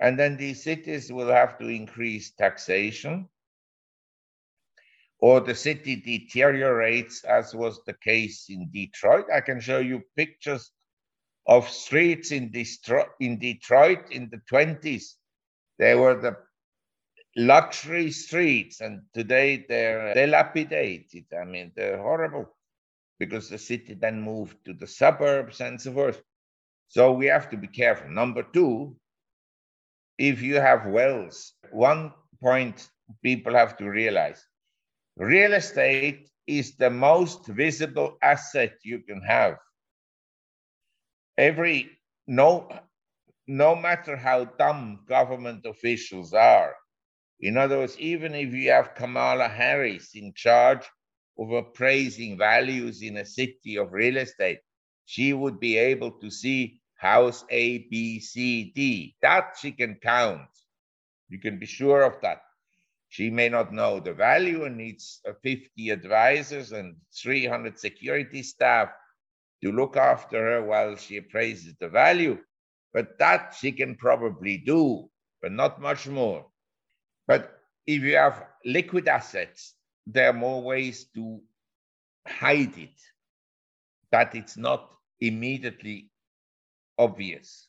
And 0.00 0.18
then 0.18 0.36
these 0.36 0.62
cities 0.62 1.12
will 1.12 1.28
have 1.28 1.58
to 1.58 1.68
increase 1.68 2.30
taxation 2.30 3.28
or 5.20 5.40
the 5.40 5.54
city 5.54 5.96
deteriorates, 5.96 7.24
as 7.24 7.54
was 7.54 7.80
the 7.84 7.94
case 7.94 8.46
in 8.48 8.70
Detroit. 8.70 9.26
I 9.34 9.40
can 9.40 9.60
show 9.60 9.78
you 9.78 10.02
pictures 10.16 10.70
of 11.46 11.68
streets 11.68 12.30
in, 12.30 12.52
in 13.18 13.38
Detroit 13.38 14.10
in 14.10 14.30
the 14.30 14.40
20s. 14.50 15.14
They 15.78 15.94
were 15.94 16.20
the 16.20 16.36
luxury 17.36 18.10
streets, 18.12 18.80
and 18.80 19.02
today 19.14 19.64
they're 19.68 20.14
dilapidated. 20.14 21.24
I 21.40 21.44
mean, 21.44 21.72
they're 21.74 21.98
horrible 21.98 22.54
because 23.18 23.48
the 23.48 23.58
city 23.58 23.94
then 23.94 24.20
moved 24.20 24.56
to 24.66 24.72
the 24.72 24.86
suburbs 24.86 25.60
and 25.60 25.80
so 25.80 25.92
forth. 25.92 26.22
So 26.88 27.12
we 27.12 27.26
have 27.26 27.50
to 27.50 27.56
be 27.56 27.66
careful. 27.68 28.08
Number 28.08 28.42
two, 28.42 28.96
if 30.18 30.42
you 30.42 30.56
have 30.56 30.86
wells, 30.86 31.54
one 31.70 32.12
point 32.42 32.88
people 33.22 33.54
have 33.54 33.76
to 33.78 33.88
realize 33.88 34.44
real 35.16 35.54
estate 35.54 36.28
is 36.46 36.76
the 36.76 36.90
most 36.90 37.46
visible 37.46 38.16
asset 38.22 38.74
you 38.84 39.00
can 39.00 39.20
have. 39.22 39.58
Every 41.36 41.90
no 42.26 42.68
no 43.46 43.74
matter 43.74 44.16
how 44.16 44.44
dumb 44.44 45.04
government 45.08 45.64
officials 45.66 46.34
are. 46.34 46.74
In 47.40 47.56
other 47.56 47.78
words, 47.78 47.98
even 47.98 48.34
if 48.34 48.52
you 48.52 48.70
have 48.70 48.94
Kamala 48.94 49.48
Harris 49.48 50.14
in 50.14 50.32
charge 50.34 50.84
of 51.38 51.50
appraising 51.52 52.36
values 52.36 53.02
in 53.02 53.16
a 53.16 53.24
city 53.24 53.76
of 53.76 53.92
real 53.92 54.18
estate, 54.18 54.58
she 55.06 55.32
would 55.32 55.58
be 55.60 55.78
able 55.78 56.12
to 56.20 56.30
see 56.30 56.80
house 56.98 57.44
A, 57.50 57.78
B, 57.90 58.20
C, 58.20 58.72
D. 58.74 59.16
That 59.22 59.56
she 59.60 59.72
can 59.72 59.96
count. 59.96 60.48
You 61.28 61.38
can 61.38 61.58
be 61.58 61.66
sure 61.66 62.02
of 62.02 62.20
that. 62.22 62.42
She 63.08 63.30
may 63.30 63.48
not 63.48 63.72
know 63.72 64.00
the 64.00 64.12
value 64.12 64.64
and 64.64 64.76
needs 64.76 65.20
uh, 65.26 65.32
50 65.42 65.90
advisors 65.90 66.72
and 66.72 66.96
300 67.14 67.78
security 67.78 68.42
staff 68.42 68.90
to 69.62 69.72
look 69.72 69.96
after 69.96 70.38
her 70.44 70.64
while 70.64 70.96
she 70.96 71.16
appraises 71.16 71.74
the 71.80 71.88
value. 71.88 72.38
But 72.92 73.18
that 73.18 73.54
she 73.58 73.72
can 73.72 73.96
probably 73.96 74.58
do, 74.58 75.08
but 75.40 75.52
not 75.52 75.80
much 75.80 76.06
more. 76.08 76.46
But 77.26 77.60
if 77.86 78.02
you 78.02 78.16
have 78.16 78.44
liquid 78.64 79.08
assets, 79.08 79.74
there 80.06 80.30
are 80.30 80.34
more 80.34 80.62
ways 80.62 81.06
to 81.14 81.40
hide 82.26 82.76
it, 82.76 83.00
that 84.10 84.34
it's 84.34 84.56
not 84.56 84.90
immediately 85.20 86.10
obvious. 86.98 87.68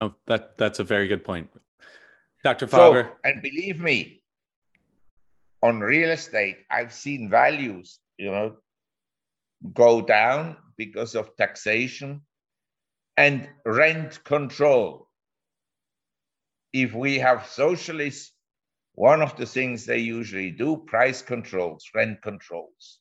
Oh, 0.00 0.14
that 0.26 0.56
that's 0.58 0.78
a 0.78 0.84
very 0.84 1.08
good 1.08 1.24
point. 1.24 1.50
Dr. 2.42 2.66
Faber. 2.66 3.04
So, 3.04 3.16
and 3.24 3.42
believe 3.42 3.80
me, 3.80 4.22
on 5.62 5.80
real 5.80 6.10
estate, 6.10 6.58
I've 6.70 6.92
seen 6.92 7.30
values, 7.30 7.98
you 8.18 8.30
know, 8.30 8.56
go 9.72 10.02
down 10.02 10.56
because 10.76 11.14
of 11.14 11.34
taxation 11.36 12.20
and 13.16 13.48
rent 13.64 14.22
control. 14.24 15.08
If 16.72 16.92
we 16.92 17.18
have 17.20 17.46
socialists, 17.46 18.32
one 18.94 19.22
of 19.22 19.36
the 19.36 19.46
things 19.46 19.86
they 19.86 19.98
usually 19.98 20.50
do, 20.50 20.76
price 20.76 21.22
controls, 21.22 21.88
rent 21.94 22.20
controls. 22.20 22.98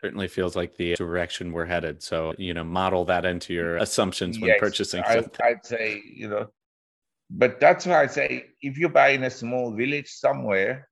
Certainly 0.00 0.28
feels 0.28 0.54
like 0.54 0.76
the 0.76 0.94
direction 0.94 1.52
we're 1.52 1.64
headed. 1.64 2.02
So, 2.02 2.34
you 2.36 2.52
know, 2.52 2.64
model 2.64 3.04
that 3.06 3.24
into 3.24 3.54
your 3.54 3.78
assumptions 3.78 4.38
when 4.38 4.50
yes, 4.50 4.60
purchasing. 4.60 5.02
I, 5.06 5.24
I'd 5.42 5.64
say, 5.64 6.02
you 6.04 6.28
know, 6.28 6.48
but 7.30 7.58
that's 7.58 7.86
why 7.86 8.02
I 8.02 8.06
say 8.06 8.46
if 8.60 8.76
you 8.76 8.88
buy 8.88 9.10
in 9.10 9.24
a 9.24 9.30
small 9.30 9.74
village 9.74 10.08
somewhere, 10.08 10.88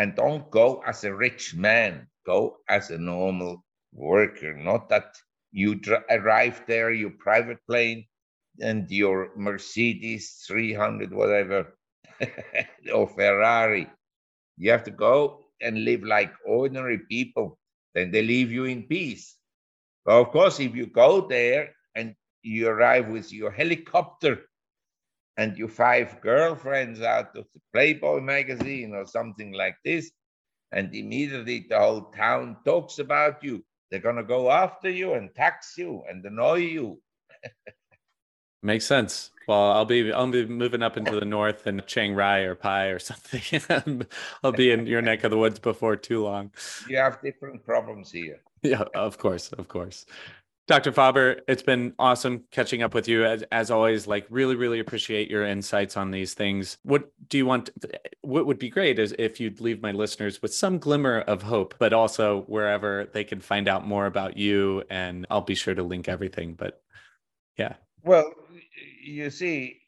and 0.00 0.16
don't 0.16 0.50
go 0.50 0.82
as 0.86 1.04
a 1.04 1.14
rich 1.14 1.54
man, 1.54 2.06
go 2.24 2.56
as 2.70 2.90
a 2.90 2.96
normal 2.96 3.62
worker. 3.92 4.54
Not 4.56 4.88
that 4.88 5.16
you 5.52 5.74
dr- 5.74 6.04
arrive 6.08 6.62
there, 6.66 6.90
your 6.90 7.12
private 7.18 7.58
plane 7.66 8.06
and 8.60 8.90
your 8.90 9.30
Mercedes 9.36 10.42
300, 10.46 11.12
whatever, 11.12 11.76
or 12.94 13.08
Ferrari. 13.08 13.90
You 14.56 14.70
have 14.70 14.84
to 14.84 14.90
go 14.90 15.44
and 15.60 15.84
live 15.84 16.02
like 16.02 16.32
ordinary 16.46 16.98
people. 16.98 17.58
Then 17.94 18.10
they 18.10 18.22
leave 18.22 18.50
you 18.50 18.64
in 18.64 18.84
peace. 18.84 19.36
But 20.04 20.20
of 20.20 20.30
course, 20.30 20.60
if 20.60 20.74
you 20.74 20.86
go 20.86 21.26
there 21.26 21.70
and 21.94 22.14
you 22.42 22.68
arrive 22.68 23.08
with 23.08 23.32
your 23.32 23.50
helicopter 23.50 24.42
and 25.36 25.56
your 25.56 25.68
five 25.68 26.20
girlfriends 26.20 27.00
out 27.00 27.36
of 27.36 27.46
the 27.54 27.60
Playboy 27.72 28.20
magazine 28.20 28.94
or 28.94 29.06
something 29.06 29.52
like 29.52 29.76
this, 29.84 30.10
and 30.72 30.94
immediately 30.94 31.66
the 31.68 31.78
whole 31.78 32.02
town 32.12 32.56
talks 32.64 32.98
about 32.98 33.42
you. 33.42 33.64
They're 33.90 34.00
going 34.00 34.16
to 34.16 34.24
go 34.24 34.50
after 34.50 34.88
you 34.88 35.14
and 35.14 35.34
tax 35.34 35.74
you 35.76 36.02
and 36.08 36.24
annoy 36.24 36.56
you. 36.56 37.00
Makes 38.62 38.86
sense. 38.86 39.30
Well, 39.50 39.72
I'll 39.72 39.84
be 39.84 40.12
I'll 40.12 40.28
be 40.28 40.46
moving 40.46 40.80
up 40.80 40.96
into 40.96 41.18
the 41.18 41.24
north 41.24 41.66
in 41.66 41.82
Chiang 41.88 42.14
Rai 42.14 42.44
or 42.44 42.54
Pai 42.54 42.92
or 42.92 42.98
something. 43.00 44.06
I'll 44.44 44.52
be 44.52 44.70
in 44.70 44.86
your 44.86 45.02
neck 45.02 45.24
of 45.24 45.32
the 45.32 45.38
woods 45.38 45.58
before 45.58 45.96
too 45.96 46.22
long. 46.22 46.52
You 46.88 46.98
have 46.98 47.20
different 47.20 47.64
problems 47.64 48.12
here. 48.12 48.42
Yeah, 48.62 48.84
of 48.94 49.18
course, 49.18 49.50
of 49.50 49.66
course. 49.66 50.06
Dr. 50.68 50.92
Faber, 50.92 51.40
it's 51.48 51.64
been 51.64 51.94
awesome 51.98 52.44
catching 52.52 52.84
up 52.84 52.94
with 52.94 53.08
you 53.08 53.24
as, 53.24 53.42
as 53.50 53.72
always. 53.72 54.06
Like, 54.06 54.24
really, 54.30 54.54
really 54.54 54.78
appreciate 54.78 55.28
your 55.28 55.44
insights 55.44 55.96
on 55.96 56.12
these 56.12 56.32
things. 56.34 56.78
What 56.84 57.10
do 57.28 57.36
you 57.36 57.44
want? 57.44 57.70
What 58.20 58.46
would 58.46 58.60
be 58.60 58.70
great 58.70 59.00
is 59.00 59.12
if 59.18 59.40
you'd 59.40 59.60
leave 59.60 59.82
my 59.82 59.90
listeners 59.90 60.40
with 60.40 60.54
some 60.54 60.78
glimmer 60.78 61.22
of 61.22 61.42
hope, 61.42 61.74
but 61.80 61.92
also 61.92 62.42
wherever 62.42 63.08
they 63.12 63.24
can 63.24 63.40
find 63.40 63.66
out 63.66 63.84
more 63.84 64.06
about 64.06 64.36
you. 64.36 64.84
And 64.90 65.26
I'll 65.28 65.40
be 65.40 65.56
sure 65.56 65.74
to 65.74 65.82
link 65.82 66.08
everything. 66.08 66.54
But 66.54 66.80
yeah. 67.56 67.74
Well, 68.04 68.32
you 69.02 69.30
see, 69.30 69.80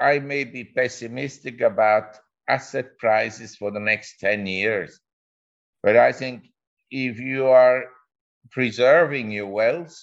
I 0.00 0.18
may 0.20 0.44
be 0.44 0.64
pessimistic 0.64 1.60
about 1.60 2.18
asset 2.48 2.98
prices 2.98 3.56
for 3.56 3.70
the 3.70 3.80
next 3.80 4.20
10 4.20 4.46
years, 4.46 5.00
but 5.82 5.96
I 5.96 6.12
think 6.12 6.44
if 6.90 7.18
you 7.18 7.46
are 7.46 7.84
preserving 8.50 9.30
your 9.30 9.48
wealth 9.48 9.96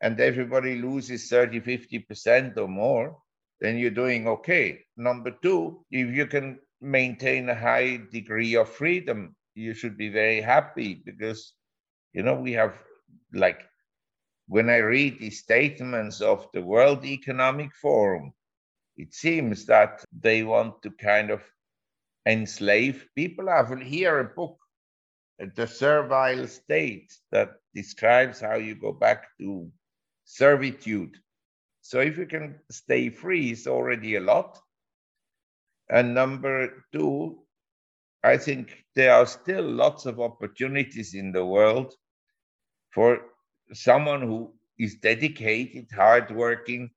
and 0.00 0.20
everybody 0.20 0.76
loses 0.76 1.28
30, 1.28 1.60
50% 1.60 2.58
or 2.58 2.68
more, 2.68 3.16
then 3.60 3.78
you're 3.78 3.90
doing 3.90 4.28
okay. 4.28 4.84
Number 4.96 5.30
two, 5.42 5.84
if 5.90 6.14
you 6.14 6.26
can 6.26 6.58
maintain 6.80 7.48
a 7.48 7.54
high 7.54 8.00
degree 8.12 8.54
of 8.56 8.68
freedom, 8.68 9.34
you 9.54 9.72
should 9.72 9.96
be 9.96 10.10
very 10.10 10.40
happy 10.40 11.02
because, 11.04 11.54
you 12.12 12.22
know, 12.22 12.34
we 12.34 12.52
have 12.52 12.74
like, 13.32 13.62
when 14.48 14.70
I 14.70 14.78
read 14.78 15.18
the 15.18 15.30
statements 15.30 16.20
of 16.20 16.48
the 16.52 16.62
World 16.62 17.04
Economic 17.04 17.74
Forum, 17.74 18.32
it 18.96 19.12
seems 19.12 19.66
that 19.66 20.04
they 20.18 20.42
want 20.42 20.82
to 20.82 20.90
kind 20.90 21.30
of 21.30 21.42
enslave 22.26 23.06
people. 23.14 23.50
I 23.50 23.56
have 23.56 23.80
here 23.80 24.20
a 24.20 24.24
book 24.24 24.58
the 25.54 25.66
servile 25.66 26.46
state 26.46 27.12
that 27.30 27.56
describes 27.74 28.40
how 28.40 28.54
you 28.54 28.74
go 28.74 28.92
back 28.92 29.26
to 29.38 29.70
servitude. 30.24 31.16
So 31.82 32.00
if 32.00 32.16
you 32.16 32.26
can 32.26 32.58
stay 32.70 33.10
free, 33.10 33.50
it's 33.50 33.66
already 33.66 34.16
a 34.16 34.20
lot. 34.20 34.58
And 35.88 36.14
number 36.14 36.84
two, 36.92 37.42
I 38.24 38.38
think 38.38 38.84
there 38.94 39.14
are 39.14 39.26
still 39.26 39.62
lots 39.62 40.06
of 40.06 40.20
opportunities 40.20 41.14
in 41.14 41.32
the 41.32 41.44
world 41.44 41.94
for 42.92 43.20
someone 43.72 44.22
who 44.22 44.52
is 44.78 44.96
dedicated, 44.96 45.88
hardworking, 45.94 46.90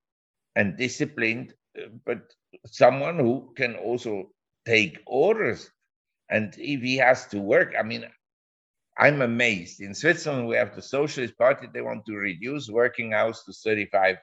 and 0.56 0.78
disciplined, 0.78 1.54
uh, 1.78 1.88
but 2.06 2.34
someone 2.66 3.18
who 3.18 3.54
can 3.56 3.76
also 3.76 4.32
take 4.66 5.00
orders. 5.06 5.72
And 6.30 6.54
if 6.58 6.82
he 6.82 6.98
has 6.98 7.28
to 7.28 7.40
work, 7.40 7.74
I 7.80 7.84
mean, 7.84 8.06
I'm 8.98 9.22
amazed. 9.22 9.82
In 9.82 9.94
Switzerland, 9.96 10.48
we 10.48 10.58
have 10.58 10.76
the 10.76 10.82
Socialist 10.82 11.38
Party. 11.38 11.68
They 11.72 11.82
want 11.82 12.06
to 12.06 12.16
reduce 12.16 12.70
working 12.70 13.14
hours 13.14 13.42
to 13.46 13.54
35 13.54 14.18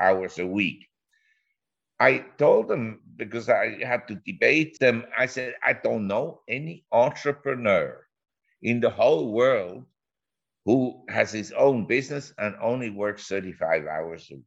hours 0.00 0.38
a 0.38 0.46
week. 0.46 0.86
I 2.00 2.24
told 2.36 2.68
them 2.68 3.00
because 3.16 3.48
I 3.48 3.84
had 3.84 4.06
to 4.08 4.20
debate 4.24 4.76
them, 4.78 5.04
I 5.16 5.26
said, 5.26 5.54
I 5.64 5.72
don't 5.72 6.06
know 6.06 6.42
any 6.48 6.84
entrepreneur 6.92 8.06
in 8.62 8.80
the 8.80 8.90
whole 8.90 9.32
world 9.32 9.84
who 10.68 11.02
has 11.08 11.32
his 11.32 11.50
own 11.52 11.86
business 11.86 12.34
and 12.36 12.54
only 12.60 12.90
works 12.90 13.26
35 13.26 13.86
hours 13.86 14.28
a 14.30 14.34
week. 14.34 14.44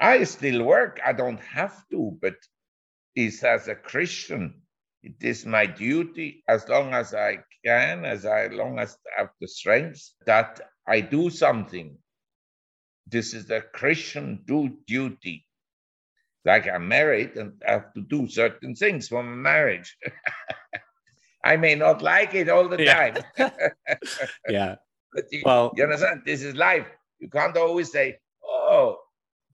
I 0.00 0.24
still 0.24 0.64
work, 0.64 0.98
I 1.04 1.12
don't 1.12 1.40
have 1.40 1.76
to, 1.90 2.18
but 2.22 2.36
is 3.14 3.44
as 3.44 3.68
a 3.68 3.74
Christian, 3.74 4.62
it 5.02 5.16
is 5.20 5.44
my 5.44 5.66
duty 5.66 6.42
as 6.48 6.66
long 6.70 6.94
as 6.94 7.12
I 7.12 7.40
can, 7.66 8.06
as 8.06 8.24
I, 8.24 8.46
long 8.46 8.78
as 8.78 8.96
I 9.14 9.20
have 9.20 9.30
the 9.42 9.46
strength, 9.46 10.00
that 10.24 10.62
I 10.86 11.02
do 11.02 11.28
something. 11.28 11.98
This 13.06 13.34
is 13.34 13.50
a 13.50 13.60
Christian 13.60 14.42
do 14.46 14.78
duty. 14.86 15.44
Like 16.46 16.66
I'm 16.66 16.88
married 16.88 17.36
and 17.36 17.62
I 17.68 17.72
have 17.72 17.92
to 17.92 18.00
do 18.00 18.26
certain 18.26 18.74
things 18.74 19.08
for 19.08 19.22
my 19.22 19.36
marriage. 19.36 19.98
I 21.44 21.56
may 21.56 21.74
not 21.74 22.02
like 22.02 22.34
it 22.34 22.48
all 22.48 22.68
the 22.68 22.82
Yeah. 22.82 23.10
time. 23.10 23.24
yeah. 24.48 24.76
But 25.12 25.24
you, 25.30 25.42
Well- 25.44 25.72
you 25.76 25.84
understand? 25.84 26.22
This 26.24 26.42
is 26.42 26.54
life. 26.54 26.86
You 27.18 27.28
can't 27.28 27.56
always 27.56 27.90
say, 27.92 28.18
oh, 28.44 28.98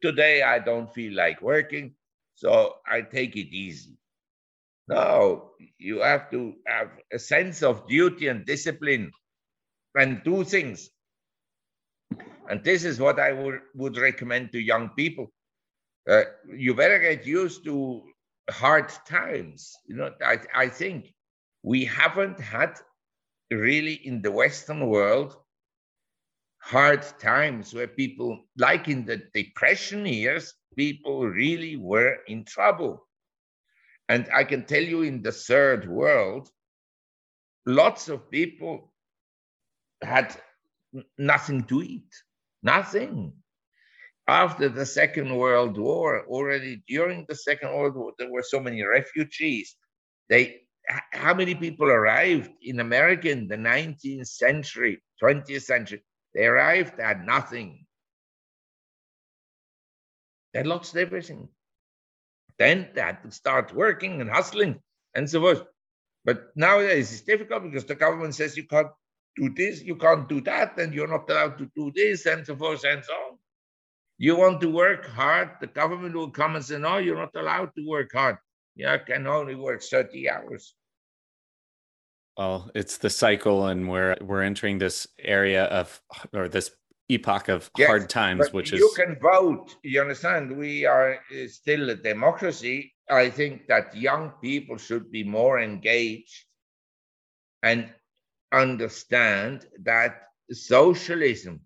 today 0.00 0.42
I 0.42 0.58
don't 0.58 0.92
feel 0.94 1.14
like 1.14 1.42
working, 1.42 1.94
so 2.34 2.76
I 2.86 3.02
take 3.02 3.36
it 3.36 3.54
easy. 3.54 3.98
No, 4.88 5.50
you 5.78 6.00
have 6.00 6.30
to 6.30 6.54
have 6.66 6.90
a 7.12 7.18
sense 7.18 7.62
of 7.62 7.86
duty 7.88 8.28
and 8.28 8.46
discipline 8.46 9.12
and 9.94 10.22
do 10.24 10.44
things. 10.44 10.88
And 12.48 12.64
this 12.64 12.84
is 12.84 12.98
what 12.98 13.20
I 13.20 13.32
would, 13.32 13.60
would 13.74 13.98
recommend 13.98 14.52
to 14.52 14.58
young 14.58 14.88
people. 14.90 15.30
Uh, 16.08 16.22
you 16.56 16.74
better 16.74 16.98
get 16.98 17.26
used 17.26 17.64
to 17.64 18.02
hard 18.50 18.88
times. 19.06 19.76
You 19.86 19.96
know, 19.96 20.14
I, 20.24 20.38
I 20.54 20.68
think 20.68 21.12
we 21.62 21.84
haven't 21.84 22.38
had 22.40 22.78
really 23.50 23.94
in 23.94 24.22
the 24.22 24.30
Western 24.30 24.86
world 24.88 25.36
hard 26.60 27.02
times 27.18 27.72
where 27.72 27.88
people, 27.88 28.44
like 28.56 28.88
in 28.88 29.04
the 29.04 29.22
depression 29.34 30.04
years, 30.06 30.54
people 30.76 31.26
really 31.26 31.76
were 31.76 32.18
in 32.26 32.44
trouble. 32.44 33.06
And 34.08 34.28
I 34.34 34.44
can 34.44 34.64
tell 34.64 34.82
you 34.82 35.02
in 35.02 35.22
the 35.22 35.32
third 35.32 35.88
world, 35.88 36.50
lots 37.66 38.08
of 38.08 38.30
people 38.30 38.92
had 40.02 40.34
nothing 41.18 41.64
to 41.64 41.82
eat, 41.82 42.10
nothing. 42.62 43.32
After 44.26 44.68
the 44.68 44.84
Second 44.84 45.34
World 45.34 45.78
War, 45.78 46.26
already 46.26 46.82
during 46.86 47.24
the 47.28 47.34
Second 47.34 47.70
World 47.70 47.96
War, 47.96 48.12
there 48.18 48.30
were 48.30 48.42
so 48.42 48.60
many 48.60 48.82
refugees. 48.82 49.74
They, 50.28 50.67
how 51.12 51.34
many 51.34 51.54
people 51.54 51.86
arrived 51.86 52.50
in 52.62 52.80
America 52.80 53.30
in 53.30 53.48
the 53.48 53.56
19th 53.56 54.26
century, 54.26 55.02
20th 55.22 55.62
century? 55.62 56.02
They 56.34 56.46
arrived 56.46 56.98
at 57.00 57.24
nothing. 57.24 57.86
They 60.54 60.62
lost 60.62 60.96
everything. 60.96 61.48
Then 62.58 62.88
they 62.94 63.00
had 63.00 63.22
to 63.22 63.30
start 63.30 63.74
working 63.74 64.20
and 64.20 64.30
hustling 64.30 64.80
and 65.14 65.28
so 65.28 65.40
forth. 65.40 65.62
But 66.24 66.50
nowadays 66.56 67.12
it's 67.12 67.22
difficult 67.22 67.62
because 67.64 67.84
the 67.84 67.94
government 67.94 68.34
says 68.34 68.56
you 68.56 68.66
can't 68.66 68.90
do 69.36 69.50
this, 69.54 69.82
you 69.82 69.96
can't 69.96 70.28
do 70.28 70.40
that, 70.42 70.78
and 70.78 70.92
you're 70.92 71.06
not 71.08 71.30
allowed 71.30 71.58
to 71.58 71.70
do 71.76 71.92
this, 71.94 72.26
and 72.26 72.44
so 72.44 72.56
forth 72.56 72.84
and 72.84 73.04
so 73.04 73.12
on. 73.12 73.38
You 74.18 74.36
want 74.36 74.60
to 74.62 74.70
work 74.70 75.06
hard, 75.06 75.50
the 75.60 75.68
government 75.68 76.14
will 76.14 76.30
come 76.30 76.56
and 76.56 76.64
say, 76.64 76.78
No, 76.78 76.98
you're 76.98 77.16
not 77.16 77.36
allowed 77.36 77.70
to 77.76 77.86
work 77.86 78.10
hard. 78.12 78.38
You 78.74 78.88
can 79.06 79.26
only 79.26 79.54
work 79.54 79.82
30 79.82 80.28
hours. 80.28 80.74
Well, 82.38 82.70
it's 82.72 82.98
the 82.98 83.10
cycle, 83.10 83.66
and 83.66 83.88
we're 83.88 84.16
we're 84.20 84.42
entering 84.42 84.78
this 84.78 85.08
area 85.18 85.64
of 85.64 86.00
or 86.32 86.48
this 86.48 86.70
epoch 87.08 87.48
of 87.48 87.68
Yes, 87.76 87.88
hard 87.88 88.08
times, 88.08 88.52
which 88.52 88.70
you 88.70 88.76
is 88.76 88.80
you 88.80 88.92
can 88.94 89.18
vote. 89.20 89.74
You 89.82 90.00
understand? 90.00 90.56
We 90.56 90.84
are 90.86 91.14
uh, 91.14 91.48
still 91.48 91.90
a 91.90 91.96
democracy. 91.96 92.94
I 93.10 93.28
think 93.28 93.66
that 93.66 93.96
young 93.96 94.34
people 94.40 94.76
should 94.76 95.10
be 95.10 95.24
more 95.24 95.58
engaged 95.58 96.44
and 97.64 97.92
understand 98.52 99.66
that 99.82 100.22
socialism 100.52 101.60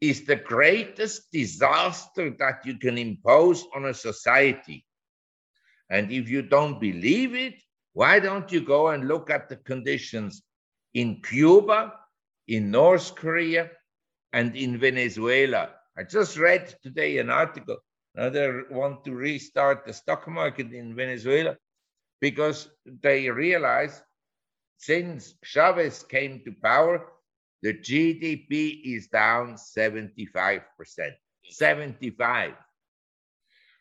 is 0.00 0.24
the 0.24 0.36
greatest 0.36 1.32
disaster 1.32 2.30
that 2.38 2.64
you 2.64 2.78
can 2.78 2.96
impose 2.96 3.66
on 3.74 3.86
a 3.86 3.94
society. 3.94 4.86
And 5.90 6.12
if 6.12 6.28
you 6.28 6.42
don't 6.42 6.80
believe 6.80 7.34
it, 7.34 7.54
why 7.96 8.20
don't 8.20 8.52
you 8.52 8.60
go 8.60 8.88
and 8.88 9.08
look 9.08 9.30
at 9.30 9.48
the 9.48 9.56
conditions 9.56 10.42
in 10.92 11.22
Cuba, 11.22 11.94
in 12.46 12.70
North 12.70 13.14
Korea, 13.14 13.70
and 14.34 14.54
in 14.54 14.78
Venezuela? 14.78 15.70
I 15.96 16.02
just 16.02 16.36
read 16.36 16.74
today 16.82 17.16
an 17.16 17.30
article. 17.30 17.78
Now 18.14 18.28
they 18.28 18.50
want 18.70 19.02
to 19.06 19.12
restart 19.12 19.86
the 19.86 19.94
stock 19.94 20.28
market 20.28 20.74
in 20.74 20.94
Venezuela 20.94 21.56
because 22.20 22.68
they 22.84 23.30
realize 23.30 24.02
since 24.76 25.32
Chavez 25.42 26.02
came 26.02 26.42
to 26.44 26.52
power, 26.62 27.06
the 27.62 27.72
GDP 27.72 28.82
is 28.84 29.08
down 29.08 29.54
75%. 29.54 30.60
75. 31.48 32.52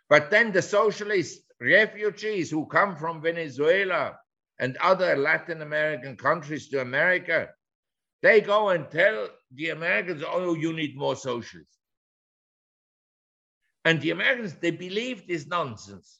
But 0.07 0.31
then 0.31 0.53
the 0.53 0.61
socialist 0.61 1.41
refugees 1.59 2.49
who 2.49 2.65
come 2.65 2.95
from 2.95 3.21
Venezuela 3.21 4.17
and 4.59 4.77
other 4.77 5.15
Latin 5.15 5.61
American 5.61 6.15
countries 6.15 6.67
to 6.69 6.81
America, 6.81 7.49
they 8.21 8.41
go 8.41 8.69
and 8.69 8.89
tell 8.89 9.29
the 9.53 9.69
Americans, 9.69 10.23
oh, 10.25 10.55
you 10.55 10.73
need 10.73 10.97
more 10.97 11.15
socialists. 11.15 11.77
And 13.83 14.01
the 14.01 14.11
Americans, 14.11 14.55
they 14.55 14.71
believe 14.71 15.27
this 15.27 15.45
nonsense. 15.47 16.19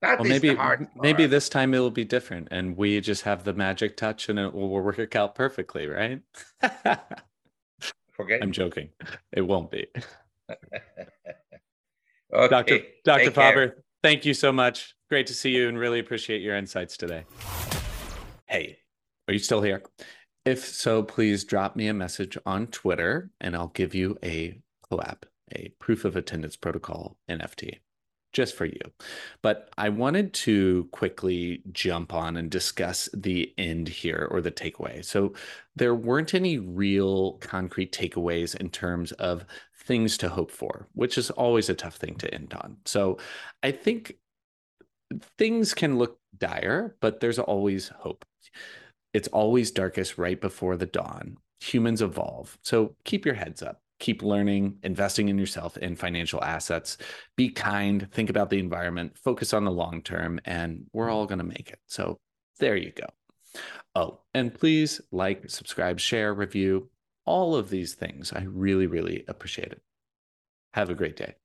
That 0.00 0.18
well, 0.18 0.26
is 0.26 0.30
maybe 0.30 0.48
the 0.50 0.56
hard 0.56 0.88
maybe 0.94 1.26
this 1.26 1.48
time 1.48 1.72
it 1.72 1.78
will 1.78 1.90
be 1.90 2.04
different, 2.04 2.48
and 2.50 2.76
we 2.76 3.00
just 3.00 3.22
have 3.22 3.42
the 3.42 3.54
magic 3.54 3.96
touch, 3.96 4.28
and 4.28 4.38
it 4.38 4.52
will 4.52 4.68
work 4.68 5.16
out 5.16 5.34
perfectly, 5.34 5.86
right? 5.86 6.20
Forget 8.12 8.42
I'm 8.42 8.52
joking. 8.52 8.90
It 9.32 9.40
won't 9.40 9.70
be. 9.70 9.86
Okay, 12.34 12.48
Dr. 12.48 12.80
Dr. 13.04 13.30
Faber, 13.30 13.84
thank 14.02 14.24
you 14.24 14.34
so 14.34 14.50
much. 14.50 14.94
Great 15.08 15.26
to 15.28 15.34
see 15.34 15.50
you 15.50 15.68
and 15.68 15.78
really 15.78 16.00
appreciate 16.00 16.42
your 16.42 16.56
insights 16.56 16.96
today. 16.96 17.24
Hey, 18.46 18.78
are 19.28 19.34
you 19.34 19.38
still 19.38 19.62
here? 19.62 19.82
If 20.44 20.64
so, 20.64 21.02
please 21.02 21.44
drop 21.44 21.76
me 21.76 21.86
a 21.86 21.94
message 21.94 22.36
on 22.44 22.66
Twitter 22.66 23.30
and 23.40 23.54
I'll 23.54 23.68
give 23.68 23.94
you 23.94 24.18
a 24.22 24.58
collab, 24.90 25.22
a 25.54 25.72
proof 25.78 26.04
of 26.04 26.16
attendance 26.16 26.56
protocol 26.56 27.16
NFT 27.30 27.78
just 28.32 28.56
for 28.56 28.66
you. 28.66 28.80
But 29.40 29.70
I 29.78 29.88
wanted 29.88 30.34
to 30.34 30.88
quickly 30.92 31.62
jump 31.72 32.12
on 32.12 32.36
and 32.36 32.50
discuss 32.50 33.08
the 33.14 33.54
end 33.56 33.88
here 33.88 34.28
or 34.30 34.40
the 34.40 34.50
takeaway. 34.50 35.04
So 35.04 35.32
there 35.76 35.94
weren't 35.94 36.34
any 36.34 36.58
real 36.58 37.34
concrete 37.34 37.92
takeaways 37.92 38.54
in 38.56 38.68
terms 38.70 39.12
of 39.12 39.46
things 39.86 40.16
to 40.18 40.28
hope 40.28 40.50
for, 40.50 40.88
which 40.92 41.18
is 41.18 41.30
always 41.30 41.68
a 41.68 41.74
tough 41.74 41.96
thing 41.96 42.16
to 42.16 42.32
end 42.32 42.54
on. 42.54 42.78
So 42.84 43.18
I 43.62 43.70
think 43.72 44.14
things 45.38 45.74
can 45.74 45.98
look 45.98 46.18
dire, 46.38 46.96
but 47.00 47.20
there's 47.20 47.38
always 47.38 47.88
hope. 47.88 48.24
It's 49.12 49.28
always 49.28 49.70
darkest 49.70 50.18
right 50.18 50.40
before 50.40 50.76
the 50.76 50.86
dawn. 50.86 51.36
Humans 51.60 52.02
evolve. 52.02 52.58
So 52.62 52.96
keep 53.04 53.24
your 53.24 53.34
heads 53.34 53.62
up. 53.62 53.80
Keep 54.00 54.22
learning, 54.22 54.78
investing 54.82 55.28
in 55.28 55.38
yourself 55.38 55.78
and 55.80 55.98
financial 55.98 56.42
assets. 56.42 56.98
Be 57.36 57.48
kind, 57.48 58.10
think 58.12 58.28
about 58.28 58.50
the 58.50 58.58
environment, 58.58 59.16
focus 59.16 59.54
on 59.54 59.64
the 59.64 59.70
long 59.70 60.02
term, 60.02 60.40
and 60.44 60.86
we're 60.92 61.10
all 61.10 61.26
going 61.26 61.38
to 61.38 61.44
make 61.44 61.70
it. 61.70 61.78
So 61.86 62.18
there 62.58 62.76
you 62.76 62.90
go. 62.90 63.06
Oh, 63.94 64.18
and 64.34 64.52
please 64.52 65.00
like, 65.12 65.48
subscribe, 65.48 66.00
share, 66.00 66.34
review, 66.34 66.90
all 67.24 67.56
of 67.56 67.70
these 67.70 67.94
things. 67.94 68.32
I 68.32 68.42
really, 68.42 68.86
really 68.86 69.24
appreciate 69.28 69.72
it. 69.72 69.82
Have 70.74 70.90
a 70.90 70.94
great 70.94 71.16
day. 71.16 71.36